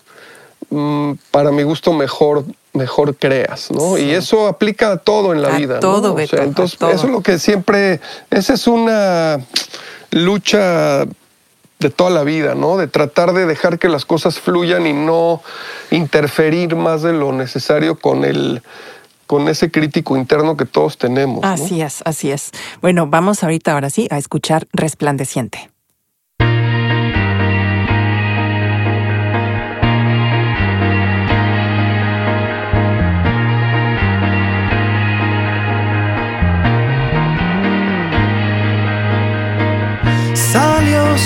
mm, 0.68 1.12
para 1.30 1.52
mi 1.52 1.62
gusto 1.62 1.92
mejor 1.92 2.44
mejor 2.78 3.16
creas, 3.16 3.70
¿no? 3.70 3.98
Y 3.98 4.10
eso 4.10 4.48
aplica 4.48 4.92
a 4.92 4.96
todo 4.96 5.34
en 5.34 5.42
la 5.42 5.50
vida. 5.50 5.80
Todo, 5.80 6.14
¿no? 6.14 6.18
entonces, 6.18 6.78
eso 6.80 7.06
es 7.06 7.12
lo 7.12 7.20
que 7.20 7.38
siempre, 7.38 8.00
esa 8.30 8.54
es 8.54 8.66
una 8.66 9.40
lucha 10.10 11.04
de 11.78 11.90
toda 11.90 12.10
la 12.10 12.24
vida, 12.24 12.54
¿no? 12.54 12.76
De 12.76 12.88
tratar 12.88 13.32
de 13.34 13.46
dejar 13.46 13.78
que 13.78 13.88
las 13.88 14.04
cosas 14.04 14.38
fluyan 14.40 14.86
y 14.86 14.92
no 14.92 15.42
interferir 15.90 16.74
más 16.74 17.02
de 17.02 17.12
lo 17.12 17.32
necesario 17.32 17.98
con 17.98 18.24
el 18.24 18.62
con 19.26 19.46
ese 19.48 19.70
crítico 19.70 20.16
interno 20.16 20.56
que 20.56 20.64
todos 20.64 20.96
tenemos. 20.96 21.44
Así 21.44 21.82
es, 21.82 22.00
así 22.06 22.30
es. 22.30 22.50
Bueno, 22.80 23.06
vamos 23.06 23.44
ahorita 23.44 23.74
ahora 23.74 23.90
sí 23.90 24.08
a 24.10 24.16
escuchar 24.16 24.66
Resplandeciente. 24.72 25.70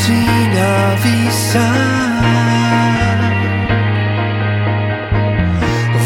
sin 0.00 0.52
avisar. 0.56 1.72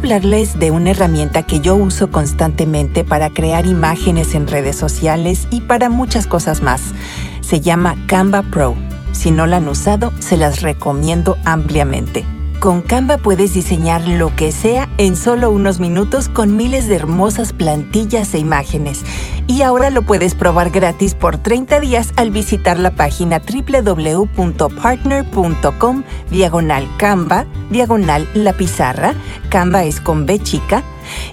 hablarles 0.00 0.58
de 0.58 0.70
una 0.70 0.92
herramienta 0.92 1.42
que 1.42 1.60
yo 1.60 1.76
uso 1.76 2.10
constantemente 2.10 3.04
para 3.04 3.28
crear 3.28 3.66
imágenes 3.66 4.34
en 4.34 4.46
redes 4.46 4.74
sociales 4.74 5.46
y 5.50 5.60
para 5.60 5.90
muchas 5.90 6.26
cosas 6.26 6.62
más. 6.62 6.80
Se 7.42 7.60
llama 7.60 7.96
Canva 8.06 8.42
Pro. 8.42 8.74
Si 9.12 9.30
no 9.30 9.46
la 9.46 9.58
han 9.58 9.68
usado, 9.68 10.10
se 10.18 10.38
las 10.38 10.62
recomiendo 10.62 11.36
ampliamente. 11.44 12.24
Con 12.60 12.82
Canva 12.82 13.16
puedes 13.16 13.54
diseñar 13.54 14.06
lo 14.06 14.36
que 14.36 14.52
sea 14.52 14.86
en 14.98 15.16
solo 15.16 15.50
unos 15.50 15.80
minutos 15.80 16.28
con 16.28 16.58
miles 16.58 16.88
de 16.88 16.96
hermosas 16.96 17.54
plantillas 17.54 18.34
e 18.34 18.38
imágenes. 18.38 19.02
Y 19.46 19.62
ahora 19.62 19.88
lo 19.88 20.02
puedes 20.02 20.34
probar 20.34 20.68
gratis 20.68 21.14
por 21.14 21.38
30 21.38 21.80
días 21.80 22.12
al 22.16 22.30
visitar 22.30 22.78
la 22.78 22.90
página 22.90 23.40
www.partner.com 23.40 26.04
diagonal 26.30 26.86
Canva, 26.98 27.46
diagonal 27.70 28.28
la 28.34 28.52
pizarra. 28.52 29.14
Canva 29.48 29.84
es 29.84 29.98
con 29.98 30.26
B 30.26 30.38
chica 30.38 30.82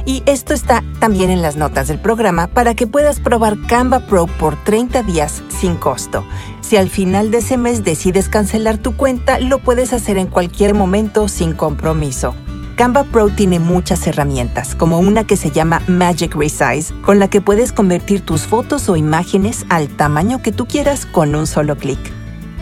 y 0.06 0.24
esto 0.26 0.54
está 0.54 0.82
también 1.00 1.30
en 1.30 1.42
las 1.42 1.58
notas 1.58 1.90
del 1.90 2.00
programa 2.00 2.48
para 2.48 2.74
que 2.74 2.88
puedas 2.88 3.20
probar 3.20 3.58
Canva 3.68 4.00
Pro 4.00 4.28
por 4.28 4.56
30 4.64 5.04
días 5.04 5.44
sin 5.50 5.76
costo. 5.76 6.24
Si 6.68 6.76
al 6.76 6.90
final 6.90 7.32
de 7.32 7.38
ese 7.38 7.56
mes 7.56 7.86
decides 7.86 8.28
cancelar 8.28 8.78
tu 8.78 8.98
cuenta, 8.98 9.40
lo 9.40 9.60
puedes 9.60 9.94
hacer 9.94 10.18
en 10.18 10.28
cualquier 10.28 10.74
momento 10.74 11.30
sin 11.30 11.54
compromiso. 11.54 12.36
Canva 12.76 13.06
Pro 13.06 13.30
tiene 13.30 13.58
muchas 13.58 14.06
herramientas, 14.06 14.76
como 14.76 15.00
una 15.00 15.26
que 15.26 15.38
se 15.38 15.50
llama 15.50 15.82
Magic 15.88 16.36
Resize, 16.36 16.94
con 17.06 17.20
la 17.20 17.30
que 17.30 17.40
puedes 17.40 17.72
convertir 17.72 18.20
tus 18.20 18.42
fotos 18.42 18.90
o 18.90 18.98
imágenes 18.98 19.66
al 19.70 19.88
tamaño 19.88 20.42
que 20.42 20.52
tú 20.52 20.66
quieras 20.66 21.06
con 21.06 21.36
un 21.36 21.48
solo 21.48 21.78
clic. 21.78 22.00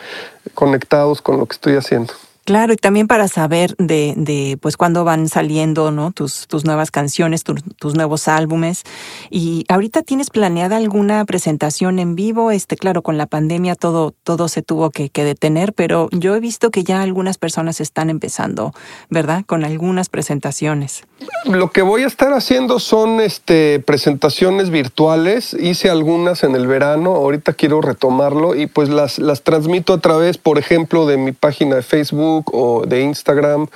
conectados 0.55 1.23
con 1.23 1.39
lo 1.39 1.47
que 1.47 1.55
estoy 1.55 1.77
haciendo. 1.77 2.13
Claro, 2.49 2.73
y 2.73 2.77
también 2.77 3.09
para 3.09 3.29
saber 3.29 3.77
de, 3.77 4.15
de 4.17 4.57
pues 4.59 4.79
cuándo 4.79 5.05
van 5.05 5.29
saliendo, 5.29 5.91
¿no? 5.91 6.13
Tus, 6.13 6.47
tus 6.47 6.65
nuevas 6.65 6.91
canciones, 6.91 7.45
tus 7.45 7.95
nuevos 7.95 8.27
álbumes. 8.27 8.85
Y 9.29 9.67
ahorita 9.69 10.01
tienes 10.01 10.31
planeada 10.31 10.79
alguna 10.79 11.23
presentación 11.27 11.99
en 11.99 12.15
vivo, 12.15 12.51
este, 12.51 12.79
claro, 12.79 13.03
con 13.03 13.19
la 13.19 13.27
pandemia 13.27 13.75
todo, 13.75 14.15
todo 14.23 14.49
se 14.49 14.63
tuvo 14.63 14.89
que, 14.89 15.11
que 15.11 15.25
detener, 15.25 15.75
pero 15.75 16.09
yo 16.11 16.35
he 16.35 16.41
visto 16.41 16.71
que 16.71 16.85
ya 16.85 17.03
algunas 17.03 17.37
personas 17.37 17.83
están 17.83 18.09
empezando, 18.09 18.73
¿verdad? 19.11 19.45
Con 19.45 19.63
algunas 19.63 20.09
presentaciones. 20.09 21.03
Lo 21.45 21.71
que 21.71 21.83
voy 21.83 22.05
a 22.05 22.07
estar 22.07 22.33
haciendo 22.33 22.79
son 22.79 23.21
este, 23.21 23.81
presentaciones 23.81 24.71
virtuales. 24.71 25.53
Hice 25.53 25.91
algunas 25.91 26.45
en 26.45 26.55
el 26.55 26.67
verano, 26.67 27.15
ahorita 27.15 27.53
quiero 27.53 27.83
retomarlo 27.83 28.55
y 28.55 28.69
pues 28.69 28.89
las, 28.89 29.19
las 29.19 29.43
transmito 29.43 29.93
a 29.93 30.01
través, 30.01 30.39
por 30.39 30.59
ejemplo, 30.59 31.07
de 31.07 31.19
mi 31.19 31.33
página 31.33 31.77
de 31.77 31.83
Facebook 31.83 32.38
o 32.53 32.85
de 32.87 33.03
Instagram. 33.03 33.67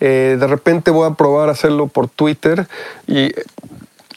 Eh, 0.00 0.36
de 0.38 0.46
repente 0.46 0.90
voy 0.90 1.08
a 1.08 1.14
probar 1.14 1.48
hacerlo 1.48 1.86
por 1.86 2.08
Twitter 2.08 2.66
y, 3.06 3.32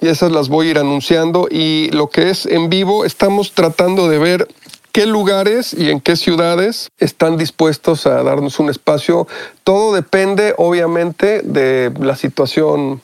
y 0.01 0.07
esas 0.07 0.31
las 0.31 0.49
voy 0.49 0.67
a 0.67 0.71
ir 0.71 0.79
anunciando. 0.79 1.47
Y 1.49 1.89
lo 1.91 2.09
que 2.09 2.29
es 2.29 2.45
en 2.45 2.69
vivo, 2.69 3.05
estamos 3.05 3.53
tratando 3.53 4.07
de 4.07 4.17
ver 4.17 4.47
qué 4.93 5.07
lugares 5.07 5.73
y 5.73 5.89
en 5.89 5.99
qué 5.99 6.15
ciudades 6.15 6.91
están 6.99 7.35
dispuestos 7.37 8.05
a 8.05 8.21
darnos 8.23 8.59
un 8.59 8.69
espacio. 8.69 9.27
Todo 9.63 9.93
depende, 9.93 10.53
obviamente, 10.57 11.41
de 11.41 11.91
la 11.99 12.15
situación 12.15 13.01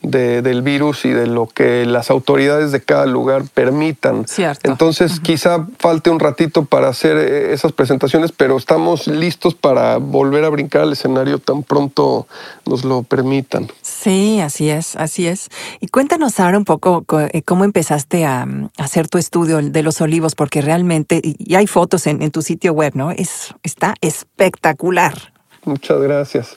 del 0.00 0.62
virus 0.62 1.04
y 1.04 1.10
de 1.10 1.26
lo 1.26 1.46
que 1.48 1.84
las 1.84 2.10
autoridades 2.10 2.70
de 2.70 2.80
cada 2.80 3.04
lugar 3.06 3.42
permitan. 3.52 4.26
Entonces, 4.62 5.18
quizá 5.20 5.66
falte 5.78 6.10
un 6.10 6.20
ratito 6.20 6.64
para 6.64 6.88
hacer 6.88 7.16
eh, 7.16 7.52
esas 7.52 7.72
presentaciones, 7.72 8.30
pero 8.30 8.56
estamos 8.56 9.08
listos 9.08 9.54
para 9.54 9.96
volver 9.96 10.44
a 10.44 10.50
brincar 10.50 10.82
al 10.82 10.92
escenario 10.92 11.38
tan 11.40 11.64
pronto 11.64 12.28
nos 12.64 12.84
lo 12.84 13.02
permitan. 13.02 13.68
Sí, 13.82 14.40
así 14.40 14.70
es, 14.70 14.94
así 14.94 15.26
es. 15.26 15.48
Y 15.80 15.88
cuéntanos 15.88 16.38
ahora 16.38 16.58
un 16.58 16.64
poco 16.64 17.04
eh, 17.32 17.42
cómo 17.42 17.64
empezaste 17.64 18.24
a, 18.24 18.46
hacer 18.76 19.08
tu 19.08 19.18
estudio 19.18 19.60
de 19.60 19.82
los 19.82 20.00
olivos, 20.00 20.34
porque 20.34 20.62
realmente, 20.62 21.20
y 21.22 21.54
hay 21.56 21.66
fotos 21.66 22.06
en, 22.06 22.22
en 22.22 22.30
tu 22.30 22.42
sitio 22.42 22.72
web, 22.72 22.92
¿no? 22.94 23.10
Es, 23.10 23.54
está 23.64 23.94
espectacular. 24.00 25.32
Muchas 25.64 26.00
gracias. 26.00 26.56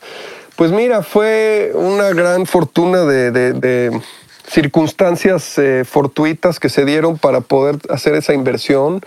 Pues 0.61 0.71
mira, 0.71 1.01
fue 1.01 1.71
una 1.73 2.11
gran 2.11 2.45
fortuna 2.45 3.03
de, 3.03 3.99
circunstancias 4.47 5.57
eh, 5.57 5.83
fortuitas 5.85 6.59
que 6.59 6.69
se 6.69 6.85
dieron 6.85 7.17
para 7.17 7.41
poder 7.41 7.79
hacer 7.89 8.13
esa 8.13 8.35
inversión 8.35 9.01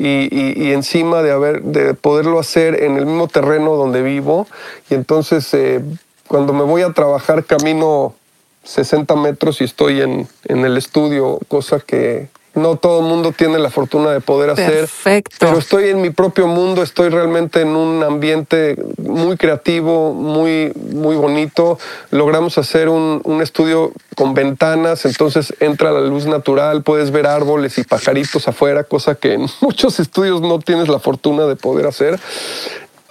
y, 0.00 0.72
encima 0.72 1.22
de, 1.22 1.94
poderlo 1.94 2.40
hacer 2.40 2.82
en 2.82 2.96
el 2.96 3.06
mismo 3.06 3.28
terreno 3.28 3.76
donde 3.76 4.02
vivo. 4.02 4.48
Y 4.90 4.94
entonces 4.94 5.54
eh, 5.54 5.80
cuando 6.26 6.52
me 6.52 6.64
voy 6.64 6.82
a 6.82 6.92
trabajar 6.92 7.44
camino 7.44 8.16
60 8.64 9.14
metros 9.14 9.60
y 9.60 9.64
estoy 9.64 10.00
en, 10.00 10.26
en 10.46 10.64
el 10.64 10.76
estudio, 10.76 11.38
cosa 11.46 11.78
que 11.78 12.26
no 12.56 12.76
todo 12.76 13.00
el 13.00 13.06
mundo 13.06 13.32
tiene 13.32 13.58
la 13.58 13.70
fortuna 13.70 14.10
de 14.12 14.20
poder 14.20 14.50
hacer. 14.50 14.80
Perfecto. 14.80 15.36
Pero 15.38 15.58
estoy 15.58 15.90
en 15.90 16.00
mi 16.00 16.10
propio 16.10 16.46
mundo, 16.46 16.82
estoy 16.82 17.10
realmente 17.10 17.60
en 17.60 17.68
un 17.68 18.02
ambiente 18.02 18.76
muy 18.96 19.36
creativo, 19.36 20.12
muy, 20.12 20.72
muy 20.74 21.16
bonito. 21.16 21.78
Logramos 22.10 22.58
hacer 22.58 22.88
un, 22.88 23.20
un 23.24 23.42
estudio 23.42 23.92
con 24.16 24.32
ventanas, 24.32 25.04
entonces 25.04 25.54
entra 25.60 25.92
la 25.92 26.00
luz 26.00 26.24
natural, 26.24 26.82
puedes 26.82 27.10
ver 27.10 27.26
árboles 27.26 27.76
y 27.76 27.84
pajaritos 27.84 28.48
afuera, 28.48 28.84
cosa 28.84 29.14
que 29.14 29.34
en 29.34 29.46
muchos 29.60 30.00
estudios 30.00 30.40
no 30.40 30.58
tienes 30.58 30.88
la 30.88 30.98
fortuna 30.98 31.46
de 31.46 31.56
poder 31.56 31.86
hacer. 31.86 32.18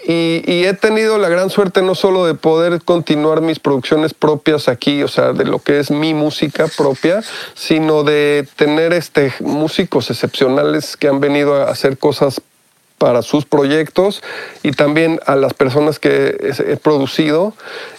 Y, 0.07 0.65
he 0.65 0.73
tenido 0.73 1.17
la 1.17 1.29
gran 1.29 1.49
suerte 1.49 1.81
no 1.81 1.95
solo 1.95 2.25
de 2.25 2.35
poder 2.35 2.81
continuar 2.83 3.41
mis 3.41 3.59
producciones 3.59 4.13
propias 4.13 4.67
aquí, 4.67 5.01
o 5.01 5.07
sea, 5.07 5.33
de 5.33 5.45
lo 5.45 5.59
que 5.59 5.79
es 5.79 5.89
mi 5.89 6.13
música 6.13 6.67
propia, 6.77 7.23
sino 7.55 8.03
de 8.03 8.47
tener 8.55 8.93
este, 8.93 9.33
músicos 9.39 10.11
excepcionales 10.11 10.95
que 10.95 11.07
han 11.07 11.19
venido 11.19 11.55
a 11.55 11.71
hacer 11.71 11.97
cosas 11.97 12.41
para 12.97 13.21
sus 13.21 13.45
proyectos 13.45 14.23
y 14.63 14.71
también 14.71 15.19
a 15.25 15.35
las 15.35 15.53
personas 15.53 15.99
que 15.99 16.53
he 16.67 16.77
producido. 16.77 17.53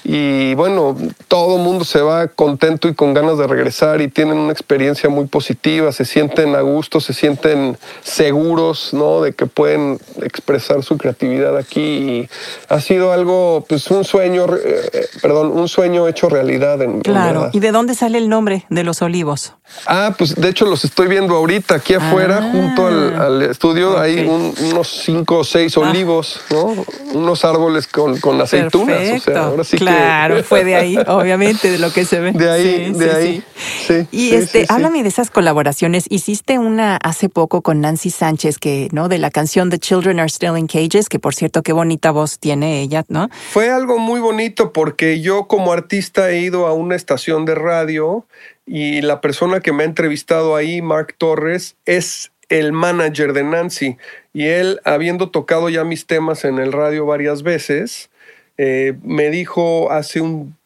Y 0.05 0.55
bueno, 0.55 0.97
todo 1.29 1.57
el 1.57 1.63
mundo 1.63 1.85
se 1.85 2.01
va 2.01 2.29
contento 2.29 2.89
y 2.89 2.95
con 2.95 3.13
ganas 3.13 3.39
de 3.39 3.47
regresar 3.47 4.01
y 4.01 4.09
tienen 4.09 4.39
una 4.39 4.53
experiencia 4.53 5.09
muy 5.11 5.27
positiva, 5.27 5.93
se 5.93 6.05
sienten 6.05 6.55
a 6.55 6.61
gusto, 6.61 7.01
se 7.01 7.13
sienten 7.13 7.77
seguros, 8.03 8.95
¿no? 8.95 9.21
De 9.21 9.33
que 9.33 9.47
pueden 9.47 9.99
expresar 10.23 10.83
su 10.83 10.97
creatividad 10.97 11.57
aquí. 11.57 11.81
Y 11.81 12.29
ha 12.69 12.81
sido 12.81 13.13
algo, 13.13 13.65
pues 13.69 13.91
un 13.91 14.05
sueño, 14.05 14.47
eh, 14.57 15.09
perdón, 15.21 15.51
un 15.53 15.69
sueño 15.69 16.09
hecho 16.09 16.29
realidad. 16.29 16.81
En, 16.83 17.01
claro. 17.01 17.51
¿Y 17.53 17.61
de 17.61 17.73
dónde 17.73 17.95
sale 17.95 18.19
el 18.19 18.29
nombre 18.29 18.65
de 18.71 18.85
los 18.85 19.03
olivos? 19.03 19.55
Ah, 19.87 20.15
pues 20.17 20.35
de 20.35 20.49
hecho 20.49 20.65
los 20.67 20.85
estoy 20.85 21.09
viendo 21.09 21.35
ahorita 21.35 21.75
aquí 21.75 21.95
afuera, 21.95 22.41
ah. 22.43 22.51
junto 22.53 22.87
al, 22.87 23.43
estudio. 23.43 23.99
Hay 23.99 24.21
unos 24.21 24.86
cinco 24.89 25.39
o 25.39 25.45
seis 25.45 25.77
ah. 25.77 25.81
olivos, 25.81 26.41
¿no? 26.51 26.85
Unos 27.15 27.45
árboles 27.45 27.87
con, 27.87 28.19
con 28.21 28.41
aceitunas. 28.41 28.99
O 29.17 29.21
sea, 29.21 29.45
ahora 29.45 29.65
sí 29.65 29.77
claro, 29.77 30.43
fue 30.43 30.65
de 30.65 30.77
ahí, 30.77 30.97
obviamente, 31.07 31.71
de 31.71 31.79
lo 31.79 31.93
que 31.93 32.05
se 32.05 32.21
ve. 32.21 32.33
De 32.33 32.51
ahí, 32.51 32.93
de 32.93 33.11
ahí. 33.11 33.43
Sí. 33.87 34.07
y 34.11 34.35
este, 34.35 34.67
háblame 34.69 35.03
de 35.03 35.09
esas 35.09 35.31
colaboraciones. 35.31 36.05
Hiciste 36.09 36.59
una 36.59 36.97
hace 36.97 37.29
poco 37.29 37.63
con 37.63 37.81
Nancy 37.81 38.11
Sánchez, 38.11 38.59
que, 38.59 38.89
¿no? 38.93 39.09
De 39.09 39.19
la 39.19 39.31
canción 39.31 39.71
The 39.71 39.79
Children 39.79 40.21
Are 40.21 40.29
Still 40.29 40.57
in 40.57 40.67
Cages, 40.67 41.09
que 41.09 41.19
por 41.19 41.35
cierto, 41.35 41.63
qué 41.63 41.73
bonita 41.73 42.11
voz 42.11 42.39
tiene 42.39 42.81
ella, 42.81 43.05
¿no? 43.09 43.29
Fue 43.51 43.71
algo 43.71 43.99
muy 43.99 44.21
bonito 44.21 44.73
porque 44.73 45.21
yo 45.21 45.47
como 45.47 45.73
artista 45.73 46.31
he 46.31 46.41
ido 46.41 46.67
a 46.67 46.73
una 46.73 46.97
estación 46.97 47.45
de 47.45 47.55
radio 47.55 48.27
y 48.67 49.01
la 49.01 49.21
persona 49.21 49.61
que 49.61 49.73
me 49.73 49.85
ha 49.85 49.87
entrevistado 49.87 50.57
ahí, 50.57 50.83
Mark 50.83 51.15
Torres, 51.19 51.77
es 51.85 52.33
el 52.49 52.73
manager 52.73 53.33
de 53.33 53.45
Nancy. 53.45 53.97
Y 54.33 54.47
él, 54.47 54.81
habiendo 54.85 55.31
tocado 55.31 55.69
ya 55.69 55.85
mis 55.85 56.07
temas 56.07 56.45
en 56.45 56.59
el 56.59 56.73
radio 56.73 57.07
varias 57.07 57.43
veces, 57.43 58.11
eh, 58.59 58.95
me 59.03 59.31
dijo 59.31 59.91
hace 59.91 60.21
un, 60.21 60.57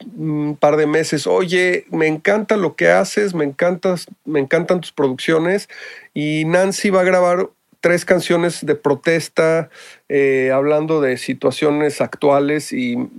par 0.59 0.77
de 0.77 0.87
meses, 0.87 1.27
oye, 1.27 1.85
me 1.91 2.07
encanta 2.07 2.55
lo 2.55 2.75
que 2.75 2.89
haces, 2.89 3.33
me, 3.33 3.43
encantas, 3.43 4.07
me 4.23 4.39
encantan 4.39 4.79
tus 4.79 4.93
producciones 4.93 5.67
y 6.13 6.45
Nancy 6.45 6.89
va 6.89 7.01
a 7.01 7.05
grabar 7.05 7.49
tres 7.81 8.05
canciones 8.05 8.65
de 8.65 8.75
protesta 8.75 9.69
eh, 10.07 10.51
hablando 10.53 11.01
de 11.01 11.17
situaciones 11.17 11.99
actuales 11.99 12.71
y 12.71 13.09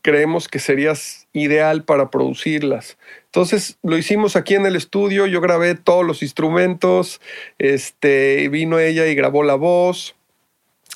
creemos 0.00 0.48
que 0.48 0.60
serías 0.60 1.21
ideal 1.32 1.84
para 1.84 2.10
producirlas. 2.10 2.98
Entonces 3.26 3.78
lo 3.82 3.96
hicimos 3.96 4.36
aquí 4.36 4.54
en 4.54 4.66
el 4.66 4.76
estudio, 4.76 5.26
yo 5.26 5.40
grabé 5.40 5.74
todos 5.74 6.04
los 6.04 6.22
instrumentos, 6.22 7.20
este, 7.58 8.48
vino 8.48 8.78
ella 8.78 9.06
y 9.06 9.14
grabó 9.14 9.42
la 9.42 9.54
voz, 9.54 10.14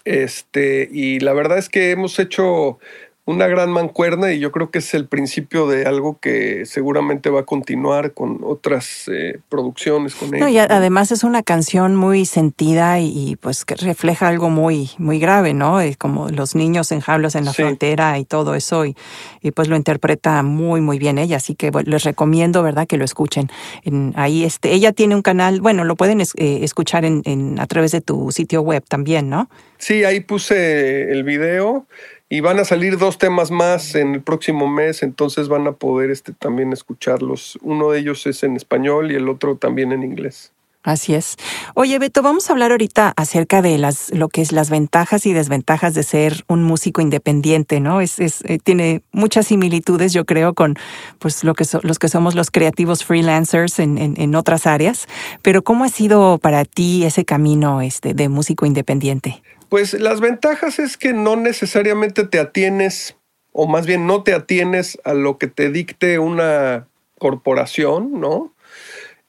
este, 0.04 0.88
y 0.92 1.20
la 1.20 1.32
verdad 1.32 1.58
es 1.58 1.68
que 1.68 1.90
hemos 1.90 2.18
hecho 2.18 2.78
una 3.26 3.48
gran 3.48 3.70
mancuerna 3.70 4.32
y 4.32 4.38
yo 4.38 4.52
creo 4.52 4.70
que 4.70 4.78
es 4.78 4.94
el 4.94 5.08
principio 5.08 5.66
de 5.66 5.84
algo 5.84 6.18
que 6.20 6.64
seguramente 6.64 7.28
va 7.28 7.40
a 7.40 7.42
continuar 7.42 8.14
con 8.14 8.38
otras 8.44 9.10
eh, 9.12 9.40
producciones 9.48 10.14
con 10.14 10.30
no, 10.30 10.48
Y 10.48 10.58
además 10.58 11.10
es 11.10 11.24
una 11.24 11.42
canción 11.42 11.96
muy 11.96 12.24
sentida 12.24 13.00
y, 13.00 13.36
pues 13.40 13.64
que 13.64 13.74
refleja 13.74 14.28
algo 14.28 14.48
muy 14.48 14.90
muy 14.98 15.18
grave, 15.18 15.54
¿no? 15.54 15.80
Como 15.98 16.28
los 16.28 16.54
niños 16.54 16.92
en 16.92 17.00
jaulas 17.00 17.34
en 17.34 17.44
la 17.44 17.52
frontera 17.52 18.16
y 18.20 18.24
todo 18.24 18.54
eso 18.54 18.86
y, 18.86 18.96
y, 19.42 19.50
pues 19.50 19.66
lo 19.66 19.74
interpreta 19.74 20.44
muy 20.44 20.80
muy 20.80 21.00
bien 21.00 21.18
ella, 21.18 21.38
así 21.38 21.56
que 21.56 21.72
les 21.84 22.04
recomiendo, 22.04 22.62
¿verdad? 22.62 22.86
Que 22.86 22.96
lo 22.96 23.04
escuchen. 23.04 23.50
En, 23.82 24.12
ahí 24.14 24.44
este 24.44 24.72
ella 24.72 24.92
tiene 24.92 25.16
un 25.16 25.22
canal, 25.22 25.60
bueno, 25.60 25.82
lo 25.82 25.96
pueden 25.96 26.20
eh, 26.20 26.26
escuchar 26.62 27.04
en, 27.04 27.22
en, 27.24 27.58
a 27.58 27.66
través 27.66 27.90
de 27.90 28.00
tu 28.00 28.30
sitio 28.30 28.62
web 28.62 28.84
también, 28.86 29.28
¿no? 29.28 29.50
Sí, 29.78 30.04
ahí 30.04 30.20
puse 30.20 31.10
el 31.10 31.24
video 31.24 31.86
y 32.28 32.40
van 32.40 32.58
a 32.58 32.64
salir 32.64 32.98
dos 32.98 33.18
temas 33.18 33.50
más 33.50 33.94
en 33.94 34.14
el 34.14 34.22
próximo 34.22 34.68
mes, 34.68 35.02
entonces 35.02 35.48
van 35.48 35.66
a 35.66 35.72
poder 35.72 36.10
este, 36.10 36.32
también 36.32 36.72
escucharlos. 36.72 37.58
Uno 37.62 37.90
de 37.90 38.00
ellos 38.00 38.26
es 38.26 38.42
en 38.42 38.56
español 38.56 39.12
y 39.12 39.14
el 39.14 39.28
otro 39.28 39.56
también 39.56 39.92
en 39.92 40.02
inglés. 40.02 40.52
Así 40.86 41.14
es. 41.14 41.36
Oye, 41.74 41.98
Beto, 41.98 42.22
vamos 42.22 42.48
a 42.48 42.52
hablar 42.52 42.70
ahorita 42.70 43.12
acerca 43.16 43.60
de 43.60 43.76
las, 43.76 44.10
lo 44.14 44.28
que 44.28 44.40
es 44.40 44.52
las 44.52 44.70
ventajas 44.70 45.26
y 45.26 45.32
desventajas 45.32 45.94
de 45.94 46.04
ser 46.04 46.44
un 46.46 46.62
músico 46.62 47.00
independiente, 47.00 47.80
¿no? 47.80 48.00
Es, 48.00 48.20
eh, 48.20 48.60
tiene 48.62 49.02
muchas 49.10 49.48
similitudes, 49.48 50.12
yo 50.12 50.24
creo, 50.24 50.54
con 50.54 50.76
pues 51.18 51.42
lo 51.42 51.54
que 51.54 51.64
los 51.82 51.98
que 51.98 52.08
somos 52.08 52.36
los 52.36 52.52
creativos 52.52 53.04
freelancers 53.04 53.80
en, 53.80 53.98
en, 53.98 54.14
en, 54.16 54.36
otras 54.36 54.68
áreas. 54.68 55.08
Pero 55.42 55.62
¿cómo 55.64 55.82
ha 55.82 55.88
sido 55.88 56.38
para 56.38 56.64
ti 56.64 57.02
ese 57.04 57.24
camino 57.24 57.80
este, 57.80 58.14
de 58.14 58.28
músico 58.28 58.64
independiente? 58.64 59.42
Pues 59.68 59.94
las 59.94 60.20
ventajas 60.20 60.78
es 60.78 60.96
que 60.96 61.12
no 61.12 61.36
necesariamente 61.36 62.24
te 62.24 62.38
atienes, 62.38 63.16
o 63.52 63.66
más 63.66 63.86
bien 63.86 64.06
no 64.06 64.22
te 64.22 64.32
atienes 64.34 64.98
a 65.04 65.12
lo 65.14 65.38
que 65.38 65.48
te 65.48 65.70
dicte 65.70 66.18
una 66.18 66.86
corporación, 67.18 68.20
¿no? 68.20 68.52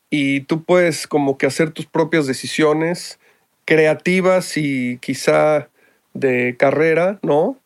Y 0.10 0.42
tú 0.42 0.64
puedes 0.64 1.08
como 1.08 1.38
que 1.38 1.48
hacer 1.48 1.72
tus 1.72 1.86
propias 1.86 2.28
decisiones 2.28 3.20
creativas 3.66 4.58
y 4.58 4.98
quizá 5.00 5.70
de 6.14 6.56
carrera, 6.58 7.20
¿no? 7.22 7.58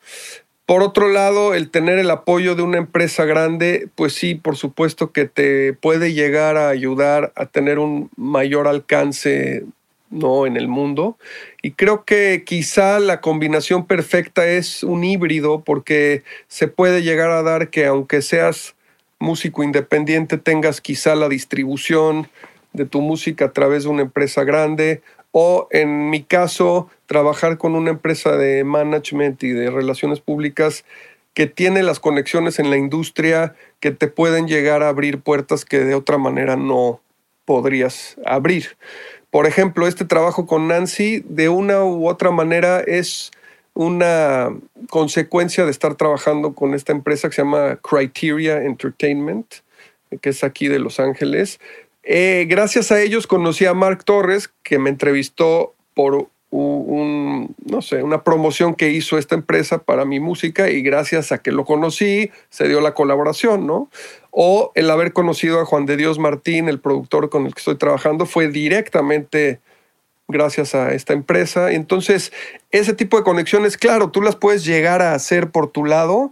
Por 0.65 0.83
otro 0.83 1.09
lado, 1.09 1.53
el 1.53 1.69
tener 1.69 1.99
el 1.99 2.09
apoyo 2.09 2.55
de 2.55 2.63
una 2.63 2.77
empresa 2.77 3.25
grande, 3.25 3.89
pues 3.95 4.13
sí, 4.13 4.35
por 4.35 4.55
supuesto 4.55 5.11
que 5.11 5.25
te 5.25 5.73
puede 5.73 6.13
llegar 6.13 6.55
a 6.55 6.69
ayudar 6.69 7.33
a 7.35 7.45
tener 7.45 7.77
un 7.77 8.09
mayor 8.15 8.67
alcance 8.67 9.65
¿no? 10.11 10.45
en 10.45 10.57
el 10.57 10.67
mundo. 10.67 11.17
Y 11.61 11.71
creo 11.71 12.03
que 12.05 12.43
quizá 12.45 12.99
la 12.99 13.21
combinación 13.21 13.85
perfecta 13.85 14.45
es 14.47 14.83
un 14.83 15.03
híbrido 15.03 15.63
porque 15.63 16.23
se 16.47 16.67
puede 16.67 17.01
llegar 17.01 17.31
a 17.31 17.41
dar 17.41 17.69
que 17.69 17.85
aunque 17.85 18.21
seas 18.21 18.75
músico 19.19 19.63
independiente 19.63 20.37
tengas 20.37 20.81
quizá 20.81 21.15
la 21.15 21.29
distribución 21.29 22.27
de 22.73 22.85
tu 22.85 23.01
música 23.01 23.45
a 23.45 23.51
través 23.51 23.83
de 23.83 23.89
una 23.89 24.01
empresa 24.01 24.43
grande 24.43 25.01
o 25.31 25.67
en 25.71 26.09
mi 26.09 26.23
caso 26.23 26.89
trabajar 27.05 27.57
con 27.57 27.75
una 27.75 27.91
empresa 27.91 28.35
de 28.35 28.63
management 28.63 29.43
y 29.43 29.49
de 29.49 29.69
relaciones 29.69 30.19
públicas 30.19 30.83
que 31.33 31.47
tiene 31.47 31.83
las 31.83 31.99
conexiones 31.99 32.59
en 32.59 32.69
la 32.69 32.77
industria 32.77 33.55
que 33.79 33.91
te 33.91 34.07
pueden 34.07 34.47
llegar 34.47 34.83
a 34.83 34.89
abrir 34.89 35.21
puertas 35.21 35.63
que 35.63 35.79
de 35.79 35.95
otra 35.95 36.17
manera 36.17 36.57
no 36.57 36.99
podrías 37.45 38.17
abrir. 38.25 38.77
Por 39.31 39.47
ejemplo, 39.47 39.87
este 39.87 40.05
trabajo 40.05 40.45
con 40.45 40.67
Nancy 40.67 41.23
de 41.25 41.49
una 41.49 41.83
u 41.85 42.07
otra 42.07 42.31
manera 42.31 42.81
es 42.81 43.31
una 43.73 44.49
consecuencia 44.89 45.63
de 45.63 45.71
estar 45.71 45.95
trabajando 45.95 46.53
con 46.53 46.73
esta 46.73 46.91
empresa 46.91 47.29
que 47.29 47.35
se 47.35 47.41
llama 47.41 47.77
Criteria 47.77 48.61
Entertainment, 48.63 49.47
que 50.21 50.29
es 50.29 50.43
aquí 50.43 50.67
de 50.67 50.79
Los 50.79 50.99
Ángeles. 50.99 51.61
Eh, 52.03 52.45
gracias 52.49 52.91
a 52.91 53.01
ellos 53.01 53.25
conocí 53.25 53.65
a 53.65 53.73
Mark 53.73 54.03
Torres, 54.03 54.51
que 54.63 54.79
me 54.79 54.89
entrevistó 54.89 55.73
por 55.93 56.27
un, 56.49 57.55
no 57.63 57.81
sé, 57.81 58.03
una 58.03 58.23
promoción 58.23 58.75
que 58.75 58.89
hizo 58.89 59.17
esta 59.17 59.35
empresa 59.35 59.77
para 59.77 60.03
mi 60.03 60.19
música 60.19 60.69
y 60.69 60.81
gracias 60.81 61.31
a 61.31 61.37
que 61.37 61.53
lo 61.53 61.63
conocí 61.63 62.29
se 62.49 62.67
dio 62.67 62.81
la 62.81 62.93
colaboración, 62.93 63.65
¿no? 63.65 63.89
O 64.31 64.71
el 64.75 64.89
haber 64.89 65.13
conocido 65.13 65.59
a 65.59 65.65
Juan 65.65 65.85
de 65.85 65.97
Dios 65.97 66.17
Martín, 66.17 66.69
el 66.69 66.79
productor 66.79 67.29
con 67.29 67.45
el 67.45 67.53
que 67.53 67.59
estoy 67.59 67.75
trabajando, 67.75 68.25
fue 68.25 68.47
directamente 68.47 69.59
gracias 70.27 70.73
a 70.73 70.93
esta 70.93 71.13
empresa. 71.13 71.71
Entonces, 71.71 72.31
ese 72.71 72.93
tipo 72.93 73.17
de 73.17 73.23
conexiones, 73.23 73.77
claro, 73.77 74.09
tú 74.09 74.21
las 74.21 74.35
puedes 74.35 74.65
llegar 74.65 75.01
a 75.01 75.13
hacer 75.13 75.51
por 75.51 75.69
tu 75.69 75.85
lado, 75.85 76.31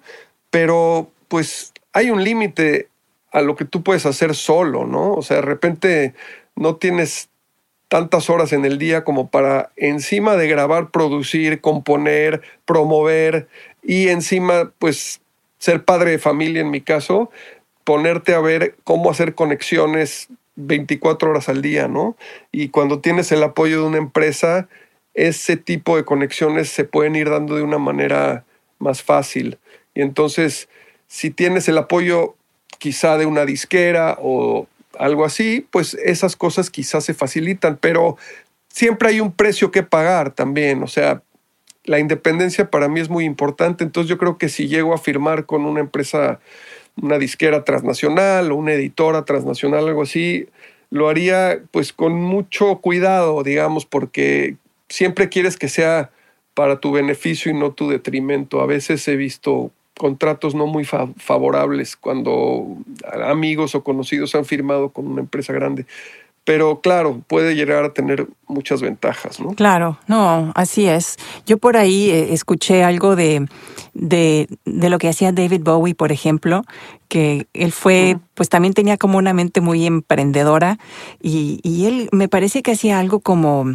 pero 0.49 1.11
pues 1.27 1.73
hay 1.93 2.09
un 2.09 2.23
límite 2.23 2.87
a 3.31 3.41
lo 3.41 3.55
que 3.55 3.65
tú 3.65 3.83
puedes 3.83 4.05
hacer 4.05 4.35
solo, 4.35 4.85
¿no? 4.85 5.13
O 5.13 5.21
sea, 5.21 5.37
de 5.37 5.43
repente 5.43 6.13
no 6.55 6.77
tienes 6.77 7.29
tantas 7.87 8.29
horas 8.29 8.53
en 8.53 8.65
el 8.65 8.77
día 8.77 9.03
como 9.03 9.29
para 9.29 9.71
encima 9.75 10.35
de 10.35 10.47
grabar, 10.47 10.91
producir, 10.91 11.59
componer, 11.59 12.41
promover 12.65 13.47
y 13.83 14.09
encima 14.09 14.71
pues 14.77 15.21
ser 15.57 15.83
padre 15.83 16.11
de 16.11 16.19
familia 16.19 16.61
en 16.61 16.69
mi 16.69 16.81
caso, 16.81 17.31
ponerte 17.89 18.35
a 18.35 18.39
ver 18.39 18.75
cómo 18.83 19.09
hacer 19.09 19.33
conexiones 19.33 20.27
24 20.57 21.31
horas 21.31 21.49
al 21.49 21.63
día, 21.63 21.87
¿no? 21.87 22.15
Y 22.51 22.69
cuando 22.69 22.99
tienes 22.99 23.31
el 23.31 23.41
apoyo 23.41 23.81
de 23.81 23.87
una 23.87 23.97
empresa, 23.97 24.67
ese 25.15 25.57
tipo 25.57 25.97
de 25.97 26.05
conexiones 26.05 26.69
se 26.69 26.83
pueden 26.83 27.15
ir 27.15 27.31
dando 27.31 27.55
de 27.55 27.63
una 27.63 27.79
manera 27.79 28.45
más 28.77 29.01
fácil. 29.01 29.57
Y 29.95 30.03
entonces, 30.03 30.69
si 31.07 31.31
tienes 31.31 31.67
el 31.67 31.79
apoyo 31.79 32.35
quizá 32.77 33.17
de 33.17 33.25
una 33.25 33.43
disquera 33.43 34.19
o 34.21 34.67
algo 34.99 35.25
así, 35.25 35.65
pues 35.71 35.95
esas 35.95 36.35
cosas 36.35 36.69
quizás 36.69 37.03
se 37.03 37.15
facilitan, 37.15 37.75
pero 37.81 38.17
siempre 38.67 39.09
hay 39.09 39.19
un 39.19 39.31
precio 39.31 39.71
que 39.71 39.81
pagar 39.81 40.29
también, 40.29 40.83
o 40.83 40.87
sea, 40.87 41.23
la 41.85 41.97
independencia 41.97 42.69
para 42.69 42.87
mí 42.87 42.99
es 42.99 43.09
muy 43.09 43.25
importante, 43.25 43.83
entonces 43.83 44.07
yo 44.11 44.19
creo 44.19 44.37
que 44.37 44.47
si 44.47 44.67
llego 44.67 44.93
a 44.93 44.99
firmar 44.99 45.47
con 45.47 45.65
una 45.65 45.79
empresa, 45.79 46.39
una 47.01 47.17
disquera 47.17 47.63
transnacional 47.63 48.51
o 48.51 48.55
una 48.55 48.73
editora 48.73 49.25
transnacional, 49.25 49.87
algo 49.87 50.03
así, 50.03 50.47
lo 50.89 51.09
haría 51.09 51.61
pues 51.71 51.93
con 51.93 52.13
mucho 52.13 52.77
cuidado, 52.77 53.43
digamos, 53.43 53.85
porque 53.85 54.55
siempre 54.89 55.29
quieres 55.29 55.57
que 55.57 55.69
sea 55.69 56.11
para 56.53 56.79
tu 56.79 56.91
beneficio 56.91 57.51
y 57.51 57.53
no 57.53 57.71
tu 57.71 57.89
detrimento. 57.89 58.61
A 58.61 58.65
veces 58.65 59.07
he 59.07 59.15
visto 59.15 59.71
contratos 59.97 60.55
no 60.55 60.65
muy 60.65 60.85
favorables 60.85 61.95
cuando 61.95 62.77
amigos 63.23 63.75
o 63.75 63.83
conocidos 63.83 64.33
han 64.33 64.45
firmado 64.45 64.89
con 64.89 65.07
una 65.07 65.21
empresa 65.21 65.53
grande. 65.53 65.85
Pero 66.49 66.81
claro, 66.81 67.21
puede 67.27 67.53
llegar 67.53 67.83
a 67.83 67.93
tener 67.93 68.25
muchas 68.47 68.81
ventajas, 68.81 69.39
¿no? 69.39 69.53
Claro, 69.53 69.99
no, 70.07 70.51
así 70.55 70.87
es. 70.87 71.17
Yo 71.45 71.59
por 71.59 71.77
ahí 71.77 72.09
eh, 72.09 72.33
escuché 72.33 72.83
algo 72.83 73.15
de, 73.15 73.45
de, 73.93 74.47
de, 74.65 74.89
lo 74.89 74.97
que 74.97 75.09
hacía 75.09 75.31
David 75.31 75.61
Bowie, 75.61 75.93
por 75.93 76.11
ejemplo, 76.11 76.63
que 77.07 77.45
él 77.53 77.71
fue, 77.71 78.17
pues 78.39 78.47
también 78.47 78.73
tenía 78.73 78.95
como 78.95 79.17
una 79.17 79.33
mente 79.33 79.59
muy 79.59 79.85
emprendedora 79.85 80.79
y, 81.21 81.59
y 81.61 81.87
él 81.87 82.07
me 82.13 82.29
parece 82.29 82.61
que 82.61 82.71
hacía 82.71 82.97
algo 82.97 83.19
como 83.19 83.65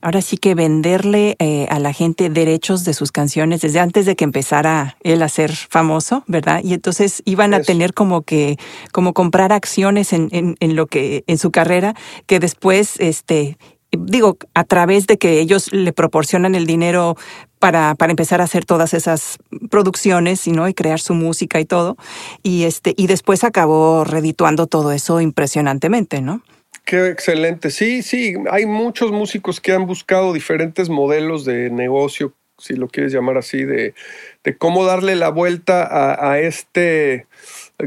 ahora 0.00 0.20
sí 0.22 0.38
que 0.38 0.56
venderle 0.56 1.36
eh, 1.38 1.68
a 1.70 1.78
la 1.78 1.92
gente 1.92 2.28
derechos 2.28 2.82
de 2.82 2.94
sus 2.94 3.12
canciones 3.12 3.60
desde 3.60 3.78
antes 3.78 4.04
de 4.04 4.16
que 4.16 4.24
empezara 4.24 4.96
él 5.04 5.22
a 5.22 5.28
ser 5.28 5.52
famoso, 5.52 6.24
¿verdad? 6.26 6.62
Y 6.64 6.74
entonces 6.74 7.22
iban 7.26 7.54
a 7.54 7.60
tener 7.60 7.94
como 7.94 8.22
que, 8.22 8.56
como 8.90 9.14
comprar 9.14 9.52
acciones 9.52 10.12
en, 10.12 10.30
en, 10.32 10.56
en, 10.58 10.74
lo 10.74 10.88
que, 10.88 11.22
en 11.28 11.38
su 11.38 11.52
carrera, 11.52 11.94
que 12.26 12.40
después, 12.40 12.96
este, 12.98 13.56
digo, 13.92 14.36
a 14.54 14.64
través 14.64 15.06
de 15.06 15.16
que 15.16 15.38
ellos 15.38 15.72
le 15.72 15.92
proporcionan 15.92 16.56
el 16.56 16.66
dinero 16.66 17.16
para, 17.62 17.94
para 17.94 18.10
empezar 18.10 18.40
a 18.40 18.44
hacer 18.44 18.64
todas 18.64 18.92
esas 18.92 19.38
producciones 19.70 20.48
¿no? 20.48 20.66
y 20.66 20.74
crear 20.74 20.98
su 20.98 21.14
música 21.14 21.60
y 21.60 21.64
todo. 21.64 21.96
Y, 22.42 22.64
este, 22.64 22.92
y 22.96 23.06
después 23.06 23.44
acabó 23.44 24.02
redituando 24.02 24.66
todo 24.66 24.90
eso 24.90 25.20
impresionantemente, 25.20 26.20
¿no? 26.22 26.42
Qué 26.84 27.06
excelente. 27.06 27.70
Sí, 27.70 28.02
sí, 28.02 28.34
hay 28.50 28.66
muchos 28.66 29.12
músicos 29.12 29.60
que 29.60 29.70
han 29.70 29.86
buscado 29.86 30.32
diferentes 30.32 30.88
modelos 30.88 31.44
de 31.44 31.70
negocio, 31.70 32.32
si 32.58 32.74
lo 32.74 32.88
quieres 32.88 33.12
llamar 33.12 33.38
así, 33.38 33.62
de, 33.62 33.94
de 34.42 34.56
cómo 34.56 34.84
darle 34.84 35.14
la 35.14 35.28
vuelta 35.28 35.84
a, 35.84 36.32
a 36.32 36.40
este 36.40 37.28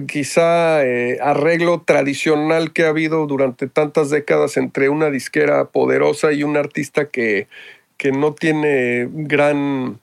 quizá 0.08 0.86
eh, 0.86 1.20
arreglo 1.22 1.84
tradicional 1.86 2.72
que 2.72 2.86
ha 2.86 2.90
habido 2.90 3.28
durante 3.28 3.68
tantas 3.68 4.10
décadas 4.10 4.56
entre 4.56 4.88
una 4.88 5.10
disquera 5.10 5.66
poderosa 5.66 6.32
y 6.32 6.44
un 6.44 6.56
artista 6.56 7.10
que, 7.10 7.48
que 7.98 8.12
no 8.12 8.34
tiene 8.34 9.08
gran 9.12 10.00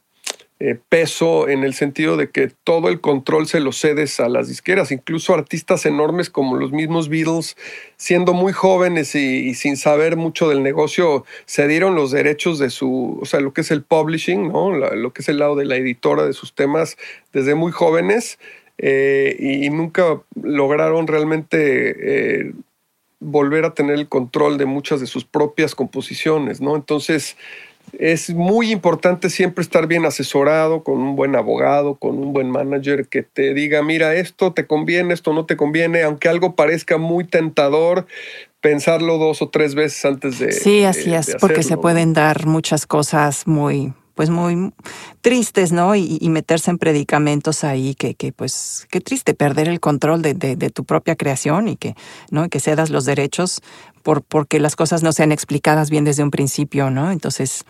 eh, 0.65 0.79
peso 0.89 1.49
en 1.49 1.65
el 1.65 1.75
sentido 1.75 2.17
de 2.17 2.31
que 2.31 2.49
todo 2.63 2.89
el 2.89 3.01
control 3.01 3.49
se 3.49 3.59
lo 3.59 3.73
cedes 3.73 4.21
a 4.21 4.29
las 4.29 4.47
disqueras, 4.47 4.93
incluso 4.93 5.35
artistas 5.35 5.87
enormes 5.87 6.31
como 6.31 6.55
los 6.55 6.71
mismos 6.71 7.09
Beatles, 7.09 7.57
siendo 7.97 8.33
muy 8.33 8.53
jóvenes 8.53 9.17
y, 9.17 9.55
sin 9.55 9.77
saber 9.77 10.17
mucho 10.17 10.49
del 10.49 10.63
negocio, 10.63 11.25
se 11.47 11.67
dieron 11.67 11.97
los 11.97 12.13
derechos 12.13 12.61
de 12.61 12.71
su, 12.71 13.19
o 13.21 13.25
sea, 13.25 13.41
lo 13.41 13.53
que 13.53 13.63
es 13.63 13.73
el 13.73 13.83
publishing, 13.83 14.53
¿no? 14.53 14.71
lo 14.71 15.13
que 15.13 15.23
es 15.23 15.29
el 15.29 15.41
lado 15.41 15.57
de 15.57 15.65
la 15.65 15.75
editora 15.75 16.25
de 16.25 16.33
sus 16.33 16.55
temas 16.55 16.97
desde 17.33 17.57
muy 17.57 17.73
jóvenes 17.73 18.39
eh, 18.79 19.35
y, 19.41 19.69
nunca 19.71 20.23
lograron 20.41 21.09
realmente... 21.09 22.45
Eh, 22.45 22.53
volver 23.25 23.65
a 23.65 23.73
tener 23.73 23.95
el 23.95 24.09
control 24.09 24.59
de 24.59 24.67
muchas 24.67 25.01
de 25.01 25.07
sus 25.07 25.25
propias 25.25 25.77
composiciones, 25.77 26.61
¿no? 26.61 26.75
Entonces, 26.75 27.37
es 27.99 28.31
muy 28.31 28.73
importante 28.73 29.31
siempre 29.31 29.63
estar 29.63 29.87
bien 29.87 30.05
asesorado 30.05 30.83
con 30.83 31.01
un 31.01 31.17
buen 31.17 31.37
abogado, 31.37 31.97
con 31.97 32.19
un 32.19 32.33
buen 32.33 32.51
manager 32.51 33.07
que 33.09 33.23
te 33.23 33.55
diga, 33.55 33.83
mira, 33.83 34.15
esto 34.15 34.53
te 34.53 34.67
conviene, 34.67 35.15
esto 35.15 35.33
no 35.33 35.47
te 35.47 35.57
conviene, 35.57 36.03
aunque 36.03 36.29
algo 36.29 36.55
parezca 36.55 36.99
muy 36.99 37.25
tentador, 37.25 38.07
pensarlo 38.61 39.19
dos 39.19 39.43
o 39.43 39.49
tres 39.49 39.75
veces 39.75 40.05
antes 40.05 40.39
de... 40.39 40.53
Sí, 40.53 40.85
así 40.85 41.15
es, 41.15 41.37
porque 41.41 41.63
se 41.63 41.77
pueden 41.77 42.13
dar 42.13 42.47
muchas 42.47 42.87
cosas 42.87 43.47
muy, 43.47 43.93
pues 44.15 44.31
muy 44.31 44.73
tristes, 45.21 45.73
¿no? 45.73 45.95
Y, 45.95 46.19
meterse 46.29 46.71
en 46.71 46.79
predicamentos 46.79 47.65
ahí, 47.65 47.95
que, 47.95 48.15
que, 48.15 48.33
pues, 48.33 48.87
qué 48.91 49.01
triste 49.01 49.35
perder 49.35 49.69
el 49.69 49.81
control 49.81 50.23
de, 50.23 50.35
de, 50.35 50.71
tu 50.71 50.85
propia 50.85 51.17
creación 51.17 51.69
y 51.69 51.77
que, 51.77 51.95
¿no? 52.31 52.45
Y 52.45 52.49
que 52.49 52.61
cedas 52.61 52.91
los 52.91 53.05
derechos 53.05 53.61
por, 54.03 54.23
porque 54.23 54.61
las 54.61 54.77
cosas 54.77 55.03
no 55.03 55.13
sean 55.13 55.33
explicadas 55.33 55.91
bien 55.91 56.05
desde 56.05 56.23
un 56.23 56.31
principio, 56.31 56.91
¿no? 56.91 57.11
Entonces, 57.11 57.65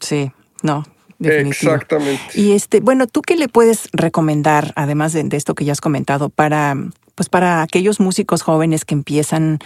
sí, 0.00 0.32
no. 0.62 0.84
Exactamente. 1.22 2.22
Y 2.34 2.52
este, 2.52 2.80
bueno, 2.80 3.06
¿tú 3.06 3.20
qué 3.20 3.36
le 3.36 3.48
puedes 3.48 3.90
recomendar, 3.92 4.72
además 4.76 5.12
de, 5.12 5.22
de 5.24 5.36
esto 5.36 5.54
que 5.54 5.66
ya 5.66 5.72
has 5.72 5.82
comentado, 5.82 6.30
para 6.30 6.74
pues 7.20 7.28
para 7.28 7.60
aquellos 7.60 8.00
músicos 8.00 8.40
jóvenes 8.40 8.86
que 8.86 8.94
empiezan 8.94 9.58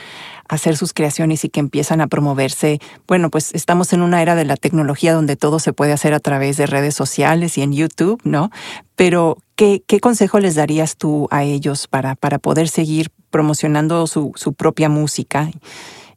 a 0.48 0.56
hacer 0.56 0.76
sus 0.76 0.92
creaciones 0.92 1.44
y 1.44 1.48
que 1.48 1.60
empiezan 1.60 2.00
a 2.00 2.08
promoverse, 2.08 2.80
bueno, 3.06 3.30
pues 3.30 3.54
estamos 3.54 3.92
en 3.92 4.02
una 4.02 4.20
era 4.20 4.34
de 4.34 4.44
la 4.44 4.56
tecnología 4.56 5.14
donde 5.14 5.36
todo 5.36 5.60
se 5.60 5.72
puede 5.72 5.92
hacer 5.92 6.14
a 6.14 6.18
través 6.18 6.56
de 6.56 6.66
redes 6.66 6.96
sociales 6.96 7.56
y 7.56 7.62
en 7.62 7.72
YouTube, 7.72 8.20
¿no? 8.24 8.50
Pero, 8.96 9.38
¿qué, 9.54 9.84
consejo 10.02 10.40
les 10.40 10.56
darías 10.56 10.96
tú 10.96 11.28
a 11.30 11.44
ellos 11.44 11.86
para, 11.86 12.16
para 12.16 12.40
poder 12.40 12.66
seguir 12.66 13.10
promocionando 13.30 14.08
su, 14.08 14.32
su 14.34 14.54
propia 14.54 14.88
música? 14.88 15.48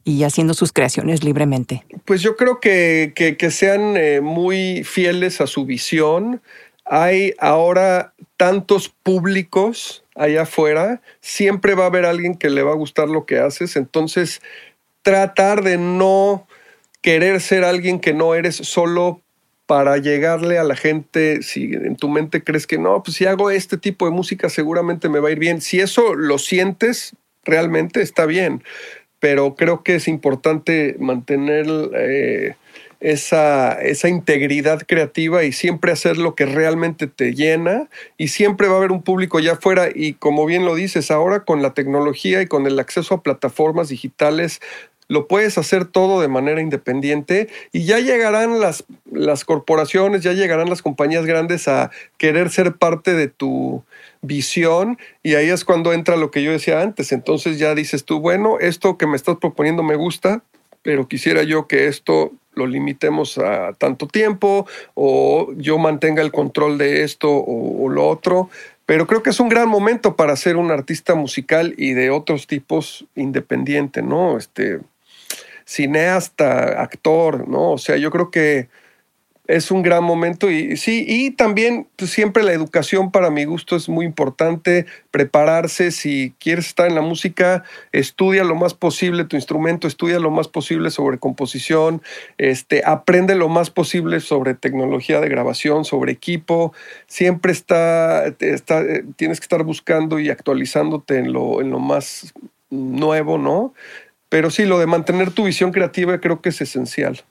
y 0.02 0.24
haciendo 0.24 0.54
sus 0.54 0.72
creaciones 0.72 1.22
libremente? 1.22 1.84
Pues 2.06 2.22
yo 2.22 2.34
creo 2.34 2.60
que, 2.60 3.12
que, 3.14 3.50
sean 3.50 3.96
eh, 3.96 4.22
muy 4.22 4.82
fieles 4.82 5.42
a 5.42 5.46
su 5.46 5.66
visión, 5.66 6.40
hay 6.88 7.34
ahora 7.38 8.14
tantos 8.36 8.88
públicos 8.88 10.04
allá 10.14 10.42
afuera, 10.42 11.00
siempre 11.20 11.74
va 11.74 11.84
a 11.84 11.88
haber 11.88 12.04
alguien 12.04 12.36
que 12.36 12.50
le 12.50 12.62
va 12.62 12.72
a 12.72 12.76
gustar 12.76 13.08
lo 13.08 13.26
que 13.26 13.38
haces, 13.38 13.76
entonces 13.76 14.40
tratar 15.02 15.62
de 15.62 15.78
no 15.78 16.46
querer 17.02 17.40
ser 17.40 17.64
alguien 17.64 18.00
que 18.00 18.14
no 18.14 18.34
eres 18.34 18.56
solo 18.56 19.20
para 19.66 19.98
llegarle 19.98 20.58
a 20.58 20.64
la 20.64 20.76
gente, 20.76 21.42
si 21.42 21.74
en 21.74 21.96
tu 21.96 22.08
mente 22.08 22.42
crees 22.42 22.66
que 22.66 22.78
no, 22.78 23.02
pues 23.02 23.18
si 23.18 23.26
hago 23.26 23.50
este 23.50 23.76
tipo 23.76 24.06
de 24.06 24.12
música 24.12 24.48
seguramente 24.48 25.10
me 25.10 25.20
va 25.20 25.28
a 25.28 25.32
ir 25.32 25.38
bien. 25.38 25.60
Si 25.60 25.78
eso 25.78 26.14
lo 26.14 26.38
sientes, 26.38 27.14
realmente 27.44 28.00
está 28.00 28.24
bien, 28.24 28.64
pero 29.20 29.56
creo 29.56 29.82
que 29.82 29.96
es 29.96 30.08
importante 30.08 30.96
mantener 30.98 31.66
eh, 31.94 32.56
esa, 33.00 33.72
esa 33.80 34.08
integridad 34.08 34.82
creativa 34.86 35.44
y 35.44 35.52
siempre 35.52 35.92
hacer 35.92 36.18
lo 36.18 36.34
que 36.34 36.46
realmente 36.46 37.06
te 37.06 37.32
llena 37.34 37.88
y 38.16 38.28
siempre 38.28 38.66
va 38.66 38.74
a 38.74 38.78
haber 38.78 38.92
un 38.92 39.02
público 39.02 39.38
allá 39.38 39.52
afuera 39.52 39.88
y 39.94 40.14
como 40.14 40.46
bien 40.46 40.64
lo 40.64 40.74
dices, 40.74 41.10
ahora 41.10 41.44
con 41.44 41.62
la 41.62 41.74
tecnología 41.74 42.42
y 42.42 42.46
con 42.46 42.66
el 42.66 42.78
acceso 42.78 43.14
a 43.14 43.22
plataformas 43.22 43.88
digitales 43.88 44.60
lo 45.08 45.26
puedes 45.26 45.56
hacer 45.58 45.86
todo 45.86 46.20
de 46.20 46.28
manera 46.28 46.60
independiente 46.60 47.48
y 47.72 47.84
ya 47.84 47.98
llegarán 47.98 48.60
las, 48.60 48.84
las 49.10 49.44
corporaciones, 49.44 50.22
ya 50.22 50.34
llegarán 50.34 50.68
las 50.68 50.82
compañías 50.82 51.24
grandes 51.24 51.66
a 51.66 51.90
querer 52.18 52.50
ser 52.50 52.74
parte 52.74 53.14
de 53.14 53.28
tu 53.28 53.82
visión 54.20 54.98
y 55.22 55.34
ahí 55.34 55.48
es 55.48 55.64
cuando 55.64 55.94
entra 55.94 56.16
lo 56.16 56.30
que 56.30 56.42
yo 56.42 56.52
decía 56.52 56.82
antes. 56.82 57.12
Entonces 57.12 57.58
ya 57.58 57.74
dices 57.74 58.04
tú, 58.04 58.20
bueno, 58.20 58.58
esto 58.60 58.98
que 58.98 59.06
me 59.06 59.16
estás 59.16 59.38
proponiendo 59.38 59.82
me 59.82 59.96
gusta, 59.96 60.42
pero 60.82 61.08
quisiera 61.08 61.42
yo 61.42 61.66
que 61.66 61.88
esto 61.88 62.32
lo 62.58 62.66
limitemos 62.66 63.38
a 63.38 63.72
tanto 63.72 64.06
tiempo 64.06 64.66
o 64.94 65.52
yo 65.56 65.78
mantenga 65.78 66.22
el 66.22 66.32
control 66.32 66.76
de 66.76 67.04
esto 67.04 67.30
o, 67.30 67.88
lo 67.88 68.06
otro. 68.08 68.50
Pero 68.84 69.06
creo 69.06 69.22
que 69.22 69.30
es 69.30 69.40
un 69.40 69.48
gran 69.48 69.68
momento 69.68 70.16
para 70.16 70.34
ser 70.36 70.56
un 70.56 70.70
artista 70.70 71.14
musical 71.14 71.74
y 71.76 71.92
de 71.92 72.10
otros 72.10 72.46
tipos 72.46 73.06
independiente, 73.14 74.02
¿no? 74.02 74.38
Este, 74.38 74.80
cineasta, 75.64 76.82
actor, 76.82 77.46
¿no? 77.48 77.72
O 77.72 77.78
sea, 77.78 77.96
yo 77.96 78.10
creo 78.10 78.30
que 78.30 78.68
es 79.48 79.70
un 79.70 79.82
gran 79.82 80.04
momento 80.04 80.50
y 80.50 80.76
sí, 80.76 81.06
y 81.08 81.30
también 81.30 81.88
pues, 81.96 82.10
siempre 82.10 82.42
la 82.42 82.52
educación 82.52 83.10
para 83.10 83.30
mi 83.30 83.46
gusto 83.46 83.76
es 83.76 83.88
muy 83.88 84.04
importante, 84.04 84.84
prepararse, 85.10 85.90
si 85.90 86.34
quieres 86.38 86.66
estar 86.66 86.86
en 86.86 86.94
la 86.94 87.00
música, 87.00 87.64
estudia 87.90 88.44
lo 88.44 88.54
más 88.54 88.74
posible 88.74 89.24
tu 89.24 89.36
instrumento, 89.36 89.88
estudia 89.88 90.20
lo 90.20 90.30
más 90.30 90.48
posible 90.48 90.90
sobre 90.90 91.18
composición, 91.18 92.02
este, 92.36 92.82
aprende 92.84 93.34
lo 93.34 93.48
más 93.48 93.70
posible 93.70 94.20
sobre 94.20 94.52
tecnología 94.52 95.18
de 95.20 95.30
grabación, 95.30 95.86
sobre 95.86 96.12
equipo, 96.12 96.74
siempre 97.06 97.50
está, 97.52 98.26
está 98.40 98.84
tienes 99.16 99.40
que 99.40 99.44
estar 99.44 99.64
buscando 99.64 100.18
y 100.20 100.28
actualizándote 100.28 101.18
en 101.18 101.32
lo, 101.32 101.62
en 101.62 101.70
lo 101.70 101.78
más 101.78 102.34
nuevo, 102.68 103.38
¿no? 103.38 103.72
Pero 104.28 104.50
sí, 104.50 104.66
lo 104.66 104.78
de 104.78 104.86
mantener 104.86 105.30
tu 105.30 105.44
visión 105.44 105.72
creativa 105.72 106.20
creo 106.20 106.42
que 106.42 106.50
es 106.50 106.60
esencial. 106.60 107.24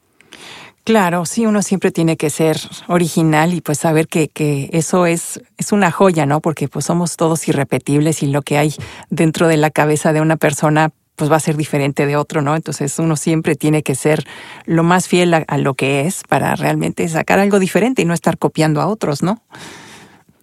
Claro, 0.88 1.26
sí, 1.26 1.46
uno 1.46 1.64
siempre 1.64 1.92
tiene 1.92 2.16
que 2.16 2.30
ser 2.30 2.58
original 2.88 3.54
y 3.54 3.60
pues 3.60 3.78
saber 3.78 4.08
que, 4.08 4.30
que, 4.30 4.70
eso 4.72 5.06
es, 5.06 5.42
es 5.58 5.74
una 5.74 5.92
joya, 5.92 6.26
¿no? 6.26 6.40
Porque 6.40 6.70
pues 6.70 6.86
somos 6.86 7.18
todos 7.18 7.46
irrepetibles 7.50 8.24
y 8.24 8.28
lo 8.28 8.42
que 8.42 8.58
hay 8.58 8.74
dentro 9.10 9.50
de 9.50 9.58
la 9.58 9.70
cabeza 9.70 10.14
de 10.14 10.22
una 10.22 10.38
persona 10.38 10.94
pues 11.18 11.30
va 11.30 11.36
a 11.36 11.42
ser 11.42 11.58
diferente 11.58 12.06
de 12.06 12.16
otro, 12.16 12.42
¿no? 12.42 12.56
Entonces 12.56 13.00
uno 13.00 13.18
siempre 13.18 13.58
tiene 13.58 13.84
que 13.84 13.96
ser 13.96 14.26
lo 14.64 14.84
más 14.84 15.10
fiel 15.10 15.34
a, 15.34 15.44
a 15.50 15.58
lo 15.58 15.74
que 15.74 16.08
es 16.08 16.22
para 16.24 16.56
realmente 16.56 17.06
sacar 17.10 17.40
algo 17.40 17.60
diferente 17.60 18.04
y 18.04 18.06
no 18.06 18.14
estar 18.14 18.38
copiando 18.38 18.80
a 18.80 18.88
otros, 18.88 19.22
¿no? 19.22 19.44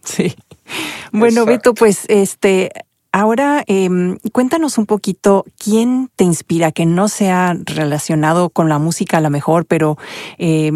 Sí. 0.02 0.34
Bueno, 1.10 1.42
Exacto. 1.42 1.46
Beto, 1.46 1.74
pues 1.74 2.04
este, 2.08 2.70
Ahora, 3.16 3.62
eh, 3.68 3.88
cuéntanos 4.32 4.76
un 4.76 4.86
poquito 4.86 5.44
quién 5.56 6.10
te 6.16 6.24
inspira, 6.24 6.72
que 6.72 6.84
no 6.84 7.06
sea 7.06 7.56
relacionado 7.64 8.50
con 8.50 8.68
la 8.68 8.80
música 8.80 9.18
a 9.18 9.20
lo 9.20 9.30
mejor, 9.30 9.66
pero 9.66 9.96
eh, 10.36 10.72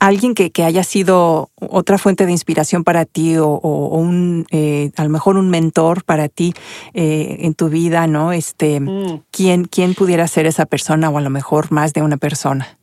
alguien 0.00 0.34
que, 0.34 0.50
que, 0.50 0.64
haya 0.64 0.82
sido 0.82 1.50
otra 1.54 1.96
fuente 1.96 2.26
de 2.26 2.32
inspiración 2.32 2.82
para 2.82 3.04
ti 3.04 3.36
o, 3.36 3.46
o 3.46 3.96
un, 3.96 4.44
eh, 4.50 4.90
a 4.96 5.04
lo 5.04 5.10
mejor 5.10 5.36
un 5.36 5.50
mentor 5.50 6.02
para 6.02 6.28
ti 6.28 6.52
eh, 6.94 7.36
en 7.42 7.54
tu 7.54 7.68
vida, 7.68 8.08
¿no? 8.08 8.32
Este, 8.32 8.80
mm. 8.80 9.22
¿quién, 9.30 9.64
¿quién 9.64 9.94
pudiera 9.94 10.26
ser 10.26 10.46
esa 10.46 10.66
persona 10.66 11.10
o 11.10 11.18
a 11.18 11.20
lo 11.20 11.30
mejor 11.30 11.70
más 11.70 11.92
de 11.92 12.02
una 12.02 12.16
persona 12.16 12.76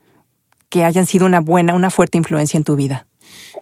que 0.70 0.86
hayan 0.86 1.06
sido 1.06 1.26
una 1.26 1.42
buena, 1.42 1.76
una 1.76 1.90
fuerte 1.90 2.18
influencia 2.18 2.58
en 2.58 2.64
tu 2.64 2.78
vida? 2.78 3.08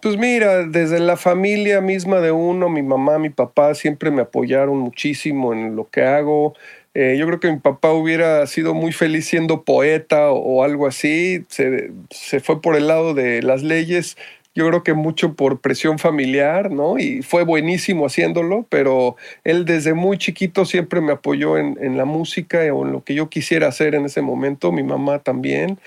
Pues 0.02 0.16
mira, 0.16 0.64
desde 0.66 1.00
la 1.00 1.16
familia 1.16 1.80
misma 1.80 2.20
de 2.20 2.32
uno, 2.32 2.68
mi 2.68 2.82
mamá, 2.82 3.18
mi 3.18 3.30
papá 3.30 3.74
siempre 3.74 4.10
me 4.10 4.22
apoyaron 4.22 4.78
muchísimo 4.78 5.52
en 5.52 5.76
lo 5.76 5.88
que 5.88 6.02
hago. 6.02 6.54
Eh, 6.94 7.16
yo 7.18 7.26
creo 7.26 7.40
que 7.40 7.50
mi 7.50 7.58
papá 7.58 7.92
hubiera 7.92 8.46
sido 8.46 8.74
muy 8.74 8.92
feliz 8.92 9.26
siendo 9.26 9.62
poeta 9.62 10.30
o, 10.30 10.38
o 10.38 10.62
algo 10.62 10.86
así. 10.86 11.44
Se, 11.48 11.90
se, 12.10 12.40
fue 12.40 12.60
por 12.62 12.76
el 12.76 12.86
lado 12.86 13.14
de 13.14 13.42
las 13.42 13.62
leyes 13.62 14.16
yo 14.54 14.68
creo 14.68 14.84
que 14.84 14.94
mucho 14.94 15.34
por 15.34 15.60
presión 15.60 15.98
familiar, 15.98 16.70
¿no? 16.70 16.98
Y 16.98 17.22
fue 17.22 17.42
buenísimo 17.44 18.06
haciéndolo, 18.06 18.66
pero 18.68 19.16
él 19.42 19.64
desde 19.64 19.94
muy 19.94 20.16
chiquito 20.16 20.64
siempre 20.64 21.00
me 21.00 21.12
apoyó 21.12 21.58
en, 21.58 21.76
en 21.80 21.96
la 21.96 22.04
música 22.04 22.58
o 22.72 22.86
en 22.86 22.92
lo 22.92 23.02
que 23.02 23.14
yo 23.14 23.28
quisiera 23.28 23.66
hacer 23.66 23.96
en 23.96 24.04
ese 24.04 24.22
momento, 24.22 24.70
mi 24.70 24.84
mamá 24.84 25.18
también. 25.18 25.78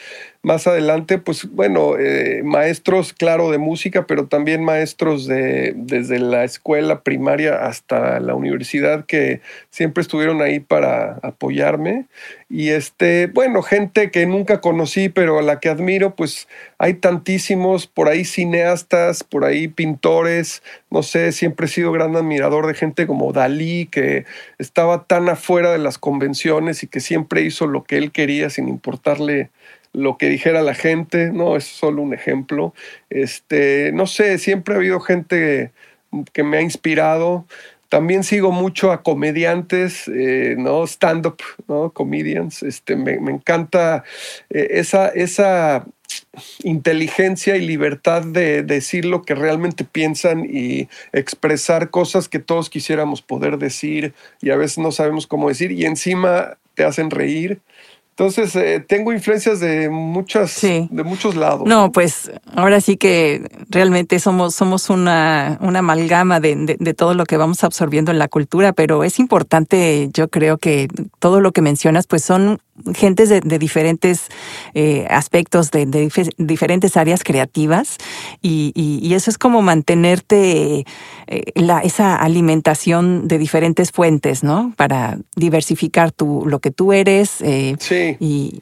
Más 0.44 0.68
adelante, 0.68 1.18
pues 1.18 1.50
bueno, 1.52 1.98
eh, 1.98 2.42
maestros, 2.44 3.12
claro, 3.14 3.52
de 3.52 3.58
música, 3.58 4.06
pero 4.06 4.28
también 4.28 4.64
maestros 4.64 5.28
de, 5.28 5.74
desde 5.76 6.20
la 6.20 6.44
escuela 6.44 7.02
primaria 7.02 7.66
hasta 7.66 8.20
la 8.20 8.36
universidad 8.36 9.06
que 9.06 9.42
siempre 9.70 10.02
estuvieron 10.02 10.42
ahí 10.42 10.60
para 10.60 11.20
apoyarme. 11.24 12.06
Y 12.50 12.70
este, 12.70 13.28
bueno, 13.28 13.62
gente 13.62 14.10
que 14.10 14.26
nunca 14.26 14.62
conocí, 14.62 15.10
pero 15.10 15.40
a 15.40 15.42
la 15.42 15.60
que 15.60 15.70
admiro, 15.70 16.16
pues 16.16 16.48
hay 16.78 16.94
tantísimos, 16.94 17.88
por 17.88 18.08
ahí 18.08 18.24
cineastas, 18.24 19.24
por 19.24 19.44
ahí 19.44 19.68
pintores, 19.68 20.64
no 20.90 21.04
sé, 21.04 21.34
siempre 21.34 21.66
he 21.66 21.70
sido 21.70 21.92
gran 21.92 22.16
admirador 22.16 22.68
de 22.68 22.74
gente 22.74 23.06
como 23.06 23.34
Dalí, 23.34 23.88
que 23.88 24.26
estaba 24.60 25.04
tan 25.04 25.28
afuera 25.28 25.72
de 25.72 25.78
las 25.80 25.98
convenciones 25.98 26.84
y 26.84 26.88
que 26.88 27.02
siempre 27.02 27.42
hizo 27.42 27.68
lo 27.68 27.84
que 27.84 27.98
él 27.98 28.12
quería 28.12 28.50
sin 28.50 28.70
importarle 28.70 29.50
lo 29.94 30.18
que 30.18 30.30
dijera 30.30 30.62
la 30.62 30.76
gente, 30.76 31.32
no, 31.32 31.56
es 31.56 31.66
solo 31.66 32.02
un 32.02 32.14
ejemplo. 32.14 32.74
Este, 33.10 33.92
no 33.94 34.08
sé, 34.08 34.38
siempre 34.38 34.74
ha 34.74 34.78
habido 34.78 35.00
gente 35.00 35.72
que 36.34 36.44
me 36.44 36.58
ha 36.58 36.62
inspirado. 36.62 37.46
También 37.90 38.24
sigo 38.24 38.52
mucho 38.52 38.92
a 38.92 39.02
comediantes, 39.02 40.08
eh, 40.08 40.56
¿no? 40.58 40.86
Stand-up, 40.86 41.38
¿no? 41.68 41.92
Comedians. 41.92 42.64
Este, 42.64 42.98
me, 42.98 43.20
me 43.20 43.32
encanta 43.32 44.04
eh, 44.50 44.68
esa, 44.72 45.08
esa 45.08 45.86
inteligencia 46.64 47.56
y 47.56 47.66
libertad 47.66 48.24
de 48.24 48.64
decir 48.64 49.06
lo 49.06 49.24
que 49.24 49.36
realmente 49.36 49.84
piensan 49.84 50.46
y 50.50 50.90
expresar 51.14 51.90
cosas 51.90 52.30
que 52.30 52.40
todos 52.40 52.70
quisiéramos 52.70 53.22
poder 53.22 53.58
decir 53.58 54.14
y 54.42 54.52
a 54.52 54.58
veces 54.58 54.78
no 54.78 54.92
sabemos 54.92 55.28
cómo 55.28 55.50
decir 55.50 55.72
y 55.72 55.86
encima 55.86 56.58
te 56.76 56.84
hacen 56.84 57.10
reír. 57.10 57.60
Entonces, 58.20 58.56
eh, 58.56 58.80
tengo 58.80 59.14
influencias 59.14 59.60
de 59.60 59.92
muchas, 59.92 60.50
sí. 60.50 60.88
de 60.90 61.04
muchos 61.04 61.36
lados. 61.36 61.68
No, 61.68 61.92
pues 61.92 62.32
ahora 62.56 62.82
sí 62.82 62.98
que 62.98 63.48
realmente 63.70 64.18
somos, 64.18 64.56
somos 64.56 64.90
una, 64.90 65.60
una 65.62 65.80
amalgama 65.80 66.40
de, 66.40 66.56
de, 66.56 66.78
de, 66.80 66.94
todo 66.96 67.14
lo 67.14 67.26
que 67.26 67.38
vamos 67.38 67.64
absorbiendo 67.64 68.10
en 68.10 68.18
la 68.18 68.28
cultura, 68.28 68.74
pero 68.74 69.04
es 69.04 69.20
importante, 69.20 70.10
yo 70.14 70.30
creo 70.30 70.58
que 70.58 70.88
todo 71.20 71.42
lo 71.42 71.52
que 71.52 71.62
mencionas, 71.62 72.08
pues 72.08 72.24
son 72.24 72.60
gentes 72.94 73.30
de, 73.30 73.42
de 73.42 73.60
diferentes 73.60 74.28
eh, 74.74 75.06
aspectos, 75.10 75.72
de, 75.72 75.86
de, 75.86 76.10
diferentes 76.38 76.98
áreas 76.98 77.24
creativas, 77.24 77.98
y, 78.42 78.72
y, 78.76 79.00
y, 79.06 79.14
eso 79.14 79.30
es 79.30 79.38
como 79.38 79.62
mantenerte 79.62 80.86
eh, 81.28 81.44
la, 81.56 81.80
esa 81.80 82.16
alimentación 82.16 83.28
de 83.28 83.38
diferentes 83.38 83.92
fuentes, 83.92 84.44
¿no? 84.44 84.74
Para 84.76 85.18
diversificar 85.36 86.12
tu, 86.12 86.44
lo 86.46 86.60
que 86.60 86.72
tú 86.72 86.94
eres. 86.94 87.42
Eh, 87.42 87.76
y, 88.20 88.62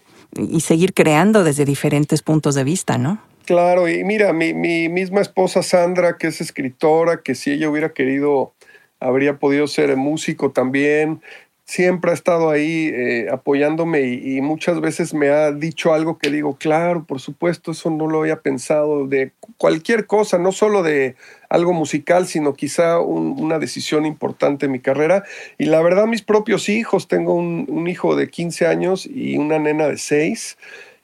seguir 0.60 0.94
creando 0.94 1.44
desde 1.44 1.64
diferentes 1.64 2.22
puntos 2.22 2.56
de 2.56 2.64
vista, 2.64 2.98
¿no? 2.98 3.22
Claro, 3.46 3.88
y 3.88 4.04
mira, 4.04 4.34
mi, 4.34 4.54
mi 4.54 4.90
misma 4.90 5.22
esposa 5.22 5.62
Sandra, 5.62 6.18
que 6.18 6.28
es 6.28 6.42
escritora, 6.42 7.22
que 7.22 7.36
si 7.36 7.52
ella 7.52 7.70
hubiera 7.70 7.94
querido, 7.94 8.54
habría 9.00 9.38
podido 9.38 9.68
ser 9.68 9.96
músico 9.96 10.52
también 10.52 11.22
siempre 11.66 12.12
ha 12.12 12.14
estado 12.14 12.52
ahí 12.52 12.92
eh, 12.94 13.28
apoyándome 13.32 14.02
y, 14.02 14.40
muchas 14.42 14.80
veces 14.80 15.16
me 15.16 15.30
ha 15.30 15.52
dicho 15.52 15.94
algo 15.94 16.20
que 16.20 16.30
digo, 16.30 16.58
claro, 16.58 17.04
por 17.06 17.20
supuesto, 17.20 17.72
eso 17.72 17.90
no 17.90 18.08
lo 18.08 18.20
había 18.20 18.42
pensado, 18.42 19.08
de 19.08 19.32
cualquier 19.58 20.06
cosa, 20.06 20.38
no 20.38 20.52
solo 20.52 20.84
de 20.84 21.16
algo 21.50 21.74
musical, 21.74 22.28
sino 22.28 22.54
quizá 22.54 23.00
un, 23.00 23.36
una 23.40 23.58
decisión 23.58 24.06
importante 24.06 24.68
en 24.68 24.74
mi 24.74 24.80
carrera. 24.80 25.24
Y 25.58 25.66
la 25.66 25.82
verdad, 25.82 26.06
mis 26.06 26.22
propios 26.22 26.70
hijos, 26.70 27.08
tengo 27.08 27.34
un, 27.34 27.66
un 27.68 27.88
hijo 27.88 28.16
de 28.16 28.30
15 28.30 28.68
años 28.68 29.08
y 29.08 29.38
una 29.38 29.58
nena 29.58 29.88
de 29.88 29.98
6 29.98 30.58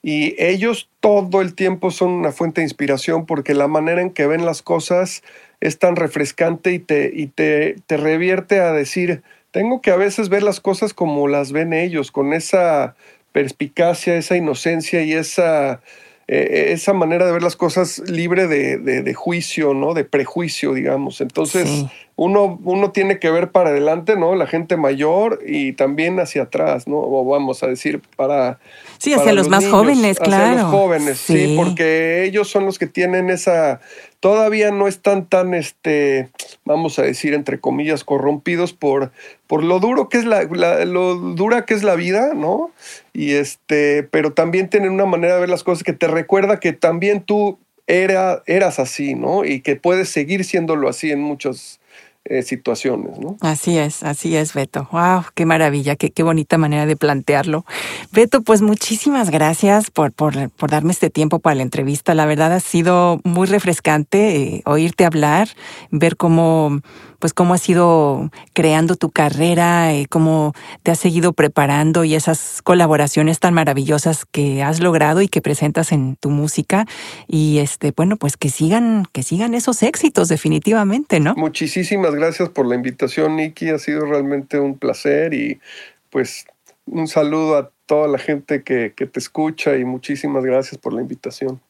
y 0.03 0.35
ellos 0.43 0.89
todo 0.99 1.41
el 1.41 1.53
tiempo 1.53 1.91
son 1.91 2.09
una 2.09 2.31
fuente 2.31 2.61
de 2.61 2.65
inspiración 2.65 3.25
porque 3.25 3.53
la 3.53 3.67
manera 3.67 4.01
en 4.01 4.09
que 4.09 4.25
ven 4.25 4.45
las 4.45 4.61
cosas 4.61 5.21
es 5.59 5.77
tan 5.77 5.95
refrescante 5.95 6.73
y 6.73 6.79
te, 6.79 7.11
y 7.13 7.27
te, 7.27 7.75
te 7.85 7.97
revierte 7.97 8.59
a 8.59 8.71
decir, 8.71 9.21
tengo 9.51 9.81
que 9.81 9.91
a 9.91 9.97
veces 9.97 10.29
ver 10.29 10.43
las 10.43 10.59
cosas 10.59 10.93
como 10.93 11.27
las 11.27 11.51
ven 11.51 11.73
ellos, 11.73 12.11
con 12.11 12.33
esa 12.33 12.95
perspicacia, 13.31 14.15
esa 14.15 14.35
inocencia 14.35 15.03
y 15.03 15.13
esa 15.13 15.81
eh, 16.27 16.71
esa 16.71 16.93
manera 16.93 17.25
de 17.25 17.33
ver 17.33 17.43
las 17.43 17.57
cosas 17.57 17.99
libre 18.09 18.47
de, 18.47 19.13
juicio, 19.13 19.73
¿no? 19.73 19.93
De 19.93 20.05
prejuicio, 20.05 20.73
digamos. 20.73 21.19
Entonces, 21.19 21.85
uno, 22.15 22.59
uno 22.63 22.91
tiene 22.91 23.19
que 23.19 23.31
ver 23.31 23.51
para 23.51 23.69
adelante, 23.69 24.15
¿no? 24.15 24.35
La 24.35 24.47
gente 24.47 24.77
mayor 24.77 25.39
y 25.45 25.73
también 25.73 26.19
hacia 26.19 26.43
atrás, 26.43 26.87
¿no? 26.87 26.97
O 26.97 27.25
vamos 27.25 27.63
a 27.63 27.67
decir, 27.67 28.01
para... 28.15 28.59
Sí, 28.97 29.13
hacia 29.13 29.33
los, 29.33 29.49
más 29.49 29.67
jóvenes, 29.67 30.19
claro. 30.19 30.43
Hacia 30.43 30.61
los 30.63 30.71
jóvenes, 30.71 31.17
sí, 31.17 31.55
porque 31.57 32.23
ellos 32.23 32.49
son 32.49 32.65
los 32.65 32.77
que 32.77 32.87
tienen 32.87 33.29
esa 33.29 33.79
todavía 34.21 34.71
no 34.71 34.87
están 34.87 35.25
tan, 35.25 35.53
este, 35.53 36.29
vamos 36.63 36.97
a 36.99 37.01
decir, 37.01 37.33
entre 37.33 37.59
comillas, 37.59 38.03
corrompidos 38.03 38.71
por, 38.71 39.11
por 39.47 39.63
lo 39.63 39.79
duro 39.79 40.07
que 40.07 40.19
es 40.19 40.25
la, 40.25 40.43
lo 40.85 41.15
dura 41.15 41.65
que 41.65 41.73
es 41.73 41.83
la 41.83 41.95
vida, 41.95 42.33
¿no? 42.35 42.71
Y 43.13 43.31
este, 43.31 44.03
pero 44.03 44.31
también 44.31 44.69
tienen 44.69 44.91
una 44.91 45.07
manera 45.07 45.33
de 45.33 45.41
ver 45.41 45.49
las 45.49 45.63
cosas 45.63 45.83
que 45.83 45.93
te 45.93 46.07
recuerda 46.07 46.59
que 46.59 46.71
también 46.71 47.21
tú 47.21 47.57
era, 47.87 48.43
eras 48.45 48.79
así, 48.79 49.15
¿no? 49.15 49.43
Y 49.43 49.61
que 49.61 49.75
puedes 49.75 50.09
seguir 50.09 50.45
siéndolo 50.45 50.87
así 50.87 51.11
en 51.11 51.19
muchos 51.19 51.80
eh, 52.25 52.43
situaciones, 52.43 53.19
¿no? 53.19 53.37
Así 53.41 53.77
es, 53.77 54.03
así 54.03 54.35
es, 54.35 54.53
Beto. 54.53 54.87
¡Wow! 54.91 55.23
¡Qué 55.33 55.45
maravilla! 55.45 55.95
Qué, 55.95 56.11
qué 56.11 56.21
bonita 56.21 56.57
manera 56.57 56.85
de 56.85 56.95
plantearlo! 56.95 57.65
Beto, 58.11 58.41
pues 58.41 58.61
muchísimas 58.61 59.31
gracias 59.31 59.89
por, 59.89 60.11
por, 60.11 60.49
por, 60.51 60.69
darme 60.69 60.91
este 60.91 61.09
tiempo 61.09 61.39
para 61.39 61.55
la 61.55 61.63
entrevista. 61.63 62.13
La 62.13 62.27
verdad 62.27 62.53
ha 62.53 62.59
sido 62.59 63.19
muy 63.23 63.47
refrescante 63.47 64.35
eh, 64.35 64.61
oírte 64.65 65.05
hablar, 65.05 65.49
ver 65.89 66.15
cómo 66.15 66.81
pues 67.21 67.33
cómo 67.33 67.53
has 67.53 67.69
ido 67.69 68.29
creando 68.51 68.95
tu 68.97 69.11
carrera, 69.11 69.93
eh, 69.93 70.07
cómo 70.09 70.53
te 70.83 70.91
has 70.91 70.99
seguido 70.99 71.31
preparando 71.31 72.03
y 72.03 72.15
esas 72.15 72.61
colaboraciones 72.63 73.39
tan 73.39 73.53
maravillosas 73.53 74.25
que 74.25 74.63
has 74.63 74.81
logrado 74.81 75.21
y 75.21 75.29
que 75.29 75.39
presentas 75.41 75.93
en 75.93 76.17
tu 76.17 76.29
música. 76.29 76.85
Y 77.27 77.59
este, 77.59 77.93
bueno, 77.95 78.17
pues 78.17 78.35
que 78.35 78.49
sigan, 78.49 79.05
que 79.13 79.23
sigan 79.23 79.53
esos 79.53 79.83
éxitos 79.83 80.27
definitivamente, 80.27 81.19
¿no? 81.21 81.35
Muchísimas 81.35 82.13
gracias 82.15 82.49
por 82.49 82.65
la 82.65 82.75
invitación, 82.75 83.37
Nikki. 83.37 83.69
Ha 83.69 83.79
sido 83.79 84.05
realmente 84.05 84.59
un 84.59 84.77
placer 84.77 85.33
y 85.33 85.61
pues 86.09 86.45
un 86.87 87.07
saludo 87.07 87.57
a 87.57 87.71
toda 87.85 88.07
la 88.07 88.17
gente 88.17 88.63
que, 88.63 88.93
que 88.95 89.05
te 89.05 89.19
escucha 89.19 89.77
y 89.77 89.85
muchísimas 89.85 90.43
gracias 90.43 90.81
por 90.81 90.91
la 90.93 91.01
invitación. 91.01 91.61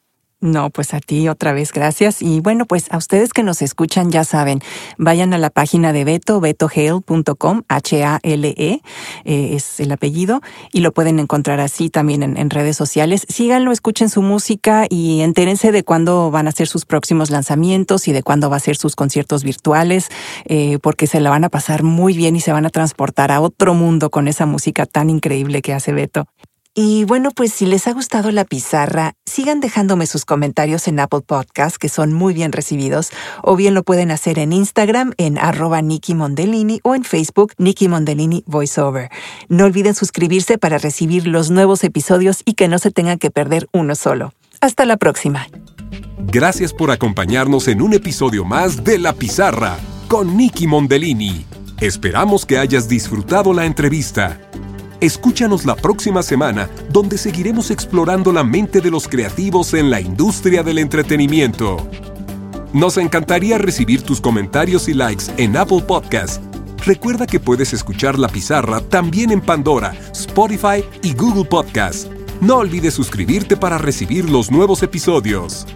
No, 0.42 0.70
pues 0.70 0.92
a 0.92 0.98
ti 0.98 1.28
otra 1.28 1.52
vez 1.52 1.72
gracias. 1.72 2.20
Y 2.20 2.40
bueno, 2.40 2.66
pues 2.66 2.90
a 2.90 2.96
ustedes 2.96 3.32
que 3.32 3.44
nos 3.44 3.62
escuchan 3.62 4.10
ya 4.10 4.24
saben, 4.24 4.60
vayan 4.98 5.32
a 5.34 5.38
la 5.38 5.50
página 5.50 5.92
de 5.92 6.02
Beto, 6.02 6.40
betohale.com, 6.40 7.62
H-A-L-E 7.68 8.82
eh, 9.24 9.54
es 9.54 9.78
el 9.78 9.92
apellido, 9.92 10.40
y 10.72 10.80
lo 10.80 10.90
pueden 10.90 11.20
encontrar 11.20 11.60
así 11.60 11.90
también 11.90 12.24
en, 12.24 12.50
redes 12.50 12.76
sociales. 12.76 13.24
Síganlo, 13.28 13.70
escuchen 13.70 14.08
su 14.08 14.20
música 14.20 14.86
y 14.90 15.20
entérense 15.20 15.70
de 15.70 15.84
cuándo 15.84 16.32
van 16.32 16.48
a 16.48 16.52
ser 16.52 16.66
sus 16.66 16.86
próximos 16.86 17.30
lanzamientos 17.30 18.08
y 18.08 18.12
de 18.12 18.24
cuándo 18.24 18.50
va 18.50 18.56
a 18.56 18.60
ser 18.60 18.76
sus 18.76 18.96
conciertos 18.96 19.44
virtuales, 19.44 20.08
eh, 20.44 20.80
porque 20.82 21.06
se 21.06 21.20
la 21.20 21.30
van 21.30 21.44
a 21.44 21.50
pasar 21.50 21.84
muy 21.84 22.14
bien 22.14 22.34
y 22.34 22.40
se 22.40 22.52
van 22.52 22.66
a 22.66 22.70
transportar 22.70 23.30
a 23.30 23.40
otro 23.40 23.74
mundo 23.74 24.10
con 24.10 24.26
esa 24.26 24.44
música 24.44 24.86
tan 24.86 25.08
increíble 25.08 25.62
que 25.62 25.72
hace 25.72 25.92
Beto. 25.92 26.26
Y 26.74 27.04
bueno, 27.04 27.32
pues 27.32 27.52
si 27.52 27.66
les 27.66 27.86
ha 27.86 27.92
gustado 27.92 28.30
la 28.30 28.46
pizarra, 28.46 29.12
sigan 29.26 29.60
dejándome 29.60 30.06
sus 30.06 30.24
comentarios 30.24 30.88
en 30.88 31.00
Apple 31.00 31.20
Podcast, 31.20 31.76
que 31.76 31.90
son 31.90 32.14
muy 32.14 32.32
bien 32.32 32.50
recibidos, 32.50 33.10
o 33.42 33.56
bien 33.56 33.74
lo 33.74 33.82
pueden 33.82 34.10
hacer 34.10 34.38
en 34.38 34.54
Instagram 34.54 35.12
en 35.18 35.36
arroba 35.36 35.82
Nikki 35.82 36.14
Mondellini 36.14 36.80
o 36.82 36.94
en 36.94 37.04
Facebook 37.04 37.52
Nikki 37.58 37.88
Mondellini 37.88 38.42
Voiceover. 38.46 39.10
No 39.50 39.66
olviden 39.66 39.94
suscribirse 39.94 40.56
para 40.56 40.78
recibir 40.78 41.26
los 41.26 41.50
nuevos 41.50 41.84
episodios 41.84 42.40
y 42.46 42.54
que 42.54 42.68
no 42.68 42.78
se 42.78 42.90
tengan 42.90 43.18
que 43.18 43.30
perder 43.30 43.68
uno 43.74 43.94
solo. 43.94 44.32
Hasta 44.62 44.86
la 44.86 44.96
próxima. 44.96 45.46
Gracias 46.20 46.72
por 46.72 46.90
acompañarnos 46.90 47.68
en 47.68 47.82
un 47.82 47.92
episodio 47.92 48.46
más 48.46 48.82
de 48.82 48.98
La 48.98 49.12
Pizarra 49.12 49.76
con 50.08 50.38
Nikki 50.38 50.66
Mondellini. 50.66 51.44
Esperamos 51.80 52.46
que 52.46 52.56
hayas 52.56 52.88
disfrutado 52.88 53.52
la 53.52 53.66
entrevista. 53.66 54.40
Escúchanos 55.02 55.66
la 55.66 55.74
próxima 55.74 56.22
semana, 56.22 56.70
donde 56.88 57.18
seguiremos 57.18 57.72
explorando 57.72 58.32
la 58.32 58.44
mente 58.44 58.80
de 58.80 58.88
los 58.88 59.08
creativos 59.08 59.74
en 59.74 59.90
la 59.90 60.00
industria 60.00 60.62
del 60.62 60.78
entretenimiento. 60.78 61.88
Nos 62.72 62.98
encantaría 62.98 63.58
recibir 63.58 64.02
tus 64.02 64.20
comentarios 64.20 64.88
y 64.88 64.94
likes 64.94 65.24
en 65.38 65.56
Apple 65.56 65.82
Podcast. 65.82 66.40
Recuerda 66.86 67.26
que 67.26 67.40
puedes 67.40 67.72
escuchar 67.72 68.16
La 68.16 68.28
Pizarra 68.28 68.80
también 68.80 69.32
en 69.32 69.40
Pandora, 69.40 69.92
Spotify 70.12 70.84
y 71.02 71.14
Google 71.14 71.46
Podcast. 71.46 72.06
No 72.40 72.58
olvides 72.58 72.94
suscribirte 72.94 73.56
para 73.56 73.78
recibir 73.78 74.30
los 74.30 74.52
nuevos 74.52 74.84
episodios. 74.84 75.66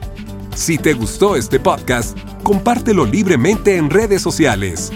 Si 0.55 0.79
te 0.79 0.95
gustó 0.95 1.35
este 1.35 1.59
podcast, 1.59 2.17
compártelo 2.45 3.05
libremente 3.05 3.77
en 3.77 3.91
redes 3.91 4.23
sociales. 4.23 4.93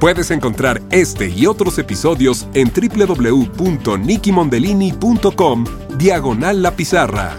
Puedes 0.00 0.30
encontrar 0.30 0.80
este 0.90 1.28
y 1.28 1.44
otros 1.44 1.78
episodios 1.78 2.46
en 2.54 2.72
www.nikimondellini.com 2.72 5.64
diagonal 5.98 6.62
la 6.62 6.74
pizarra. 6.74 7.36